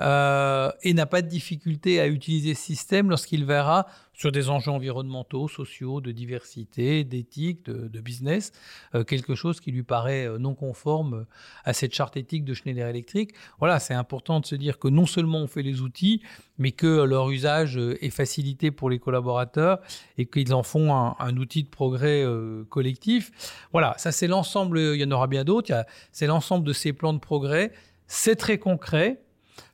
et 0.00 0.94
n'a 0.94 1.06
pas 1.06 1.22
de 1.22 1.26
difficulté 1.26 1.98
à 1.98 2.06
utiliser 2.06 2.54
ce 2.54 2.62
système 2.62 3.10
lorsqu'il 3.10 3.44
verra 3.44 3.88
sur 4.18 4.32
des 4.32 4.50
enjeux 4.50 4.72
environnementaux, 4.72 5.46
sociaux, 5.46 6.00
de 6.00 6.10
diversité, 6.10 7.04
d'éthique, 7.04 7.64
de, 7.64 8.00
business, 8.00 8.52
euh, 8.94 9.04
quelque 9.04 9.36
chose 9.36 9.60
qui 9.60 9.70
lui 9.70 9.84
paraît 9.84 10.26
euh, 10.26 10.38
non 10.38 10.54
conforme 10.54 11.24
à 11.64 11.72
cette 11.72 11.94
charte 11.94 12.16
éthique 12.16 12.44
de 12.44 12.52
Schneider 12.52 12.88
Electric. 12.88 13.32
Voilà, 13.60 13.78
c'est 13.78 13.94
important 13.94 14.40
de 14.40 14.46
se 14.46 14.56
dire 14.56 14.80
que 14.80 14.88
non 14.88 15.06
seulement 15.06 15.38
on 15.38 15.46
fait 15.46 15.62
les 15.62 15.82
outils, 15.82 16.20
mais 16.58 16.72
que 16.72 17.04
leur 17.04 17.30
usage 17.30 17.78
euh, 17.78 17.96
est 18.04 18.10
facilité 18.10 18.72
pour 18.72 18.90
les 18.90 18.98
collaborateurs 18.98 19.78
et 20.16 20.26
qu'ils 20.26 20.52
en 20.52 20.64
font 20.64 20.92
un, 20.92 21.36
outil 21.36 21.62
de 21.62 21.68
progrès 21.68 22.24
collectif. 22.68 23.30
Voilà, 23.70 23.94
ça 23.98 24.10
c'est 24.10 24.26
l'ensemble, 24.26 24.80
il 24.80 25.00
y 25.00 25.04
en 25.04 25.10
aura 25.12 25.28
bien 25.28 25.44
d'autres, 25.44 25.72
c'est 26.10 26.26
l'ensemble 26.26 26.66
de 26.66 26.72
ces 26.72 26.92
plans 26.92 27.12
de 27.12 27.20
progrès. 27.20 27.72
C'est 28.08 28.34
très 28.34 28.58
concret. 28.58 29.20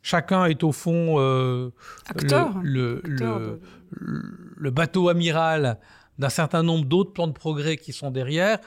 Chacun 0.02 0.46
est 0.46 0.62
au 0.62 0.72
fond 0.72 1.70
Acteur. 2.06 2.58
le, 2.62 3.00
le, 3.04 3.60
le, 3.90 4.70
bateau 4.70 5.08
amiral 5.08 5.78
d'un 6.18 6.28
certain 6.28 6.62
nombre 6.62 6.84
d'autres 6.84 7.12
plans 7.12 7.26
de 7.26 7.32
progrès 7.32 7.76
qui 7.76 7.92
sont 7.92 8.10
derrière 8.10 8.58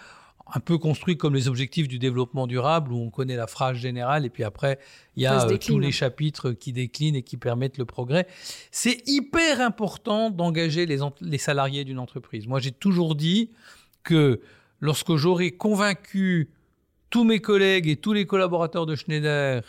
un 0.54 0.60
peu 0.60 0.78
construit 0.78 1.18
comme 1.18 1.36
les 1.36 1.48
objectifs 1.48 1.88
du 1.88 2.00
développement 2.00 2.48
durable, 2.48 2.94
où 2.94 3.02
on 3.02 3.10
connaît 3.10 3.36
la 3.36 3.48
phrase 3.48 3.78
générale, 3.78 4.26
et 4.26 4.30
puis 4.30 4.44
après, 4.44 4.80
il 5.16 5.24
y 5.24 5.26
a 5.26 5.46
euh, 5.46 5.58
tous 5.58 5.80
les 5.80 5.92
chapitres 5.92 6.52
qui 6.52 6.74
déclinent 6.74 7.16
et 7.16 7.24
qui 7.24 7.38
permettent 7.38 7.78
le 7.78 7.86
progrès. 7.86 8.28
C'est 8.72 9.02
hyper 9.08 9.62
important 9.62 10.30
d'engager 10.30 10.86
les, 10.86 11.00
les 11.22 11.38
salariés 11.38 11.84
d'une 11.84 12.00
entreprise. 12.00 12.48
Moi, 12.48 12.60
j'ai 12.60 12.72
toujours 12.72 13.16
dit 13.16 13.52
que 14.04 14.40
lorsque 14.80 15.16
j'aurai 15.16 15.52
convaincu 15.52 16.50
tous 17.10 17.24
mes 17.24 17.40
collègues 17.40 17.88
et 17.88 17.98
tous 17.98 18.14
les 18.14 18.26
collaborateurs 18.26 18.86
de 18.86 18.96
Schneider 18.96 19.64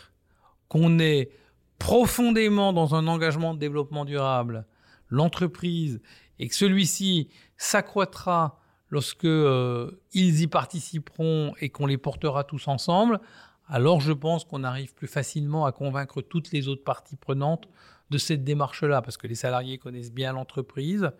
qu'on 0.69 0.99
est 0.99 1.31
profondément 1.79 2.73
dans 2.73 2.95
un 2.95 3.07
engagement 3.07 3.53
de 3.53 3.59
développement 3.59 4.05
durable, 4.05 4.65
l'entreprise, 5.09 6.01
et 6.37 6.47
que 6.47 6.55
celui-ci 6.55 7.29
s'accroîtra 7.57 8.59
lorsque 8.89 9.25
euh, 9.25 10.01
ils 10.13 10.41
y 10.41 10.47
participeront 10.47 11.53
et 11.59 11.69
qu'on 11.69 11.85
les 11.85 11.97
portera 11.97 12.43
tous 12.43 12.67
ensemble, 12.67 13.19
alors 13.67 14.01
je 14.01 14.13
pense 14.13 14.45
qu'on 14.45 14.63
arrive 14.63 14.93
plus 14.93 15.07
facilement 15.07 15.65
à 15.65 15.71
convaincre 15.71 16.21
toutes 16.21 16.51
les 16.51 16.67
autres 16.67 16.83
parties 16.83 17.15
prenantes 17.15 17.67
de 18.09 18.17
cette 18.17 18.43
démarche-là, 18.43 19.01
parce 19.01 19.17
que 19.17 19.27
les 19.27 19.35
salariés 19.35 19.77
connaissent 19.77 20.11
bien 20.11 20.33
l'entreprise, 20.33 21.11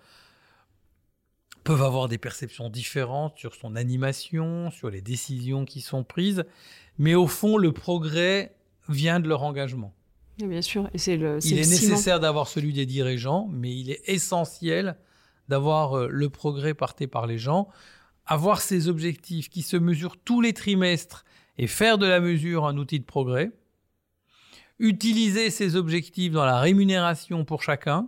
peuvent 1.63 1.83
avoir 1.83 2.07
des 2.07 2.17
perceptions 2.17 2.69
différentes 2.69 3.37
sur 3.37 3.53
son 3.53 3.75
animation, 3.75 4.71
sur 4.71 4.89
les 4.89 5.01
décisions 5.01 5.65
qui 5.65 5.81
sont 5.81 6.03
prises, 6.03 6.43
mais 6.97 7.13
au 7.13 7.27
fond, 7.27 7.57
le 7.57 7.71
progrès 7.71 8.55
vient 8.89 9.19
de 9.19 9.27
leur 9.27 9.43
engagement. 9.43 9.93
Bien 10.37 10.61
sûr, 10.61 10.89
et 10.93 10.97
c'est 10.97 11.17
le. 11.17 11.39
Il 11.43 11.57
est 11.57 11.69
nécessaire 11.69 12.19
d'avoir 12.19 12.47
celui 12.47 12.73
des 12.73 12.85
dirigeants, 12.85 13.47
mais 13.51 13.75
il 13.75 13.91
est 13.91 14.01
essentiel 14.07 14.97
d'avoir 15.49 15.97
euh, 15.97 16.07
le 16.09 16.29
progrès 16.29 16.73
porté 16.73 17.07
par 17.07 17.27
les 17.27 17.37
gens, 17.37 17.67
avoir 18.25 18.61
ces 18.61 18.87
objectifs 18.87 19.49
qui 19.49 19.63
se 19.63 19.75
mesurent 19.75 20.17
tous 20.17 20.39
les 20.39 20.53
trimestres 20.53 21.25
et 21.57 21.67
faire 21.67 21.97
de 21.97 22.05
la 22.05 22.21
mesure 22.21 22.65
un 22.65 22.77
outil 22.77 22.99
de 22.99 23.05
progrès, 23.05 23.51
utiliser 24.77 25.49
ces 25.49 25.75
objectifs 25.75 26.31
dans 26.31 26.45
la 26.45 26.59
rémunération 26.59 27.43
pour 27.43 27.63
chacun, 27.63 28.07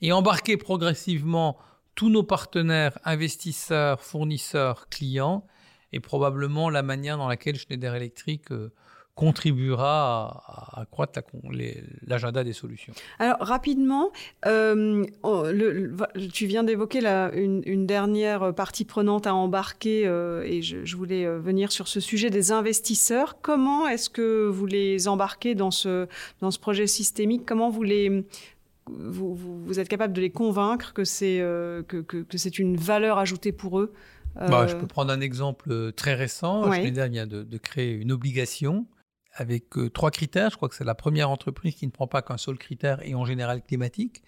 et 0.00 0.12
embarquer 0.12 0.56
progressivement 0.56 1.56
tous 1.94 2.10
nos 2.10 2.22
partenaires, 2.22 2.98
investisseurs, 3.04 4.02
fournisseurs, 4.02 4.88
clients, 4.88 5.46
et 5.94 6.00
probablement 6.00 6.68
la 6.70 6.82
manière 6.82 7.16
dans 7.16 7.28
laquelle 7.28 7.56
Schneider 7.56 7.94
Electric 7.94 8.50
euh, 8.50 8.72
contribuera 9.14 10.42
à, 10.44 10.80
accroître 10.80 11.20
l'agenda 12.04 12.42
des 12.42 12.52
solutions. 12.52 12.92
Alors 13.20 13.36
rapidement, 13.38 14.10
euh, 14.44 15.06
oh, 15.22 15.44
tu 16.32 16.46
viens 16.46 16.64
d'évoquer 16.64 16.98
une, 17.32 17.86
dernière 17.86 18.52
partie 18.52 18.84
prenante 18.84 19.28
à 19.28 19.34
embarquer 19.36 20.04
euh, 20.04 20.42
et 20.42 20.62
je, 20.62 20.96
voulais 20.96 21.28
venir 21.38 21.70
sur 21.70 21.86
ce 21.86 22.00
sujet 22.00 22.28
des 22.28 22.50
investisseurs. 22.50 23.40
Comment 23.40 23.86
est-ce 23.86 24.10
que 24.10 24.48
vous 24.48 24.66
les 24.66 25.06
embarquez 25.06 25.54
dans 25.54 25.70
ce, 25.70 26.08
dans 26.40 26.50
ce 26.50 26.58
projet 26.58 26.88
systémique? 26.88 27.44
Comment 27.46 27.70
vous 27.70 27.84
les... 27.84 28.24
Vous, 28.86 29.80
êtes 29.80 29.88
capable 29.88 30.12
de 30.12 30.20
les 30.20 30.28
convaincre 30.28 30.92
que 30.92 31.04
c'est 31.04 31.38
que, 31.38 32.02
que, 32.02 32.18
que 32.18 32.58
une 32.58 32.76
valeur 32.76 33.16
ajoutée 33.16 33.52
pour 33.52 33.78
eux? 33.78 33.94
Bah, 34.36 34.66
je 34.66 34.74
peux 34.74 34.86
prendre 34.86 35.12
un 35.12 35.20
exemple 35.20 35.92
très 35.92 36.14
récent. 36.14 36.68
Ouais. 36.68 36.80
Schneider 36.80 37.08
vient 37.08 37.26
de, 37.26 37.42
de, 37.42 37.58
créer 37.58 37.92
une 37.92 38.12
obligation 38.12 38.86
avec 39.34 39.76
euh, 39.76 39.90
trois 39.90 40.10
critères. 40.10 40.50
Je 40.50 40.56
crois 40.56 40.68
que 40.68 40.74
c'est 40.74 40.84
la 40.84 40.94
première 40.94 41.30
entreprise 41.30 41.74
qui 41.74 41.86
ne 41.86 41.90
prend 41.90 42.06
pas 42.06 42.22
qu'un 42.22 42.36
seul 42.36 42.56
critère 42.56 43.00
et 43.02 43.14
en 43.14 43.24
général 43.24 43.62
climatique. 43.62 44.22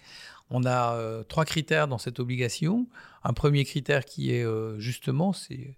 On 0.49 0.65
a 0.65 0.93
euh, 0.93 1.23
trois 1.23 1.45
critères 1.45 1.87
dans 1.87 1.97
cette 1.97 2.19
obligation. 2.19 2.87
Un 3.23 3.33
premier 3.33 3.65
critère 3.65 4.05
qui 4.05 4.33
est 4.33 4.43
euh, 4.43 4.79
justement, 4.79 5.33
c'est 5.33 5.77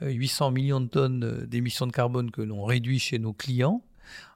800 0.00 0.50
millions 0.50 0.80
de 0.80 0.88
tonnes 0.88 1.46
d'émissions 1.46 1.86
de 1.86 1.92
carbone 1.92 2.30
que 2.30 2.42
l'on 2.42 2.64
réduit 2.64 2.98
chez 2.98 3.18
nos 3.18 3.32
clients. 3.32 3.82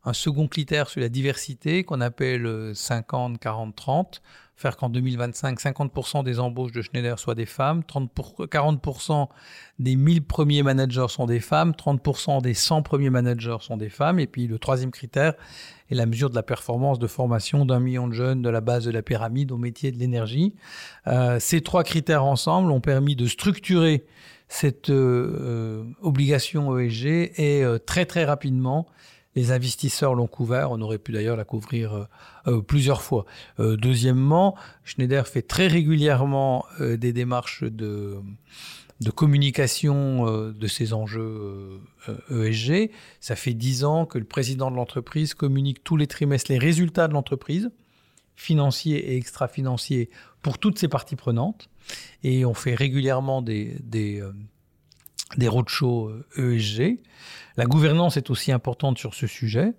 Un 0.05 0.13
second 0.13 0.49
critère 0.49 0.89
sur 0.89 1.01
la 1.01 1.09
diversité 1.09 1.83
qu'on 1.83 2.01
appelle 2.01 2.73
50, 2.75 3.39
40, 3.39 3.75
30 3.75 4.23
faire 4.63 4.77
qu'en 4.77 4.89
2025, 4.89 5.61
50% 5.61 6.25
des 6.25 6.39
embauches 6.39 6.73
de 6.73 6.81
Schneider 6.81 7.19
soient 7.19 7.35
des 7.35 7.47
femmes, 7.47 7.83
30 7.85 8.11
40% 8.15 9.29
des 9.79 9.97
1000 9.97 10.23
premiers 10.23 10.63
managers 10.63 11.09
sont 11.09 11.27
des 11.27 11.41
femmes, 11.41 11.73
30% 11.73 12.41
des 12.41 12.55
100 12.55 12.83
premiers 12.83 13.11
managers 13.11 13.59
sont 13.61 13.77
des 13.77 13.89
femmes. 13.89 14.21
Et 14.21 14.27
puis 14.27 14.47
le 14.47 14.59
troisième 14.59 14.93
critère 14.93 15.35
est 15.91 15.95
la 15.95 16.07
mesure 16.07 16.31
de 16.31 16.37
la 16.37 16.45
performance 16.45 16.99
de 16.99 17.07
formation 17.07 17.67
d'un 17.67 17.81
million 17.81 18.07
de 18.07 18.15
jeunes 18.15 18.41
de 18.41 18.49
la 18.49 18.61
base 18.61 18.85
de 18.85 18.91
la 18.93 19.03
pyramide 19.03 19.51
au 19.51 19.59
métier 19.59 19.91
de 19.91 19.99
l'énergie. 19.99 20.55
Euh, 21.09 21.39
ces 21.41 21.61
trois 21.61 21.83
critères 21.83 22.25
ensemble 22.25 22.71
ont 22.71 22.81
permis 22.81 23.17
de 23.17 23.27
structurer 23.27 24.05
cette 24.49 24.91
euh, 24.91 24.95
euh, 25.41 25.85
obligation 26.03 26.79
ESG 26.79 27.33
et 27.37 27.65
très 27.85 28.07
très 28.07 28.25
rapidement 28.25 28.87
les 29.35 29.51
investisseurs 29.51 30.15
l'ont 30.15 30.27
couvert. 30.27 30.71
On 30.71 30.81
aurait 30.81 30.99
pu 30.99 31.13
d'ailleurs 31.13 31.37
la 31.37 31.45
couvrir 31.45 31.95
euh, 31.95 32.05
euh, 32.47 32.63
plusieurs 32.63 33.03
fois. 33.03 33.25
Euh, 33.61 33.77
deuxièmement, 33.77 34.57
Schneider 34.85 35.27
fait 35.27 35.43
très 35.43 35.67
régulièrement 35.67 36.65
des 36.81 37.13
démarches 37.13 37.65
de, 37.65 38.19
de 39.01 39.11
communication 39.11 40.27
de 40.51 40.67
ces 40.67 40.93
enjeux 40.93 41.81
ESG. 42.31 42.71
E 42.71 42.89
Ça 43.21 43.37
fait 43.37 43.55
dix 43.55 43.85
ans 43.85 44.07
que 44.07 44.19
le 44.19 44.25
président 44.25 44.71
de 44.71 44.77
l'entreprise 44.77 45.35
communique 45.35 45.83
tous 45.85 45.97
les 45.97 46.07
trimestres 46.07 46.51
les 46.51 46.59
résultats 46.59 47.09
de 47.09 47.13
l'entreprise, 47.13 47.71
financiers 48.37 49.13
et 49.13 49.17
extra-financiers, 49.17 50.11
pour 50.43 50.59
toutes 50.59 50.79
ses 50.79 50.89
parties 50.89 51.17
prenantes. 51.17 51.69
Et 52.23 52.45
on 52.45 52.55
fait 52.55 52.75
régulièrement 52.75 53.43
des, 53.43 53.77
des, 53.83 54.23
des 55.37 55.49
roadshows 55.49 56.11
ESG. 56.37 56.81
E 56.81 56.97
la 57.57 57.67
gouvernance 57.67 58.17
est 58.17 58.31
aussi 58.31 58.53
importante 58.53 58.99
sur 58.99 59.15
ce 59.15 59.27
sujet. 59.27 59.75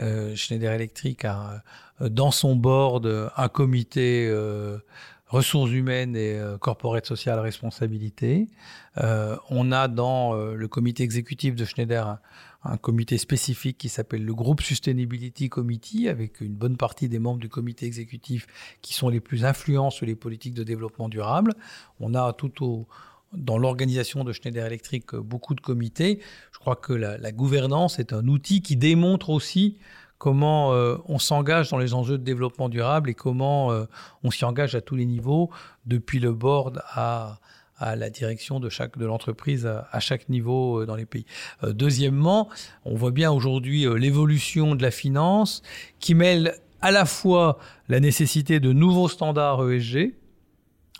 Euh, 0.00 0.34
Schneider 0.36 0.72
Electric 0.72 1.24
a 1.24 1.62
euh, 2.00 2.08
dans 2.08 2.30
son 2.30 2.54
board 2.54 3.30
un 3.36 3.48
comité 3.48 4.28
euh, 4.30 4.78
ressources 5.26 5.72
humaines 5.72 6.16
et 6.16 6.40
corporate 6.60 7.04
social 7.04 7.38
responsabilité. 7.38 8.48
on 8.96 9.72
a 9.72 9.86
dans 9.88 10.32
le 10.32 10.68
comité 10.68 11.02
exécutif 11.02 11.54
de 11.54 11.66
Schneider 11.66 12.18
un, 12.64 12.76
comité 12.78 13.18
spécifique 13.18 13.76
qui 13.76 13.90
s'appelle 13.90 14.24
le 14.24 14.34
groupe 14.34 14.62
Sustainability 14.62 15.50
Committee 15.50 16.08
avec 16.08 16.40
une 16.40 16.54
bonne 16.54 16.78
partie 16.78 17.10
des 17.10 17.18
membres 17.18 17.40
du 17.40 17.50
comité 17.50 17.84
exécutif 17.84 18.46
qui 18.80 18.94
sont 18.94 19.10
les 19.10 19.20
plus 19.20 19.44
influents 19.44 19.90
sur 19.90 20.06
les 20.06 20.16
politiques 20.16 20.54
de 20.54 20.64
développement 20.64 21.10
durable. 21.10 21.52
On 22.00 22.14
a 22.14 22.32
tout 22.32 22.64
au 22.64 22.88
dans 23.32 23.58
l'organisation 23.58 24.24
de 24.24 24.32
Schneider 24.32 24.66
Electric 24.66 25.14
euh, 25.14 25.20
beaucoup 25.20 25.54
de 25.54 25.60
comités. 25.60 26.20
Je 26.52 26.58
crois 26.58 26.76
que 26.76 26.92
la, 26.92 27.32
gouvernance 27.32 27.98
est 27.98 28.12
un 28.12 28.26
outil 28.26 28.62
qui 28.62 28.76
démontre 28.76 29.30
aussi 29.30 29.76
comment 30.16 30.72
euh, 30.72 30.96
on 31.06 31.18
s'engage 31.18 31.70
dans 31.70 31.78
les 31.78 31.94
enjeux 31.94 32.18
de 32.18 32.24
développement 32.24 32.68
durable 32.68 33.10
et 33.10 33.14
comment 33.14 33.70
euh, 33.70 33.84
on 34.24 34.30
s'y 34.30 34.44
engage 34.44 34.74
à 34.74 34.80
tous 34.80 34.96
les 34.96 35.06
niveaux, 35.06 35.50
depuis 35.86 36.18
le 36.18 36.32
board 36.32 36.82
à, 36.88 37.38
à 37.76 37.94
la 37.94 38.10
direction 38.10 38.58
de 38.58 38.68
chaque 38.68 38.98
de 38.98 39.06
l'entreprise 39.06 39.66
à, 39.66 40.00
chaque 40.00 40.28
niveau 40.28 40.84
dans 40.86 40.96
les 40.96 41.06
pays. 41.06 41.24
deuxièmement, 41.62 42.48
on 42.84 42.96
voit 42.96 43.12
bien 43.12 43.30
aujourd'hui 43.30 43.86
l'évolution 43.96 44.74
de 44.74 44.82
la 44.82 44.90
finance 44.90 45.62
qui 46.00 46.16
mêle 46.16 46.54
à 46.80 46.90
la 46.90 47.04
fois 47.04 47.58
la 47.88 48.00
nécessité 48.00 48.58
de 48.58 48.72
nouveaux 48.72 49.08
standards 49.08 49.70
ESG 49.70 50.14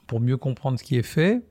pour 0.07 0.20
mieux 0.20 0.37
comprendre 0.37 0.79
ce 0.79 0.85
qui 0.85 0.97
est 0.97 1.03
fait, 1.03 1.43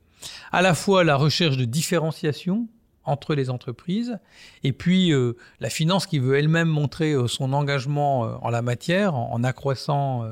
à 0.51 0.61
la 0.61 0.73
fois 0.73 1.03
la 1.03 1.15
recherche 1.15 1.57
de 1.57 1.65
différenciation 1.65 2.67
entre 3.07 3.35
les 3.35 3.49
entreprises, 3.49 4.19
et 4.63 4.73
puis 4.73 5.13
euh, 5.13 5.37
la 5.61 5.69
finance 5.69 6.05
qui 6.05 6.19
veut 6.19 6.37
elle-même 6.37 6.67
montrer 6.67 7.13
euh, 7.13 7.27
son 7.27 7.53
engagement 7.53 8.25
euh, 8.25 8.35
en 8.41 8.49
la 8.49 8.61
matière, 8.61 9.15
en, 9.15 9.43
accroissant 9.45 10.25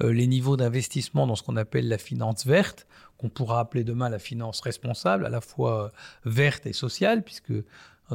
les 0.00 0.26
niveaux 0.26 0.56
d'investissement 0.56 1.26
dans 1.26 1.34
ce 1.34 1.42
qu'on 1.42 1.56
appelle 1.56 1.88
la 1.88 1.96
finance 1.96 2.44
verte, 2.44 2.86
qu'on 3.16 3.30
pourra 3.30 3.60
appeler 3.60 3.84
demain 3.84 4.10
la 4.10 4.18
finance 4.18 4.60
responsable, 4.60 5.24
à 5.24 5.30
la 5.30 5.40
fois 5.40 5.92
verte 6.26 6.66
et 6.66 6.74
sociale, 6.74 7.22
puisque 7.22 7.54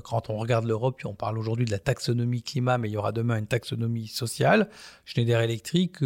quand 0.03 0.30
on 0.30 0.38
regarde 0.38 0.66
l'Europe, 0.66 1.01
on 1.05 1.16
parle 1.16 1.39
aujourd'hui 1.39 1.66
de 1.66 1.72
la 1.72 1.80
taxonomie 1.80 2.43
climat, 2.43 2.78
mais 2.78 2.89
il 2.89 2.91
y 2.91 2.97
aura 2.97 3.11
demain 3.11 3.38
une 3.38 3.47
taxonomie 3.47 4.07
sociale. 4.07 4.70
Schneider 5.05 5.41
Electric 5.41 6.03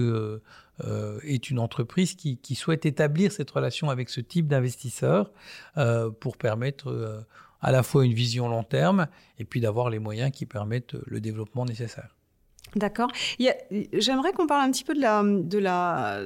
euh, 0.84 1.20
est 1.24 1.50
une 1.50 1.60
entreprise 1.60 2.16
qui, 2.16 2.56
souhaite 2.56 2.86
établir 2.86 3.32
cette 3.32 3.52
relation 3.52 3.90
avec 3.90 4.10
ce 4.10 4.22
type 4.22 4.48
d'investisseurs 4.48 5.32
euh, 5.78 6.10
pour 6.10 6.38
permettre 6.38 6.90
euh, 6.90 7.22
à 7.62 7.72
la 7.72 7.84
fois 7.84 8.06
une 8.06 8.14
vision 8.14 8.48
long 8.48 8.64
terme 8.64 9.08
et 9.38 9.46
puis 9.46 9.62
d'avoir 9.62 9.90
les 9.90 10.00
moyens 10.00 10.32
qui 10.32 10.46
permettent 10.46 10.96
le 11.06 11.20
développement 11.20 11.66
nécessaire. 11.66 12.16
D'accord. 12.76 13.12
J'aimerais 13.94 14.32
qu'on 14.32 14.46
parle 14.46 14.62
un 14.62 14.72
petit 14.72 14.84
peu 14.84 14.94
de 14.94 15.02
la, 15.02 15.24
de 15.24 15.58
la. 15.58 16.22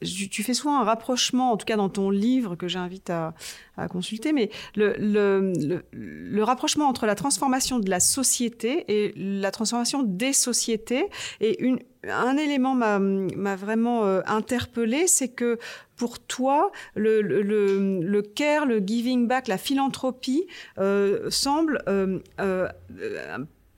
Tu 0.00 0.42
fais 0.42 0.54
souvent 0.54 0.80
un 0.80 0.84
rapprochement, 0.84 1.52
en 1.52 1.56
tout 1.56 1.66
cas 1.66 1.76
dans 1.76 1.88
ton 1.88 2.10
livre 2.10 2.54
que 2.54 2.68
j'invite 2.68 3.10
à, 3.10 3.34
à, 3.76 3.88
consulter, 3.88 4.32
mais 4.32 4.50
le, 4.76 4.94
le, 4.98 5.82
le, 5.90 6.44
rapprochement 6.44 6.86
entre 6.86 7.06
la 7.06 7.16
transformation 7.16 7.80
de 7.80 7.90
la 7.90 7.98
société 7.98 8.84
et 8.88 9.12
la 9.16 9.50
transformation 9.50 10.04
des 10.04 10.32
sociétés. 10.32 11.08
Et 11.40 11.60
une, 11.64 11.80
un 12.08 12.36
élément 12.36 12.74
m'a 12.74 13.56
vraiment 13.56 14.04
euh, 14.04 14.20
interpellé, 14.26 15.06
c'est 15.06 15.28
que 15.28 15.58
pour 15.96 16.18
toi, 16.20 16.70
le, 16.94 17.22
le, 17.22 17.42
le, 17.42 18.22
care, 18.22 18.66
le 18.66 18.78
giving 18.78 19.26
back, 19.26 19.48
la 19.48 19.58
philanthropie 19.58 20.46
euh, 20.78 21.30
semble 21.30 21.82
euh, 21.88 22.18
euh 22.40 22.68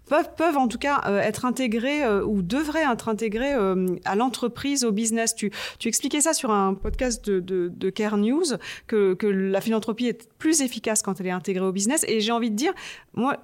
peuvent, 0.08 0.34
peuvent 0.36 0.56
en 0.56 0.68
tout 0.68 0.78
cas 0.78 1.00
euh, 1.06 1.20
être 1.20 1.44
intégrés 1.44 2.04
euh, 2.04 2.24
ou 2.24 2.42
devraient 2.42 2.84
être 2.90 3.08
intégrés 3.08 3.54
euh, 3.54 3.96
à 4.04 4.14
l'entreprise, 4.14 4.84
au 4.84 4.92
business. 4.92 5.34
Tu, 5.34 5.50
tu 5.78 5.88
expliquais 5.88 6.20
ça 6.20 6.34
sur 6.34 6.50
un 6.50 6.74
podcast 6.74 7.24
de, 7.28 7.40
de, 7.40 7.90
Care 7.90 8.16
News, 8.16 8.44
que, 8.86 9.14
que, 9.14 9.26
la 9.26 9.60
philanthropie 9.60 10.06
est 10.06 10.28
plus 10.38 10.62
efficace 10.62 11.02
quand 11.02 11.20
elle 11.20 11.28
est 11.28 11.30
intégrée 11.30 11.64
au 11.64 11.72
business. 11.72 12.04
Et 12.08 12.20
j'ai 12.20 12.32
envie 12.32 12.50
de 12.50 12.56
dire, 12.56 12.72
moi, 13.14 13.38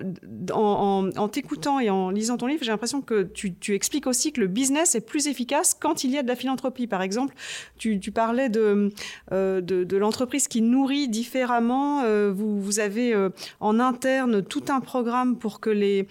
en, 0.53 1.09
en, 1.17 1.29
t'écoutant 1.29 1.79
et 1.79 1.89
en 1.89 2.11
lisant 2.11 2.37
ton 2.37 2.47
livre, 2.47 2.63
j'ai 2.65 2.71
l'impression 2.71 3.01
que 3.01 3.23
tu, 3.23 3.55
tu, 3.55 3.75
expliques 3.75 4.07
aussi 4.07 4.33
que 4.33 4.41
le 4.41 4.47
business 4.47 4.95
est 4.95 5.01
plus 5.01 5.29
efficace 5.29 5.77
quand 5.79 6.05
il 6.05 6.11
y 6.11 6.19
a 6.19 6.23
de 6.23 6.29
la 6.29 6.37
philanthropie. 6.37 6.87
Par 6.87 7.03
exemple, 7.03 7.35
tu, 7.79 8.01
tu 8.01 8.11
parlais 8.11 8.49
de, 8.49 8.93
de, 9.31 9.61
de 9.61 9.97
l'entreprise 9.97 10.49
qui 10.49 10.63
nourrit 10.63 11.09
différemment. 11.09 12.03
vous, 12.31 12.61
vous 12.61 12.81
avez 12.81 13.15
en 13.61 13.79
interne 13.79 14.43
tout 14.43 14.65
un 14.69 14.81
programme 14.81 15.37
pour 15.37 15.61
que 15.61 15.71
les 15.71 16.07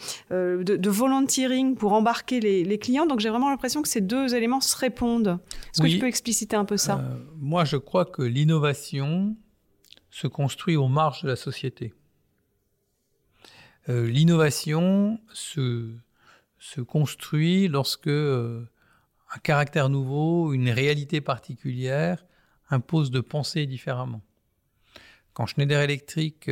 de, 0.64 0.76
de, 0.76 0.90
volunteering 0.90 1.76
pour 1.76 1.94
embarquer 1.94 2.40
les, 2.40 2.80
clients. 2.80 3.06
Donc 3.06 3.20
j'ai 3.20 3.30
vraiment 3.30 3.50
l'impression 3.50 3.82
que 3.82 3.88
ces 3.88 4.02
deux 4.02 4.36
éléments 4.36 4.62
se 4.62 4.76
répondent. 4.76 5.40
Est-ce 5.74 5.82
que 5.82 5.88
tu 5.88 6.00
peux 6.00 6.08
expliciter 6.08 6.56
un 6.56 6.66
peu 6.66 6.78
ça? 6.78 7.00
Euh, 7.00 7.18
Moi, 7.38 7.66
je 7.66 7.78
crois 7.78 8.06
que 8.06 8.22
l'innovation 8.22 9.36
se 10.10 10.28
construit 10.28 10.76
aux 10.76 10.88
marges 10.88 11.24
de 11.24 11.28
la 11.28 11.36
société. 11.36 11.94
Euh, 13.88 14.08
l'innovation 14.08 15.20
se, 15.34 15.92
se 16.58 16.82
construit 16.82 17.68
lorsque 17.68 18.08
un 18.08 19.40
caractère 19.44 19.90
nouveau, 19.90 20.54
une 20.54 20.70
réalité 20.70 21.22
particulière 21.22 22.26
impose 22.70 23.12
de 23.12 23.20
penser 23.20 23.66
différemment. 23.66 24.22
Quand 25.34 25.46
Schneider 25.46 25.82
Electric, 25.82 26.50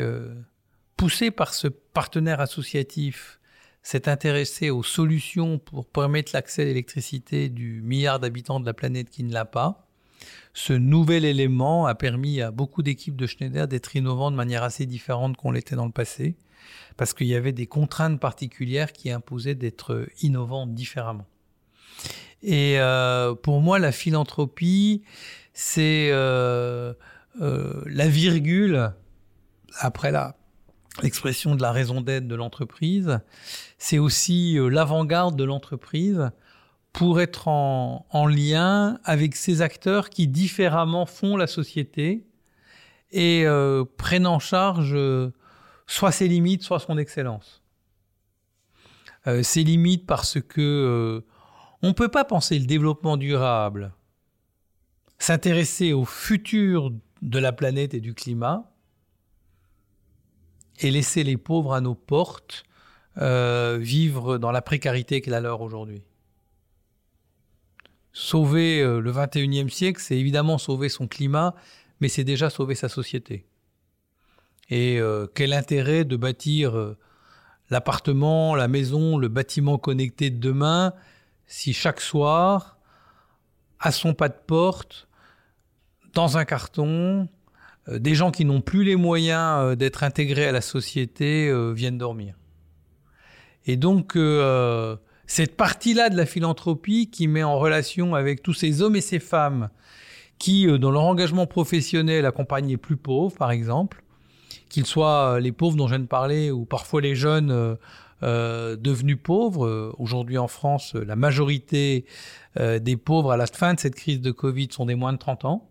poussé 0.97 1.31
par 1.31 1.53
ce 1.53 1.67
partenaire 1.67 2.41
associatif, 2.41 3.39
s'est 3.83 4.09
intéressé 4.09 4.69
aux 4.69 4.83
solutions 4.83 5.59
pour 5.59 5.85
permettre 5.85 6.31
l'accès 6.33 6.63
à 6.63 6.65
l'électricité 6.65 7.49
du 7.49 7.81
milliard 7.81 8.19
d'habitants 8.19 8.59
de 8.59 8.65
la 8.65 8.73
planète 8.73 9.09
qui 9.09 9.23
ne 9.23 9.33
l'a 9.33 9.45
pas. 9.45 9.87
Ce 10.53 10.73
nouvel 10.73 11.23
élément 11.25 11.85
a 11.85 11.95
permis 11.95 12.41
à 12.41 12.51
beaucoup 12.51 12.81
d'équipes 12.81 13.15
de 13.15 13.27
Schneider 13.27 13.67
d'être 13.67 13.95
innovants 13.95 14.31
de 14.31 14.35
manière 14.35 14.63
assez 14.63 14.85
différente 14.85 15.37
qu'on 15.37 15.51
l'était 15.51 15.75
dans 15.75 15.85
le 15.85 15.91
passé, 15.91 16.35
parce 16.97 17.13
qu'il 17.13 17.27
y 17.27 17.35
avait 17.35 17.51
des 17.51 17.67
contraintes 17.67 18.19
particulières 18.19 18.91
qui 18.91 19.11
imposaient 19.11 19.55
d'être 19.55 20.07
innovants 20.21 20.67
différemment. 20.67 21.27
Et 22.43 22.79
euh, 22.79 23.35
pour 23.35 23.61
moi, 23.61 23.79
la 23.79 23.91
philanthropie, 23.91 25.03
c'est 25.53 26.09
euh, 26.11 26.93
euh, 27.41 27.81
la 27.85 28.07
virgule 28.07 28.91
après 29.79 30.11
la 30.11 30.35
l'expression 31.03 31.55
de 31.55 31.61
la 31.61 31.71
raison 31.71 32.01
d'être 32.01 32.27
de 32.27 32.35
l'entreprise, 32.35 33.19
c'est 33.77 33.99
aussi 33.99 34.57
euh, 34.57 34.69
l'avant-garde 34.69 35.35
de 35.35 35.43
l'entreprise 35.43 36.31
pour 36.93 37.21
être 37.21 37.47
en, 37.47 38.27
lien 38.27 38.99
avec 39.03 39.35
ces 39.35 39.61
acteurs 39.61 40.09
qui 40.09 40.27
différemment 40.27 41.05
font 41.05 41.37
la 41.37 41.45
société 41.45 42.25
et 43.11 43.43
euh, 43.45 43.85
prennent 43.97 44.25
en 44.25 44.39
charge 44.39 44.93
euh, 44.95 45.31
soit 45.85 46.11
ses 46.11 46.27
limites, 46.27 46.63
soit 46.63 46.79
son 46.79 46.97
excellence. 46.97 47.61
ses 49.43 49.63
limites 49.63 50.07
parce 50.07 50.41
que 50.41 51.23
on 51.83 51.89
ne 51.89 51.93
peut 51.93 52.09
pas 52.09 52.25
penser 52.25 52.57
le 52.57 52.65
développement 52.65 53.17
durable, 53.17 53.93
s'intéresser 55.19 55.93
au 55.93 56.05
futur 56.05 56.91
de 57.21 57.39
la 57.39 57.51
planète 57.51 57.93
et 57.93 57.99
du 57.99 58.13
climat, 58.13 58.71
et 60.79 60.91
laisser 60.91 61.23
les 61.23 61.37
pauvres 61.37 61.73
à 61.73 61.81
nos 61.81 61.95
portes 61.95 62.63
euh, 63.17 63.77
vivre 63.79 64.37
dans 64.37 64.51
la 64.51 64.61
précarité 64.61 65.21
qu'est 65.21 65.31
la 65.31 65.39
leur 65.39 65.61
aujourd'hui. 65.61 66.03
Sauver 68.13 68.81
euh, 68.81 68.99
le 68.99 69.11
21e 69.11 69.69
siècle, 69.69 70.01
c'est 70.01 70.17
évidemment 70.17 70.57
sauver 70.57 70.89
son 70.89 71.07
climat, 71.07 71.55
mais 71.99 72.09
c'est 72.09 72.23
déjà 72.23 72.49
sauver 72.49 72.75
sa 72.75 72.89
société. 72.89 73.45
Et 74.69 74.99
euh, 74.99 75.27
quel 75.33 75.53
intérêt 75.53 76.03
de 76.03 76.15
bâtir 76.15 76.95
l'appartement, 77.69 78.55
la 78.55 78.67
maison, 78.67 79.17
le 79.17 79.27
bâtiment 79.27 79.77
connecté 79.77 80.29
de 80.29 80.39
demain 80.39 80.93
si 81.47 81.73
chaque 81.73 82.01
soir, 82.01 82.77
à 83.79 83.91
son 83.91 84.13
pas 84.13 84.29
de 84.29 84.37
porte, 84.45 85.07
dans 86.13 86.37
un 86.37 86.45
carton, 86.45 87.21
euh, 87.21 87.36
des 87.89 88.15
gens 88.15 88.31
qui 88.31 88.45
n'ont 88.45 88.61
plus 88.61 88.83
les 88.83 88.95
moyens 88.95 89.59
euh, 89.59 89.75
d'être 89.75 90.03
intégrés 90.03 90.45
à 90.45 90.51
la 90.51 90.61
société 90.61 91.47
euh, 91.47 91.71
viennent 91.71 91.97
dormir. 91.97 92.35
Et 93.65 93.75
donc, 93.75 94.17
cette 95.25 95.57
partie-là 95.57 96.09
de 96.09 96.15
la 96.15 96.25
philanthropie 96.25 97.09
qui 97.09 97.27
met 97.27 97.43
en 97.43 97.59
relation 97.59 98.15
avec 98.15 98.41
tous 98.41 98.53
ces 98.53 98.81
hommes 98.81 98.95
et 98.95 99.01
ces 99.01 99.19
femmes 99.19 99.69
qui, 100.39 100.67
dans 100.79 100.89
leur 100.89 101.03
engagement 101.03 101.47
professionnel, 101.47 102.25
accompagnent 102.25 102.69
les 102.69 102.77
plus 102.77 102.95
pauvres, 102.95 103.35
par 103.35 103.51
exemple, 103.51 104.05
qu'ils 104.69 104.85
soient 104.85 105.41
les 105.41 105.51
pauvres 105.51 105.75
dont 105.75 105.87
je 105.87 105.95
viens 105.95 105.99
de 105.99 106.07
parler 106.07 106.49
ou 106.49 106.63
parfois 106.63 107.01
les 107.01 107.13
jeunes 107.13 107.77
devenus 108.21 109.17
pauvres. 109.21 109.93
Aujourd'hui 109.99 110.37
en 110.37 110.47
France, 110.47 110.93
la 110.93 111.17
majorité 111.17 112.05
des 112.57 112.95
pauvres 112.95 113.33
à 113.33 113.37
la 113.37 113.47
fin 113.47 113.73
de 113.73 113.81
cette 113.81 113.95
crise 113.95 114.21
de 114.21 114.31
Covid 114.31 114.69
sont 114.71 114.85
des 114.85 114.95
moins 114.95 115.11
de 115.11 115.17
30 115.17 115.43
ans. 115.43 115.67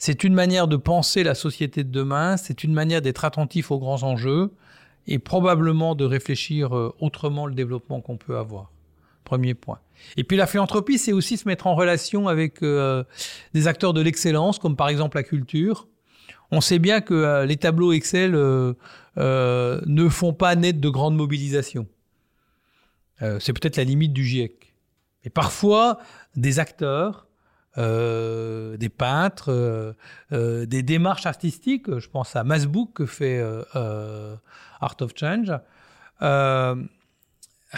C'est 0.00 0.24
une 0.24 0.32
manière 0.32 0.66
de 0.66 0.76
penser 0.76 1.22
la 1.22 1.34
société 1.34 1.84
de 1.84 1.90
demain, 1.90 2.38
c'est 2.38 2.64
une 2.64 2.72
manière 2.72 3.02
d'être 3.02 3.26
attentif 3.26 3.70
aux 3.70 3.78
grands 3.78 4.02
enjeux 4.02 4.50
et 5.06 5.18
probablement 5.18 5.94
de 5.94 6.06
réfléchir 6.06 6.74
euh, 6.74 6.94
autrement 7.00 7.44
le 7.44 7.52
développement 7.54 8.00
qu'on 8.00 8.16
peut 8.16 8.38
avoir. 8.38 8.72
Premier 9.24 9.52
point. 9.52 9.78
Et 10.16 10.24
puis 10.24 10.38
la 10.38 10.46
philanthropie, 10.46 10.96
c'est 10.96 11.12
aussi 11.12 11.36
se 11.36 11.46
mettre 11.46 11.66
en 11.66 11.74
relation 11.74 12.28
avec 12.28 12.62
euh, 12.62 13.04
des 13.52 13.68
acteurs 13.68 13.92
de 13.92 14.00
l'excellence, 14.00 14.58
comme 14.58 14.74
par 14.74 14.88
exemple 14.88 15.18
la 15.18 15.22
culture. 15.22 15.86
On 16.50 16.62
sait 16.62 16.78
bien 16.78 17.02
que 17.02 17.12
euh, 17.12 17.44
les 17.44 17.58
tableaux 17.58 17.92
Excel 17.92 18.32
ne 18.32 20.08
font 20.08 20.32
pas 20.32 20.56
naître 20.56 20.80
de 20.80 20.88
grandes 20.88 21.16
mobilisations. 21.16 21.86
c'est 23.38 23.52
peut-être 23.52 23.76
la 23.76 23.84
limite 23.84 24.14
du 24.14 24.24
GIEC. 24.24 24.72
Mais 25.24 25.30
parfois, 25.30 25.98
des 26.36 26.58
acteurs 26.58 27.26
euh, 27.78 28.76
des 28.76 28.88
peintres, 28.88 29.52
euh, 29.52 29.92
euh, 30.32 30.66
des 30.66 30.82
démarches 30.82 31.26
artistiques. 31.26 31.98
Je 31.98 32.08
pense 32.08 32.34
à 32.34 32.42
Masbook 32.42 32.94
que 32.94 33.06
fait 33.06 33.40
Art 34.80 34.96
of 35.00 35.12
Change. 35.14 35.52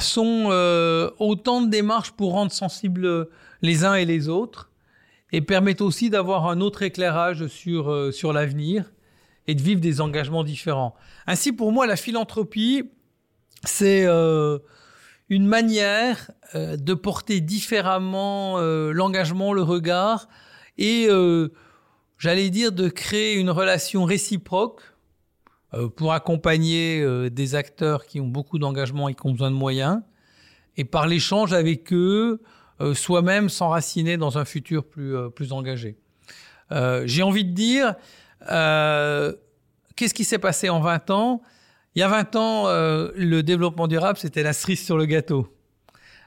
sont 0.00 1.12
autant 1.18 1.60
de 1.60 1.68
démarches 1.68 2.12
pour 2.12 2.32
rendre 2.32 2.52
sensibles 2.52 3.28
les 3.60 3.84
uns 3.84 3.94
et 3.94 4.06
les 4.06 4.28
autres 4.28 4.70
et 5.30 5.42
permettent 5.42 5.82
aussi 5.82 6.08
d'avoir 6.08 6.48
un 6.48 6.60
autre 6.60 6.82
éclairage 6.82 7.46
sur, 7.46 8.12
sur 8.12 8.32
l'avenir 8.32 8.90
et 9.46 9.54
de 9.54 9.60
vivre 9.60 9.80
des 9.80 10.00
engagements 10.00 10.44
différents. 10.44 10.94
Ainsi, 11.26 11.52
pour 11.52 11.70
moi, 11.70 11.86
la 11.86 11.96
philanthropie, 11.96 12.90
c'est 13.64 14.06
une 15.32 15.46
manière 15.46 16.30
euh, 16.54 16.76
de 16.76 16.92
porter 16.92 17.40
différemment 17.40 18.58
euh, 18.58 18.92
l'engagement, 18.92 19.54
le 19.54 19.62
regard, 19.62 20.28
et 20.76 21.06
euh, 21.08 21.48
j'allais 22.18 22.50
dire 22.50 22.70
de 22.70 22.90
créer 22.90 23.36
une 23.36 23.48
relation 23.48 24.04
réciproque 24.04 24.82
pour 25.96 26.12
accompagner 26.12 27.30
des 27.30 27.54
acteurs 27.54 28.04
qui 28.04 28.20
ont 28.20 28.26
beaucoup 28.26 28.58
d'engagement 28.58 29.08
et 29.08 29.14
qui 29.14 29.26
ont 29.26 29.30
besoin 29.30 29.50
de 29.50 29.56
moyens, 29.56 30.02
et 30.76 30.84
par 30.84 31.06
l'échange 31.06 31.54
avec 31.54 31.94
eux, 31.94 32.42
soi-même 32.92 33.48
s'enraciner 33.48 34.18
dans 34.18 34.36
un 34.36 34.44
futur 34.44 34.84
plus, 34.84 35.14
plus 35.34 35.54
engagé. 35.54 35.96
J'ai 36.70 37.22
envie 37.22 37.46
de 37.46 37.52
dire, 37.52 37.94
qu'est-ce 39.96 40.12
qui 40.12 40.24
s'est 40.24 40.38
passé 40.38 40.68
en 40.68 40.80
20 40.80 41.08
ans? 41.08 41.42
Il 41.94 42.00
y 42.00 42.02
a 42.02 42.08
20 42.08 42.36
ans, 42.36 42.68
euh, 42.68 43.10
le 43.16 43.42
développement 43.42 43.86
durable, 43.86 44.18
c'était 44.18 44.42
la 44.42 44.52
cerise 44.52 44.84
sur 44.84 44.96
le 44.96 45.04
gâteau. 45.04 45.48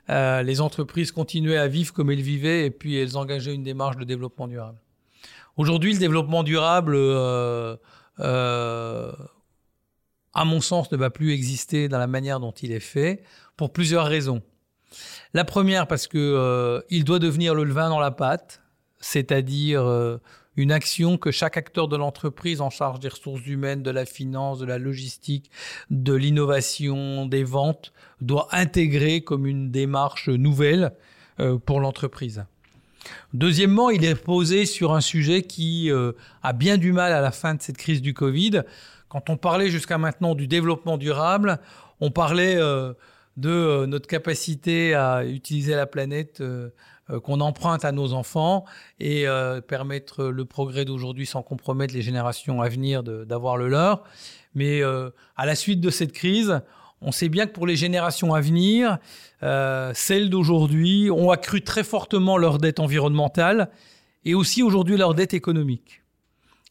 Euh, 0.10 0.44
les 0.44 0.62
entreprises 0.62 1.12
continuaient 1.12 1.58
à 1.58 1.68
vivre 1.68 1.92
comme 1.92 2.12
elles 2.12 2.22
vivaient 2.22 2.68
et 2.68 2.72
puis 2.72 2.98
elles 2.98 3.18
engageaient 3.18 3.56
une 3.56 3.64
démarche 3.64 3.98
de 3.98 4.04
développement 4.04 4.48
durable. 4.48 4.78
Aujourd'hui, 5.58 5.94
le 5.94 6.00
développement 6.00 6.44
durable, 6.44 6.94
euh, 6.96 7.76
à 8.20 9.16
mon 10.46 10.62
sens, 10.62 10.92
ne 10.92 10.98
va 10.98 11.10
plus 11.10 11.32
exister 11.32 11.88
dans 11.88 11.98
la 11.98 12.08
manière 12.08 12.40
dont 12.40 12.52
il 12.52 12.72
est 12.72 12.80
fait 12.80 13.24
pour 13.58 13.74
plusieurs 13.74 14.06
raisons. 14.06 14.44
La 15.34 15.46
première 15.46 15.88
parce 15.88 16.08
que 16.08 16.84
il 16.90 17.06
doit 17.06 17.20
devenir 17.20 17.56
le 17.56 17.64
levain 17.64 17.90
dans 17.90 18.00
la 18.00 18.12
pâte, 18.12 18.62
c'est-à-dire 19.00 20.20
une 20.58 20.72
action 20.72 21.18
que 21.18 21.32
chaque 21.32 21.58
acteur 21.58 21.88
de 21.88 21.98
l'entreprise 21.98 22.62
en 22.62 22.70
charge 22.70 23.00
des 23.00 23.10
ressources 23.10 23.46
humaines, 23.46 23.84
de 23.84 23.92
la 23.92 24.06
finance, 24.06 24.60
de 24.60 24.66
la 24.66 24.78
logistique, 24.78 25.52
de 25.90 26.14
l'innovation, 26.14 27.26
des 27.26 27.44
ventes, 27.44 27.92
doit 28.22 28.48
intégrer 28.52 29.22
comme 29.22 29.46
une 29.46 29.72
démarche 29.72 30.30
nouvelle 30.30 30.94
euh, 31.40 31.58
pour 31.58 31.80
l'entreprise. 31.80 32.46
Deuxièmement, 33.34 33.90
il 33.90 34.04
est 34.04 34.16
posé 34.16 34.66
sur 34.66 34.94
un 34.94 35.02
sujet 35.02 35.44
qui 35.44 35.92
euh, 35.92 36.14
a 36.42 36.54
bien 36.54 36.78
du 36.78 36.92
mal 36.92 37.12
à 37.12 37.22
la 37.22 37.32
fin 37.32 37.54
de 37.54 37.62
cette 37.62 37.78
crise 37.78 38.02
du 38.02 38.14
Covid. 38.14 38.64
Quand 39.10 39.30
on 39.30 39.38
parlait 39.38 39.70
jusqu'à 39.70 39.98
maintenant 39.98 40.34
du 40.34 40.48
développement 40.48 40.98
durable, 40.98 41.60
on 42.00 42.10
parlait 42.10 42.56
euh, 42.56 42.94
de 43.38 43.86
notre 43.86 44.08
capacité 44.08 44.96
à 44.96 45.26
utiliser 45.26 45.76
la 45.76 45.86
planète 45.86 46.42
qu'on 47.20 47.40
emprunte 47.42 47.86
à 47.86 47.92
nos 47.92 48.14
enfants 48.14 48.66
et 49.00 49.28
euh, 49.28 49.62
permettre 49.62 50.26
le 50.26 50.46
progrès 50.46 50.86
d'aujourd'hui 50.86 51.26
sans 51.26 51.44
compromettre 51.44 51.94
les 51.94 52.02
générations 52.02 52.62
à 52.62 52.70
venir 52.70 53.04
d'avoir 53.04 53.58
le 53.58 53.68
leur. 53.68 54.04
Mais 54.54 54.82
euh, 54.82 55.10
à 55.36 55.46
la 55.46 55.56
suite 55.56 55.82
de 55.82 55.90
cette 55.90 56.12
crise, 56.12 56.62
on 57.02 57.12
sait 57.12 57.30
bien 57.30 57.46
que 57.46 57.52
pour 57.52 57.68
les 57.68 57.76
générations 57.76 58.34
à 58.34 58.42
venir, 58.42 58.98
celles 59.94 60.30
d'aujourd'hui 60.30 61.12
ont 61.12 61.30
accru 61.30 61.62
très 61.62 61.84
fortement 61.84 62.38
leur 62.38 62.58
dette 62.58 62.80
environnementale 62.80 63.70
et 64.24 64.34
aussi 64.34 64.64
aujourd'hui 64.64 64.98
leur 64.98 65.14
dette 65.14 65.34
économique. 65.34 66.02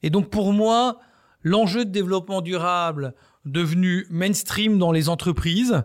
Et 0.03 0.11
donc 0.11 0.30
pour 0.30 0.53
moi, 0.53 0.99
l'enjeu 1.43 1.85
de 1.85 1.91
développement 1.91 2.41
durable 2.41 3.14
devenu 3.45 4.07
mainstream 4.11 4.78
dans 4.78 4.91
les 4.91 5.09
entreprises, 5.09 5.85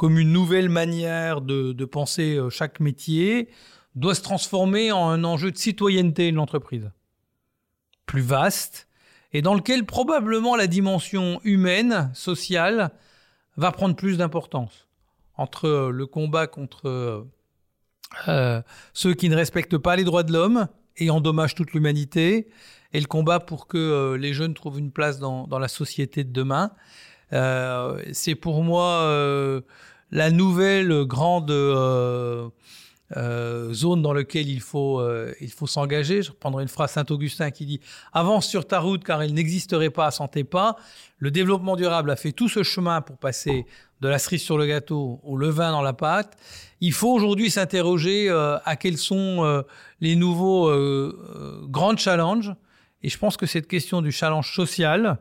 comme 0.00 0.18
une 0.18 0.32
nouvelle 0.32 0.70
manière 0.70 1.42
de, 1.42 1.84
penser 1.84 2.36
euh, 2.36 2.48
chaque 2.48 2.80
métier, 2.80 3.50
doit 3.96 4.14
se 4.14 4.22
transformer 4.22 4.92
en 4.92 5.10
un 5.10 5.24
enjeu 5.24 5.50
de 5.50 5.58
citoyenneté 5.58 6.32
de 6.32 6.36
l'entreprise. 6.36 6.90
Plus 8.06 8.22
vaste, 8.22 8.88
et 9.34 9.42
dans 9.42 9.52
lequel 9.52 9.84
probablement 9.84 10.56
la 10.56 10.68
dimension 10.68 11.38
humaine, 11.44 12.10
sociale, 12.14 12.92
va 13.58 13.72
prendre 13.72 13.94
plus 13.94 14.16
d'importance. 14.16 14.88
Entre 15.36 15.66
euh, 15.66 15.90
le 15.90 16.06
combat 16.06 16.46
contre 16.46 17.26
euh, 18.26 18.62
ceux 18.94 19.12
qui 19.12 19.28
ne 19.28 19.36
respectent 19.36 19.76
pas 19.76 19.96
les 19.96 20.04
droits 20.04 20.22
de 20.22 20.32
l'homme 20.32 20.68
et 20.96 21.10
endommagent 21.10 21.54
toute 21.54 21.74
l'humanité, 21.74 22.48
et 22.94 23.00
le 23.00 23.06
combat 23.06 23.38
pour 23.38 23.66
que 23.66 24.14
les 24.14 24.32
jeunes 24.32 24.54
trouvent 24.54 24.78
une 24.78 24.92
place 24.92 25.18
dans, 25.18 25.46
la 25.58 25.68
société 25.68 26.24
de 26.24 26.32
demain. 26.32 26.72
C'est 27.32 28.34
pour 28.34 28.62
moi 28.64 29.62
la 30.12 30.30
nouvelle 30.30 31.04
grande 31.04 31.50
euh, 31.50 32.48
euh, 33.16 33.72
zone 33.72 34.02
dans 34.02 34.12
laquelle 34.12 34.48
il 34.48 34.60
faut, 34.60 35.00
euh, 35.00 35.32
il 35.40 35.50
faut 35.50 35.66
s'engager. 35.66 36.22
Je 36.22 36.30
reprendrai 36.30 36.62
une 36.62 36.68
phrase 36.68 36.92
Saint-Augustin 36.92 37.50
qui 37.50 37.66
dit 37.66 37.80
Avance 38.12 38.46
sur 38.46 38.66
ta 38.66 38.80
route 38.80 39.04
car 39.04 39.22
il 39.24 39.34
n'existerait 39.34 39.90
pas 39.90 40.10
sans 40.10 40.28
tes 40.28 40.44
pas. 40.44 40.76
Le 41.18 41.30
développement 41.30 41.76
durable 41.76 42.10
a 42.10 42.16
fait 42.16 42.32
tout 42.32 42.48
ce 42.48 42.62
chemin 42.62 43.00
pour 43.00 43.18
passer 43.18 43.66
de 44.00 44.08
la 44.08 44.18
cerise 44.18 44.42
sur 44.42 44.58
le 44.58 44.66
gâteau 44.66 45.20
au 45.22 45.36
levain 45.36 45.72
dans 45.72 45.82
la 45.82 45.92
pâte. 45.92 46.36
Il 46.80 46.92
faut 46.92 47.12
aujourd'hui 47.12 47.50
s'interroger 47.50 48.30
à 48.30 48.76
quels 48.76 48.96
sont 48.96 49.62
les 50.00 50.16
nouveaux 50.16 50.72
grands 51.68 51.94
challenges. 51.98 52.54
Et 53.02 53.10
je 53.10 53.18
pense 53.18 53.36
que 53.36 53.44
cette 53.44 53.68
question 53.68 54.00
du 54.00 54.12
challenge 54.12 54.54
social 54.54 55.18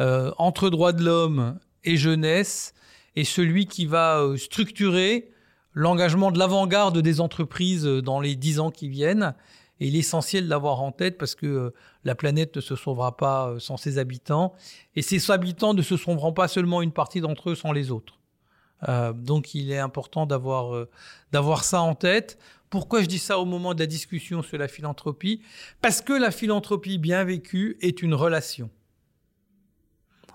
entre 0.00 0.70
droits 0.70 0.92
de 0.92 1.04
l'homme 1.04 1.58
et 1.84 1.96
jeunesse, 1.96 2.74
et 3.16 3.24
celui 3.24 3.66
qui 3.66 3.86
va 3.86 4.20
euh, 4.20 4.36
structurer 4.36 5.30
l'engagement 5.74 6.30
de 6.30 6.38
l'avant-garde 6.38 6.98
des 6.98 7.20
entreprises 7.20 7.86
euh, 7.86 8.02
dans 8.02 8.20
les 8.20 8.36
dix 8.36 8.60
ans 8.60 8.70
qui 8.70 8.88
viennent. 8.88 9.34
Et 9.80 9.88
il 9.88 9.96
est 9.96 10.00
essentiel 10.00 10.44
de 10.44 10.50
l'avoir 10.50 10.82
en 10.82 10.92
tête 10.92 11.16
parce 11.16 11.34
que 11.34 11.46
euh, 11.46 11.74
la 12.04 12.14
planète 12.14 12.56
ne 12.56 12.60
se 12.60 12.76
sauvera 12.76 13.16
pas 13.16 13.54
sans 13.58 13.76
ses 13.76 13.98
habitants. 13.98 14.54
Et 14.94 15.02
ces 15.02 15.30
habitants 15.30 15.74
ne 15.74 15.82
se 15.82 15.96
sauveront 15.96 16.32
pas 16.32 16.48
seulement 16.48 16.82
une 16.82 16.92
partie 16.92 17.20
d'entre 17.20 17.50
eux 17.50 17.54
sans 17.54 17.72
les 17.72 17.90
autres. 17.90 18.18
donc 19.14 19.54
il 19.54 19.70
est 19.70 19.78
important 19.78 20.24
d'avoir 20.24 20.86
d'avoir 21.32 21.64
ça 21.64 21.82
en 21.82 21.94
tête. 21.94 22.38
Pourquoi 22.70 23.02
je 23.02 23.06
dis 23.06 23.18
ça 23.18 23.38
au 23.38 23.44
moment 23.44 23.74
de 23.74 23.80
la 23.80 23.86
discussion 23.86 24.42
sur 24.42 24.56
la 24.56 24.68
philanthropie? 24.68 25.42
Parce 25.82 26.00
que 26.00 26.14
la 26.14 26.30
philanthropie 26.30 26.96
bien 26.96 27.24
vécue 27.24 27.76
est 27.82 28.00
une 28.00 28.14
relation 28.14 28.70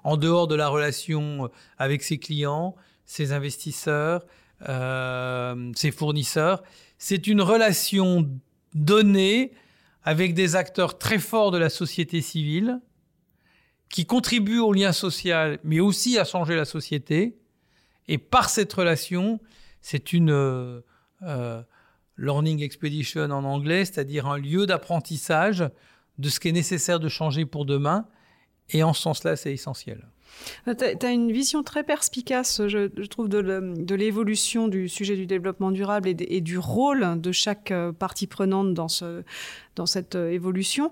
en 0.05 0.17
dehors 0.17 0.47
de 0.47 0.53
la 0.53 0.67
relation 0.67 1.49
avec 1.79 2.03
ses 2.03 2.19
clients, 2.19 2.75
ses 3.05 3.33
investisseurs, 3.33 4.23
euh, 4.69 5.71
ses 5.75 5.91
fournisseurs. 5.91 6.61
C'est 6.99 7.25
une 7.25 7.41
relation 7.41 8.29
donnée 8.75 9.51
avec 10.03 10.35
des 10.35 10.55
acteurs 10.55 10.99
très 10.99 11.17
forts 11.17 11.49
de 11.49 11.57
la 11.57 11.69
société 11.69 12.21
civile 12.21 12.79
qui 13.89 14.05
contribuent 14.05 14.59
au 14.59 14.73
lien 14.73 14.91
social, 14.91 15.57
mais 15.63 15.79
aussi 15.79 16.19
à 16.19 16.23
changer 16.23 16.55
la 16.55 16.65
société. 16.65 17.39
Et 18.07 18.19
par 18.19 18.49
cette 18.49 18.71
relation, 18.73 19.39
c'est 19.81 20.13
une 20.13 20.29
euh, 20.29 20.81
euh, 21.23 21.63
learning 22.19 22.61
expedition 22.61 23.23
en 23.23 23.43
anglais, 23.43 23.85
c'est-à-dire 23.85 24.27
un 24.27 24.37
lieu 24.37 24.67
d'apprentissage 24.67 25.67
de 26.19 26.29
ce 26.29 26.39
qui 26.39 26.49
est 26.49 26.51
nécessaire 26.51 26.99
de 26.99 27.09
changer 27.09 27.45
pour 27.45 27.65
demain 27.65 28.05
et 28.69 28.83
en 28.83 28.93
ce 28.93 29.01
sens-là, 29.01 29.35
c'est 29.35 29.53
essentiel. 29.53 30.05
Euh, 30.67 30.73
tu 30.73 31.05
as 31.05 31.11
une 31.11 31.31
vision 31.31 31.63
très 31.63 31.83
perspicace, 31.83 32.61
je, 32.67 33.05
trouve, 33.05 33.29
de 33.29 33.95
l'évolution 33.95 34.67
du 34.67 34.89
sujet 34.89 35.15
du 35.15 35.25
développement 35.25 35.71
durable 35.71 36.09
et, 36.09 36.41
du 36.41 36.57
rôle 36.57 37.19
de 37.19 37.31
chaque 37.31 37.71
euh, 37.71 37.91
partie 37.91 38.27
prenante 38.27 38.73
dans, 38.73 38.87
ce, 38.87 39.23
dans 39.75 39.85
cette 39.85 40.15
euh, 40.15 40.31
évolution. 40.31 40.91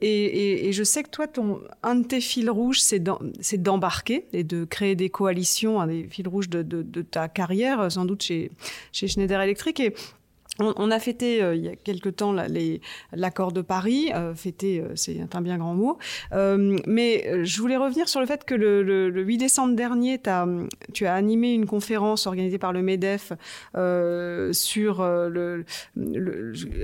et, 0.00 0.70
je 0.72 0.82
sais 0.84 1.02
que 1.02 1.10
toi, 1.10 1.26
ton, 1.26 1.60
un 1.82 1.96
de 1.96 2.04
tes 2.04 2.20
fils 2.20 2.48
rouges, 2.48 2.80
c'est 2.80 3.62
d'embarquer 3.62 4.26
et 4.32 4.44
de 4.44 4.64
créer 4.64 4.94
des 4.94 5.10
coalitions, 5.10 5.80
un 5.80 5.86
des 5.86 6.04
fils 6.08 6.26
rouges 6.26 6.48
de, 6.48 7.02
ta 7.02 7.28
carrière, 7.28 7.90
sans 7.90 8.04
doute 8.04 8.22
chez, 8.22 8.50
Schneider 8.92 9.40
Electric. 9.40 9.82
On, 10.58 10.90
a 10.90 10.98
fêté 10.98 11.42
euh, 11.42 11.54
il 11.54 11.62
y 11.62 11.68
a 11.68 11.76
quelque 11.76 12.10
temps 12.10 12.34
l'accord 13.12 13.52
de 13.52 13.62
Paris. 13.62 14.10
Euh, 14.14 14.34
fêter, 14.34 14.80
euh, 14.80 14.92
c'est 14.96 15.18
un 15.32 15.40
bien 15.40 15.56
grand 15.56 15.74
mot. 15.74 15.98
mais 16.32 17.44
je 17.44 17.60
voulais 17.60 17.76
revenir 17.78 18.08
sur 18.08 18.20
le 18.20 18.26
fait 18.26 18.44
que 18.44 18.54
le, 18.54 19.22
8 19.22 19.38
décembre 19.38 19.74
dernier, 19.74 20.20
tu 20.92 21.06
as 21.06 21.14
animé 21.14 21.52
une 21.52 21.66
conférence 21.66 22.26
organisée 22.26 22.58
par 22.58 22.72
le 22.72 22.82
MEDEF 22.82 23.32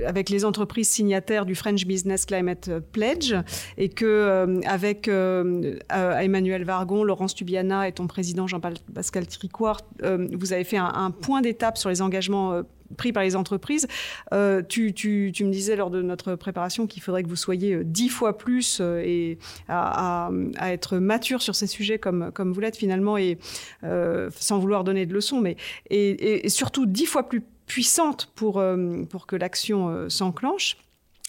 avec 0.05 0.29
les 0.29 0.45
entreprises 0.45 0.89
signataires 0.89 1.45
du 1.45 1.55
French 1.55 1.85
Business 1.85 2.25
Climate 2.25 2.69
Pledge 2.91 3.35
et 3.77 3.89
que 3.89 4.59
avec 4.65 5.07
Emmanuel 5.07 6.63
Vargon, 6.63 7.03
Laurence 7.03 7.35
Tubiana 7.35 7.87
et 7.87 7.91
ton 7.91 8.07
président 8.07 8.47
Jean-Pascal 8.47 9.27
Tricoire, 9.27 9.81
vous 10.01 10.53
avez 10.53 10.63
fait 10.63 10.77
un 10.77 11.11
point 11.11 11.41
d'étape 11.41 11.77
sur 11.77 11.89
les 11.89 12.01
engagements 12.01 12.63
pris 12.97 13.11
par 13.11 13.23
les 13.23 13.35
entreprises. 13.35 13.87
Euh, 14.33 14.61
tu, 14.61 14.93
me 14.93 15.51
disais 15.51 15.75
lors 15.75 15.89
de 15.89 16.01
notre 16.01 16.35
préparation 16.35 16.87
qu'il 16.87 17.01
faudrait 17.01 17.23
que 17.23 17.29
vous 17.29 17.35
soyez 17.35 17.73
euh, 17.73 17.83
dix 17.83 18.09
fois 18.09 18.37
plus 18.37 18.79
euh, 18.81 19.01
et 19.03 19.37
à, 19.67 20.29
être 20.61 20.97
mature 20.97 21.41
sur 21.41 21.55
ces 21.55 21.67
sujets 21.67 21.99
comme, 21.99 22.31
vous 22.37 22.59
l'êtes 22.59 22.77
finalement, 22.77 23.17
et 23.17 23.37
sans 23.81 24.59
vouloir 24.59 24.83
donner 24.83 25.05
de 25.05 25.13
leçons, 25.13 25.39
mais 25.41 25.55
et, 25.89 26.47
surtout 26.49 26.85
dix 26.85 27.05
fois 27.05 27.27
plus 27.27 27.41
puissante 27.65 28.31
pour, 28.35 28.55
que 28.55 29.35
l'action 29.35 30.09
s'enclenche. 30.09 30.77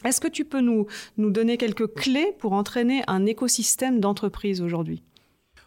Est-ce 0.04 0.20
que 0.20 0.28
tu 0.28 0.44
peux 0.44 0.60
nous 0.60 0.86
donner 1.18 1.56
quelques 1.56 1.92
clés 1.94 2.34
pour 2.38 2.52
entraîner 2.52 3.02
un 3.06 3.26
écosystème 3.26 4.00
d'entreprise 4.00 4.60
aujourd'hui? 4.60 5.02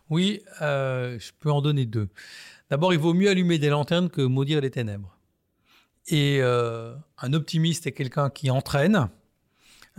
Oui, 0.10 0.42
je 0.60 1.32
peux 1.40 1.52
en 1.52 1.62
donner 1.62 1.86
deux. 1.86 2.10
D'abord, 2.70 2.94
il 2.94 3.00
vaut 3.00 3.14
mieux 3.14 3.30
allumer 3.30 3.60
des 3.60 3.70
lanternes 3.70 4.10
que 4.10 4.22
maudire 4.22 4.62
les 4.62 4.72
ténèbres. 4.72 5.13
Et 6.08 6.40
euh, 6.42 6.96
un 7.18 7.34
optimiste 7.34 7.88
est 7.88 7.94
quelqu'un 7.94 8.30
qui 8.30 8.52
entraîne, 8.52 9.10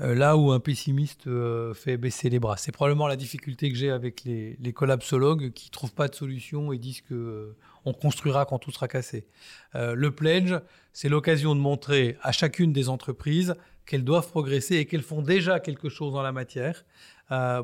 euh, 0.00 0.14
là 0.14 0.36
où 0.36 0.52
un 0.52 0.60
pessimiste 0.60 1.26
euh, 1.26 1.72
fait 1.72 1.96
baisser 1.96 2.28
les 2.28 2.38
bras. 2.38 2.56
C'est 2.58 2.72
probablement 2.72 3.06
la 3.06 3.16
difficulté 3.16 3.70
que 3.70 3.76
j'ai 3.76 3.90
avec 3.90 4.24
les, 4.24 4.72
collapsologues 4.74 5.52
qui 5.52 5.70
trouvent 5.70 5.94
pas 5.94 6.08
de 6.08 6.14
solution 6.14 6.72
et 6.72 6.78
disent 6.78 7.00
que 7.00 7.54
on 7.86 7.92
construira 7.92 8.44
quand 8.44 8.58
tout 8.58 8.70
sera 8.70 8.88
cassé. 8.88 9.26
le 9.74 10.10
pledge, 10.10 10.54
c'est 10.94 11.10
l'occasion 11.10 11.54
de 11.54 11.60
montrer 11.60 12.16
à 12.22 12.32
chacune 12.32 12.72
des 12.72 12.88
entreprises 12.88 13.56
qu'elles 13.84 14.04
doivent 14.04 14.30
progresser 14.30 14.76
et 14.76 14.86
qu'elles 14.86 15.02
font 15.02 15.20
déjà 15.20 15.60
quelque 15.60 15.90
chose 15.90 16.14
dans 16.14 16.22
la 16.22 16.32
matière. 16.32 16.86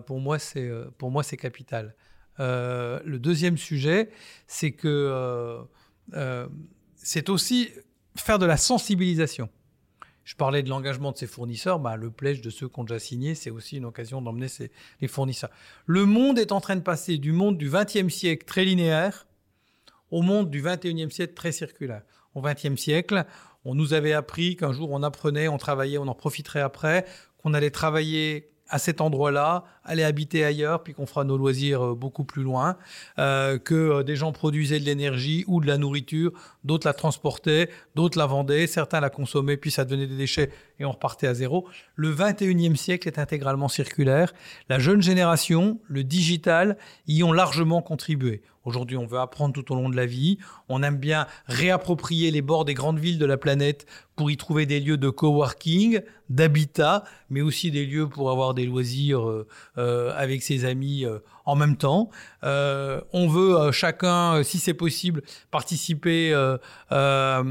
pour 0.06 0.20
moi, 0.20 0.38
c'est 0.38 0.70
pour 0.98 1.10
moi 1.10 1.22
c'est 1.22 1.38
capital. 1.38 1.94
le 2.38 3.16
deuxième 3.16 3.56
sujet, 3.56 4.10
c'est 4.46 4.72
que 4.72 5.58
c'est 6.96 7.30
aussi 7.30 7.70
faire 8.16 8.38
de 8.38 8.46
la 8.46 8.56
sensibilisation. 8.56 9.48
Je 10.24 10.36
parlais 10.36 10.62
de 10.62 10.68
l'engagement 10.68 11.12
de 11.12 11.16
ses 11.16 11.26
fournisseurs, 11.26 11.80
bah, 11.80 11.96
le 11.96 12.10
pledge 12.10 12.40
de 12.40 12.50
ceux 12.50 12.68
qui 12.68 12.78
ont 12.78 12.84
déjà 12.84 13.00
signé, 13.00 13.34
c'est 13.34 13.50
aussi 13.50 13.78
une 13.78 13.84
occasion 13.84 14.22
d'emmener 14.22 14.46
les 15.00 15.08
fournisseurs. 15.08 15.50
Le 15.86 16.06
monde 16.06 16.38
est 16.38 16.52
en 16.52 16.60
train 16.60 16.76
de 16.76 16.82
passer 16.82 17.18
du 17.18 17.32
monde 17.32 17.58
du 17.58 17.70
XXe 17.70 18.12
siècle 18.12 18.44
très 18.44 18.64
linéaire 18.64 19.26
au 20.10 20.22
monde 20.22 20.50
du 20.50 20.62
XXIe 20.62 21.10
siècle 21.10 21.34
très 21.34 21.52
circulaire. 21.52 22.02
au 22.34 22.42
XXe 22.42 22.76
siècle. 22.76 23.24
On 23.64 23.74
nous 23.74 23.92
avait 23.92 24.12
appris 24.12 24.56
qu'un 24.56 24.72
jour 24.72 24.90
on 24.92 25.02
apprenait, 25.02 25.48
on 25.48 25.58
travaillait, 25.58 25.98
on 25.98 26.06
en 26.06 26.14
profiterait 26.14 26.60
après, 26.60 27.04
qu'on 27.38 27.54
allait 27.54 27.70
travailler 27.70 28.52
à 28.70 28.78
cet 28.78 29.00
endroit-là, 29.00 29.64
aller 29.84 30.04
habiter 30.04 30.44
ailleurs, 30.44 30.82
puis 30.82 30.94
qu'on 30.94 31.06
fera 31.06 31.24
nos 31.24 31.36
loisirs 31.36 31.82
euh, 31.84 31.94
beaucoup 31.94 32.24
plus 32.24 32.42
loin, 32.42 32.76
euh, 33.18 33.58
que 33.58 33.74
euh, 33.74 34.02
des 34.02 34.16
gens 34.16 34.32
produisaient 34.32 34.78
de 34.78 34.84
l'énergie 34.84 35.44
ou 35.48 35.60
de 35.60 35.66
la 35.66 35.76
nourriture, 35.76 36.32
d'autres 36.64 36.86
la 36.86 36.94
transportaient, 36.94 37.68
d'autres 37.94 38.18
la 38.18 38.26
vendaient, 38.26 38.66
certains 38.66 39.00
la 39.00 39.10
consommaient, 39.10 39.56
puis 39.56 39.70
ça 39.70 39.84
devenait 39.84 40.06
des 40.06 40.16
déchets 40.16 40.50
et 40.78 40.84
on 40.84 40.92
repartait 40.92 41.26
à 41.26 41.34
zéro. 41.34 41.66
Le 41.96 42.14
21e 42.14 42.76
siècle 42.76 43.08
est 43.08 43.18
intégralement 43.18 43.68
circulaire. 43.68 44.32
La 44.68 44.78
jeune 44.78 45.02
génération, 45.02 45.80
le 45.88 46.04
digital, 46.04 46.76
y 47.06 47.22
ont 47.22 47.32
largement 47.32 47.82
contribué. 47.82 48.42
Aujourd'hui, 48.70 48.96
on 48.96 49.04
veut 49.04 49.18
apprendre 49.18 49.52
tout 49.52 49.72
au 49.72 49.74
long 49.74 49.88
de 49.88 49.96
la 49.96 50.06
vie. 50.06 50.38
On 50.68 50.84
aime 50.84 50.96
bien 50.96 51.26
réapproprier 51.46 52.30
les 52.30 52.40
bords 52.40 52.64
des 52.64 52.72
grandes 52.72 53.00
villes 53.00 53.18
de 53.18 53.26
la 53.26 53.36
planète 53.36 53.84
pour 54.14 54.30
y 54.30 54.36
trouver 54.36 54.64
des 54.64 54.78
lieux 54.78 54.96
de 54.96 55.10
coworking, 55.10 56.02
d'habitat, 56.28 57.02
mais 57.30 57.40
aussi 57.40 57.72
des 57.72 57.84
lieux 57.84 58.08
pour 58.08 58.30
avoir 58.30 58.54
des 58.54 58.66
loisirs 58.66 59.28
euh, 59.28 59.48
euh, 59.76 60.12
avec 60.16 60.44
ses 60.44 60.64
amis 60.64 61.04
euh, 61.04 61.18
en 61.46 61.56
même 61.56 61.76
temps. 61.76 62.10
on 62.44 63.26
veut 63.28 63.72
chacun, 63.72 64.40
si 64.44 64.60
c'est 64.60 64.74
possible, 64.74 65.22
participer 65.50 66.32
à, 66.90 67.42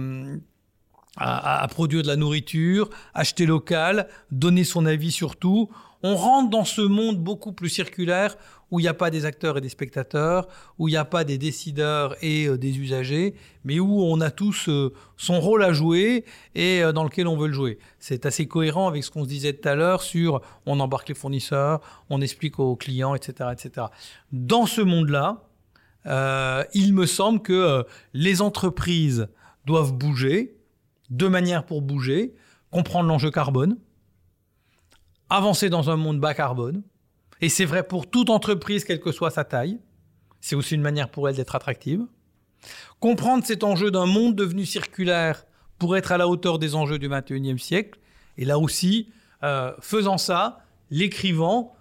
à, 1.17 1.67
produire 1.67 2.01
de 2.01 2.07
la 2.07 2.15
nourriture, 2.15 2.89
acheter 3.13 3.45
local, 3.45 4.07
donner 4.32 4.63
son 4.63 4.86
avis 4.86 5.11
sur 5.11 5.36
tout. 5.36 5.70
On 6.01 6.15
rentre 6.15 6.49
dans 6.49 6.63
ce 6.63 6.82
monde 6.82 7.17
beaucoup 7.17 7.51
plus 7.51 7.67
circulaire 7.67 8.38
où 8.72 8.80
il 8.80 8.84
n'y 8.84 8.89
a 8.89 8.93
pas 8.93 9.09
des 9.09 9.26
acteurs 9.26 9.57
et 9.57 9.61
des 9.61 9.70
spectateurs, 9.70 10.47
où 10.78 10.88
il 10.88 10.91
n'y 10.91 10.97
a 10.97 11.05
pas 11.05 11.24
des 11.24 11.38
décideurs 11.38 12.15
et 12.22 12.47
euh, 12.47 12.57
des 12.57 12.78
usagers, 12.78 13.36
mais 13.63 13.80
où 13.80 14.01
on 14.01 14.22
a 14.22 14.32
tous 14.32 14.70
euh, 14.70 14.93
son 15.17 15.39
rôle 15.39 15.63
à 15.63 15.74
jouer 15.74 16.26
et 16.55 16.84
euh, 16.84 16.91
dans 16.91 17.03
lequel 17.03 17.28
on 17.28 17.38
veut 17.38 17.47
le 17.47 17.53
jouer. 17.53 17.80
C'est 17.99 18.26
assez 18.26 18.47
cohérent 18.47 18.88
avec 18.88 19.03
ce 19.03 19.11
qu'on 19.11 19.24
se 19.24 19.30
disait 19.30 19.53
tout 19.53 19.67
à 19.67 19.76
l'heure 19.76 20.01
sur 20.01 20.41
on 20.65 20.80
embarque 20.80 21.09
les 21.09 21.15
fournisseurs, 21.15 21.82
on 22.09 22.22
explique 22.22 22.59
aux 22.59 22.76
clients, 22.76 23.15
etc. 23.15 23.49
etc. 23.51 23.88
Dans 24.32 24.65
ce 24.65 24.82
monde-là, 24.82 25.43
il 26.74 26.93
me 26.93 27.05
semble 27.05 27.41
que 27.41 27.86
les 28.13 28.41
entreprises 28.41 29.28
doivent 29.65 29.93
bouger, 29.93 30.55
deux 31.11 31.30
manières 31.30 31.65
pour 31.65 31.82
bouger, 31.84 32.34
comprendre 32.72 33.07
l'enjeu 33.09 33.30
carbone, 33.30 33.78
avancer 35.30 35.70
dans 35.70 35.89
un 35.89 35.97
monde 35.97 36.20
bas 36.20 36.34
carbone, 36.34 36.82
et 37.41 37.49
c'est 37.49 37.65
vrai 37.65 37.83
pour 37.83 38.09
toute 38.09 38.29
entreprise, 38.29 38.83
quelle 38.83 38.99
que 38.99 39.11
soit 39.11 39.31
sa 39.31 39.43
taille. 39.43 39.79
C'est 40.41 40.55
aussi 40.55 40.75
une 40.75 40.81
manière 40.81 41.09
pour 41.09 41.27
elle 41.29 41.35
d'être 41.35 41.55
attractive. 41.55 42.05
Comprendre 42.99 43.45
cet 43.45 43.63
enjeu 43.63 43.91
d'un 43.91 44.05
monde 44.05 44.35
devenu 44.35 44.65
circulaire 44.65 45.45
pour 45.77 45.95
être 45.95 46.11
à 46.11 46.17
la 46.17 46.27
hauteur 46.27 46.59
des 46.59 46.75
enjeux 46.75 46.99
du 46.99 47.09
21e 47.09 47.57
siècle. 47.57 47.99
Et 48.37 48.45
là 48.45 48.59
aussi, 48.59 49.09
euh, 49.43 49.73
faisant 49.79 50.17
ça, 50.17 50.59
l'écrivant 50.91 51.75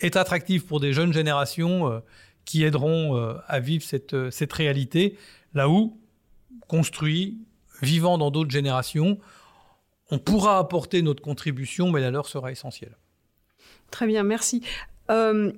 est 0.00 0.16
attractif 0.16 0.66
pour 0.66 0.80
des 0.80 0.92
jeunes 0.92 1.12
générations 1.12 1.90
euh, 1.90 2.00
qui 2.44 2.64
aideront 2.64 3.16
euh, 3.16 3.34
à 3.46 3.60
vivre 3.60 3.84
cette, 3.84 4.30
cette 4.30 4.52
réalité, 4.52 5.18
là 5.52 5.68
où, 5.68 5.98
construit, 6.68 7.38
vivant 7.82 8.18
dans 8.18 8.30
d'autres 8.30 8.50
générations, 8.50 9.18
on 10.10 10.18
pourra 10.18 10.58
apporter 10.58 11.02
notre 11.02 11.22
contribution, 11.22 11.90
mais 11.90 12.00
la 12.00 12.10
leur 12.10 12.28
sera 12.28 12.52
essentielle. 12.52 12.96
Très 13.94 14.08
bien, 14.08 14.24
merci. 14.24 14.60
Euh, 15.08 15.52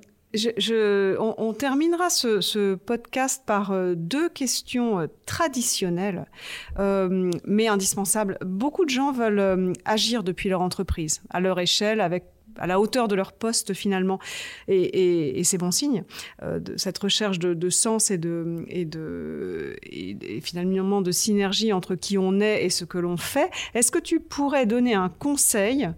on, 1.18 1.55
terminera 1.55 2.11
ce, 2.11 2.74
podcast 2.74 3.45
par 3.47 3.70
euh, 3.70 3.95
deux 3.97 4.28
questions 4.28 5.01
euh, 5.01 5.07
traditionnelles, 5.24 6.26
mais 7.47 7.66
indispensables. 7.66 8.37
Beaucoup 8.45 8.84
de 8.84 8.91
gens 8.91 9.11
veulent 9.11 9.72
agir 9.87 10.22
depuis 10.22 10.51
leur 10.51 10.61
entreprise, 10.61 11.22
à 11.30 11.41
leur 11.41 11.59
échelle, 11.59 12.03
à 12.03 12.66
la 12.66 12.78
hauteur 12.78 13.09
de 13.09 13.14
leur 13.14 13.32
poste 13.32 13.72
finalement. 13.72 14.18
Et, 14.68 15.41
c'est 15.45 15.57
bon 15.57 15.70
signe, 15.70 16.05
de 16.43 16.76
cette 16.76 16.99
recherche 16.99 17.39
de, 17.39 17.70
sens 17.70 18.11
et, 18.11 18.18
de, 18.18 18.66
et, 19.82 20.41
finalement 20.43 21.01
de 21.01 21.11
synergie 21.11 21.72
entre 21.72 21.95
qui 21.95 22.18
on 22.18 22.39
est 22.41 22.66
et 22.66 22.68
ce 22.68 22.84
que 22.84 22.99
l'on 22.99 23.16
fait. 23.16 23.51
Est-ce 23.72 23.91
que 23.91 23.99
tu 23.99 24.20
pourrais 24.20 24.66
donner 24.66 24.93
un 24.93 25.09
conseil 25.09 25.89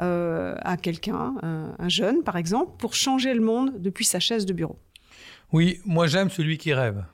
euh, 0.00 0.54
à 0.62 0.78
quelqu'un, 0.78 1.34
un, 1.42 1.88
jeune 1.88 2.22
par 2.22 2.36
exemple, 2.36 2.72
pour 2.78 2.94
changer 2.94 3.34
le 3.34 3.42
monde 3.42 3.80
depuis 3.80 4.04
sa 4.04 4.20
chaise 4.20 4.46
de 4.46 4.52
bureau 4.54 4.78
Oui, 5.52 5.80
moi 5.84 6.06
j'aime 6.06 6.30
celui 6.30 6.56
qui 6.56 6.72
rêve. 6.72 7.04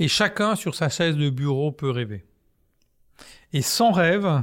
Et 0.00 0.08
chacun 0.08 0.56
sur 0.56 0.74
sa 0.74 0.88
chaise 0.88 1.16
de 1.16 1.30
bureau 1.30 1.70
peut 1.70 1.90
rêver. 1.90 2.24
Et 3.52 3.62
sans 3.62 3.92
rêve, 3.92 4.42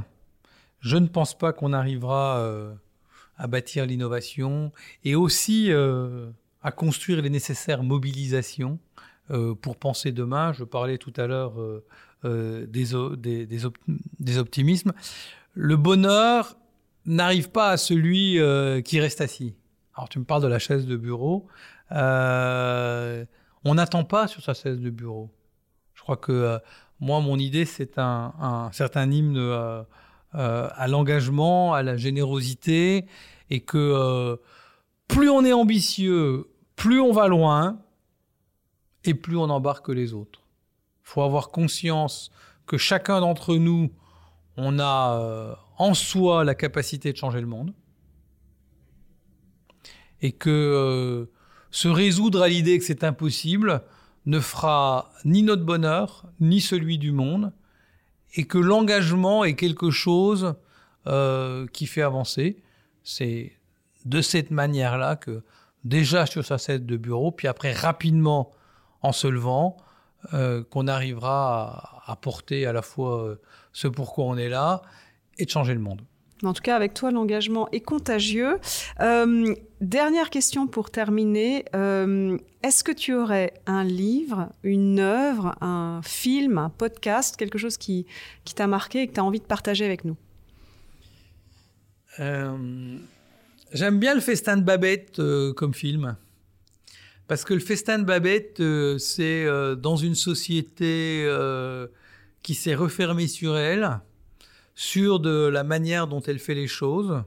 je 0.80 0.96
ne 0.96 1.06
pense 1.06 1.36
pas 1.36 1.52
qu'on 1.52 1.74
arrivera 1.74 2.38
euh, 2.38 2.72
à 3.36 3.46
bâtir 3.46 3.84
l'innovation 3.84 4.72
et 5.04 5.14
aussi 5.14 5.70
euh, 5.70 6.30
à 6.62 6.72
construire 6.72 7.20
les 7.20 7.30
nécessaires 7.30 7.82
mobilisations 7.82 8.78
pour 9.62 9.78
penser 9.78 10.12
demain. 10.12 10.52
Je 10.52 10.62
parlais 10.62 10.98
tout 10.98 11.12
à 11.16 11.26
l'heure 11.26 11.54
des, 12.22 12.66
des, 13.16 13.46
des, 14.18 14.38
optimismes. 14.38 14.92
Le 15.54 15.76
bonheur 15.76 16.54
n'arrive 17.06 17.50
pas 17.50 17.70
à 17.70 17.76
celui 17.76 18.38
euh, 18.38 18.80
qui 18.80 19.00
reste 19.00 19.20
assis. 19.20 19.54
Alors 19.94 20.08
tu 20.08 20.18
me 20.18 20.24
parles 20.24 20.42
de 20.42 20.48
la 20.48 20.58
chaise 20.58 20.86
de 20.86 20.96
bureau. 20.96 21.46
Euh, 21.92 23.24
on 23.64 23.74
n'attend 23.74 24.04
pas 24.04 24.28
sur 24.28 24.42
sa 24.42 24.54
chaise 24.54 24.80
de 24.80 24.90
bureau. 24.90 25.30
Je 25.94 26.02
crois 26.02 26.16
que 26.16 26.32
euh, 26.32 26.58
moi, 27.00 27.20
mon 27.20 27.38
idée, 27.38 27.64
c'est 27.64 27.98
un, 27.98 28.70
certain 28.72 29.10
hymne 29.10 29.38
à 30.32 30.88
l'engagement, 30.88 31.74
à 31.74 31.82
la 31.82 31.96
générosité, 31.96 33.06
et 33.50 33.60
que 33.60 34.40
plus 35.08 35.28
on 35.28 35.44
est 35.44 35.52
ambitieux, 35.52 36.48
plus 36.76 37.00
on 37.00 37.10
va 37.10 37.26
loin, 37.26 37.80
et 39.04 39.14
plus 39.14 39.36
on 39.36 39.50
embarque 39.50 39.88
les 39.88 40.14
autres. 40.14 40.42
Il 41.04 41.08
faut 41.08 41.22
avoir 41.22 41.48
conscience 41.48 42.30
que 42.66 42.78
chacun 42.78 43.20
d'entre 43.20 43.56
nous, 43.56 43.90
on 44.56 44.78
a 44.78 45.58
en 45.82 45.94
soi 45.94 46.44
la 46.44 46.54
capacité 46.54 47.12
de 47.12 47.16
changer 47.16 47.40
le 47.40 47.48
monde 47.48 47.74
et 50.20 50.30
que 50.30 50.48
euh, 50.48 51.26
se 51.72 51.88
résoudre 51.88 52.40
à 52.40 52.48
l'idée 52.48 52.78
que 52.78 52.84
c'est 52.84 53.02
impossible 53.02 53.82
ne 54.24 54.38
fera 54.38 55.10
ni 55.24 55.42
notre 55.42 55.64
bonheur 55.64 56.26
ni 56.38 56.60
celui 56.60 56.98
du 56.98 57.10
monde 57.10 57.52
et 58.34 58.44
que 58.44 58.58
l'engagement 58.58 59.42
est 59.42 59.56
quelque 59.56 59.90
chose 59.90 60.54
euh, 61.08 61.66
qui 61.72 61.86
fait 61.86 62.02
avancer. 62.02 62.62
C'est 63.02 63.52
de 64.04 64.20
cette 64.22 64.52
manière-là 64.52 65.16
que 65.16 65.42
déjà 65.82 66.26
sur 66.26 66.44
sa 66.44 66.58
scène 66.58 66.86
de 66.86 66.96
bureau, 66.96 67.32
puis 67.32 67.48
après 67.48 67.72
rapidement 67.72 68.52
en 69.00 69.10
se 69.10 69.26
levant, 69.26 69.76
euh, 70.32 70.62
qu'on 70.62 70.86
arrivera 70.86 72.02
à, 72.06 72.14
porter 72.14 72.66
à 72.66 72.72
la 72.72 72.82
fois 72.82 73.36
ce 73.72 73.88
pourquoi 73.88 74.26
on 74.26 74.36
est 74.36 74.48
là 74.48 74.82
et 75.38 75.44
de 75.44 75.50
changer 75.50 75.74
le 75.74 75.80
monde. 75.80 76.02
En 76.44 76.52
tout 76.52 76.62
cas, 76.62 76.74
avec 76.74 76.94
toi, 76.94 77.10
l'engagement 77.10 77.68
est 77.70 77.80
contagieux. 77.80 78.58
Euh, 79.00 79.54
dernière 79.80 80.28
question 80.30 80.66
pour 80.66 80.90
terminer. 80.90 81.64
Euh, 81.74 82.36
est-ce 82.64 82.82
que 82.82 82.90
tu 82.90 83.14
aurais 83.14 83.54
un 83.66 83.84
livre, 83.84 84.48
une 84.64 84.98
œuvre, 84.98 85.54
un 85.60 86.00
film, 86.02 86.58
un 86.58 86.68
podcast, 86.68 87.36
quelque 87.36 87.58
chose 87.58 87.76
qui, 87.76 88.06
qui 88.44 88.54
t'a 88.54 88.66
marqué 88.66 89.02
et 89.02 89.06
que 89.06 89.14
tu 89.14 89.20
as 89.20 89.24
envie 89.24 89.38
de 89.38 89.44
partager 89.44 89.84
avec 89.84 90.04
nous? 90.04 90.16
Euh, 92.18 92.98
J'aime 93.72 93.98
bien 94.00 94.14
le 94.14 94.20
Festin 94.20 94.56
de 94.56 94.62
Babette 94.62 95.20
comme 95.56 95.74
film. 95.74 96.16
Parce 97.28 97.44
que 97.44 97.54
le 97.54 97.60
Festin 97.60 98.00
de 98.00 98.04
Babette, 98.04 98.60
c'est 98.98 99.46
dans 99.76 99.96
une 99.96 100.14
société 100.14 101.26
qui 102.42 102.54
s'est 102.54 102.74
refermée 102.74 103.28
sur 103.28 103.56
elle 103.56 104.00
sur 104.74 105.20
de 105.20 105.46
la 105.46 105.64
manière 105.64 106.06
dont 106.06 106.20
elle 106.20 106.38
fait 106.38 106.54
les 106.54 106.66
choses, 106.66 107.22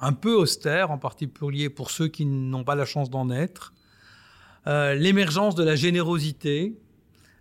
un 0.00 0.12
peu 0.12 0.34
austère 0.34 0.90
en 0.90 0.98
particulier 0.98 1.70
pour 1.70 1.90
ceux 1.90 2.08
qui 2.08 2.24
n'ont 2.24 2.64
pas 2.64 2.74
la 2.74 2.84
chance 2.84 3.10
d'en 3.10 3.30
être, 3.30 3.72
euh, 4.66 4.94
l'émergence 4.94 5.54
de 5.54 5.64
la 5.64 5.76
générosité, 5.76 6.78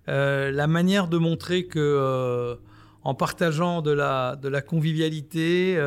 euh, 0.08 0.52
la 0.52 0.68
manière 0.68 1.08
de 1.08 1.18
montrer 1.18 1.66
que 1.66 1.80
euh, 1.80 2.56
en 3.04 3.14
partageant 3.14 3.82
de 3.82 3.92
la, 3.92 4.62
convivialité, 4.66 5.80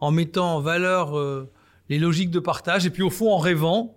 en 0.00 0.10
mettant 0.10 0.56
en 0.56 0.60
valeur 0.60 1.18
les 1.88 1.98
logiques 1.98 2.30
de 2.30 2.38
partage, 2.38 2.86
et 2.86 2.90
puis 2.90 3.02
au 3.02 3.10
fond 3.10 3.30
en 3.32 3.38
rêvant, 3.38 3.96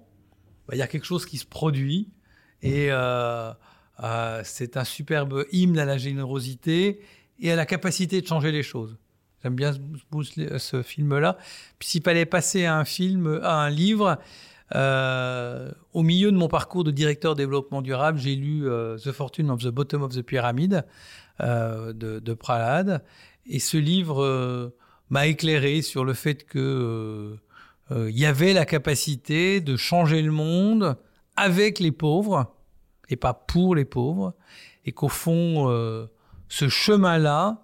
bah, 0.67 0.75
il 0.75 0.79
y 0.79 0.81
a 0.81 0.87
quelque 0.87 1.05
chose 1.05 1.25
qui 1.25 1.37
se 1.37 1.45
produit, 1.45 2.09
et 2.61 2.89
c'est 4.43 4.77
un 4.77 4.83
superbe 4.83 5.45
hymne 5.53 5.79
à 5.79 5.85
la 5.85 5.97
générosité, 5.97 6.99
et 7.39 7.51
à 7.51 7.55
la 7.55 7.65
capacité 7.65 8.21
de 8.21 8.27
changer 8.27 8.51
les 8.51 8.63
choses. 8.63 8.97
J'aime 9.41 9.55
bien 9.55 9.73
ce, 10.57 10.81
film-là. 10.83 11.37
Puis 11.77 11.89
s'il 11.89 12.03
fallait 12.03 12.25
passer 12.25 12.65
à 12.65 12.77
un 12.77 12.85
film, 12.85 13.39
à 13.43 13.55
un 13.55 13.69
livre, 13.69 14.17
au 14.73 16.01
milieu 16.01 16.31
de 16.31 16.37
mon 16.37 16.47
parcours 16.47 16.85
de 16.85 16.91
directeur 16.91 17.35
développement 17.35 17.81
durable, 17.81 18.17
j'ai 18.17 18.35
lu 18.35 18.65
The 19.03 19.11
Fortune 19.11 19.51
of 19.51 19.61
the 19.61 19.67
Bottom 19.67 20.01
of 20.01 20.15
the 20.15 20.21
Pyramid 20.21 20.85
de, 21.41 21.91
de 21.91 22.33
Prahlad. 22.33 23.03
Et 23.45 23.59
ce 23.59 23.75
livre 23.75 24.71
m'a 25.09 25.27
éclairé 25.27 25.81
sur 25.81 26.05
le 26.05 26.13
fait 26.13 26.45
que 26.45 27.35
il 27.91 28.17
y 28.17 28.25
avait 28.25 28.53
la 28.53 28.65
capacité 28.65 29.59
de 29.59 29.75
changer 29.75 30.21
le 30.21 30.31
monde 30.31 30.95
avec 31.35 31.79
les 31.79 31.91
pauvres 31.91 32.53
et 33.09 33.15
pas 33.15 33.33
pour 33.33 33.75
les 33.75 33.85
pauvres, 33.85 34.33
et 34.85 34.91
qu'au 34.91 35.07
fond, 35.09 35.69
euh, 35.69 36.07
ce 36.53 36.69
chemin-là 36.69 37.63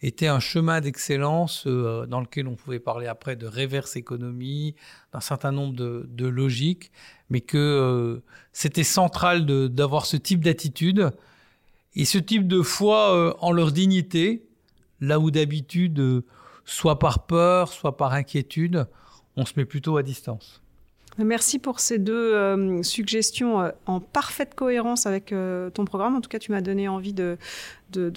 était 0.00 0.28
un 0.28 0.38
chemin 0.38 0.80
d'excellence 0.80 1.64
euh, 1.66 2.06
dans 2.06 2.20
lequel 2.20 2.46
on 2.46 2.54
pouvait 2.54 2.78
parler 2.78 3.08
après 3.08 3.34
de 3.34 3.48
reverse 3.48 3.96
économie, 3.96 4.76
d'un 5.12 5.18
certain 5.18 5.50
nombre 5.50 5.74
de, 5.74 6.26
logiques, 6.28 6.92
mais 7.30 7.40
que 7.40 7.58
euh, 7.58 8.22
c'était 8.52 8.84
central 8.84 9.44
d'avoir 9.44 10.06
ce 10.06 10.16
type 10.16 10.44
d'attitude 10.44 11.10
et 11.96 12.04
ce 12.04 12.18
type 12.18 12.46
de 12.46 12.62
foi 12.62 13.36
en 13.42 13.50
leur 13.50 13.72
dignité, 13.72 14.46
là 15.00 15.18
où 15.18 15.32
d'habitude, 15.32 16.22
soit 16.64 17.00
par 17.00 17.26
peur, 17.26 17.72
soit 17.72 17.96
par 17.96 18.12
inquiétude, 18.12 18.86
on 19.34 19.44
se 19.44 19.54
met 19.56 19.64
plutôt 19.64 19.96
à 19.96 20.04
distance. 20.04 20.62
Merci 21.18 21.58
pour 21.58 21.80
ces 21.80 21.98
deux 21.98 22.34
euh, 22.34 22.82
suggestions 22.84 23.60
euh, 23.60 23.70
en 23.86 23.98
parfaite 23.98 24.54
cohérence 24.54 25.04
avec 25.04 25.32
euh, 25.32 25.68
ton 25.68 25.84
programme. 25.84 26.14
En 26.14 26.20
tout 26.20 26.28
cas, 26.28 26.38
tu 26.38 26.52
m'as 26.52 26.60
donné 26.60 26.86
envie 26.86 27.12
de, 27.12 27.36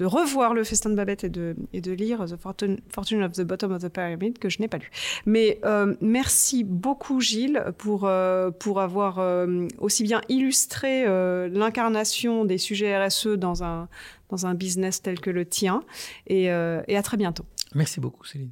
revoir 0.03 0.53
le 0.53 0.63
Festin 0.63 0.91
de 0.91 0.95
Babette 0.95 1.23
et 1.23 1.29
de, 1.29 1.91
lire 1.91 2.25
The 2.25 2.37
Fortune, 2.37 3.23
of 3.23 3.31
the 3.31 3.41
Bottom 3.41 3.71
of 3.71 3.81
the 3.81 3.89
Pyramid, 3.89 4.37
que 4.37 4.49
je 4.49 4.59
n'ai 4.59 4.67
pas 4.67 4.77
lu. 4.77 4.91
Mais 5.25 5.59
merci 5.99 6.63
beaucoup, 6.63 7.21
Gilles, 7.21 7.63
pour, 7.77 8.07
avoir 8.07 9.19
aussi 9.79 10.03
bien 10.03 10.21
illustré 10.29 11.05
l'incarnation 11.49 12.45
des 12.45 12.57
sujets 12.57 12.97
RSE 13.05 13.37
dans 13.37 13.63
un, 13.63 13.87
dans 14.29 14.45
un 14.45 14.53
business 14.53 15.01
tel 15.01 15.19
que 15.19 15.29
le 15.29 15.45
tien. 15.45 15.83
Et, 16.27 16.45
et 16.45 16.97
à 16.97 17.01
très 17.01 17.17
bientôt. 17.17 17.45
Merci 17.73 17.99
beaucoup, 17.99 18.25
Céline. 18.25 18.51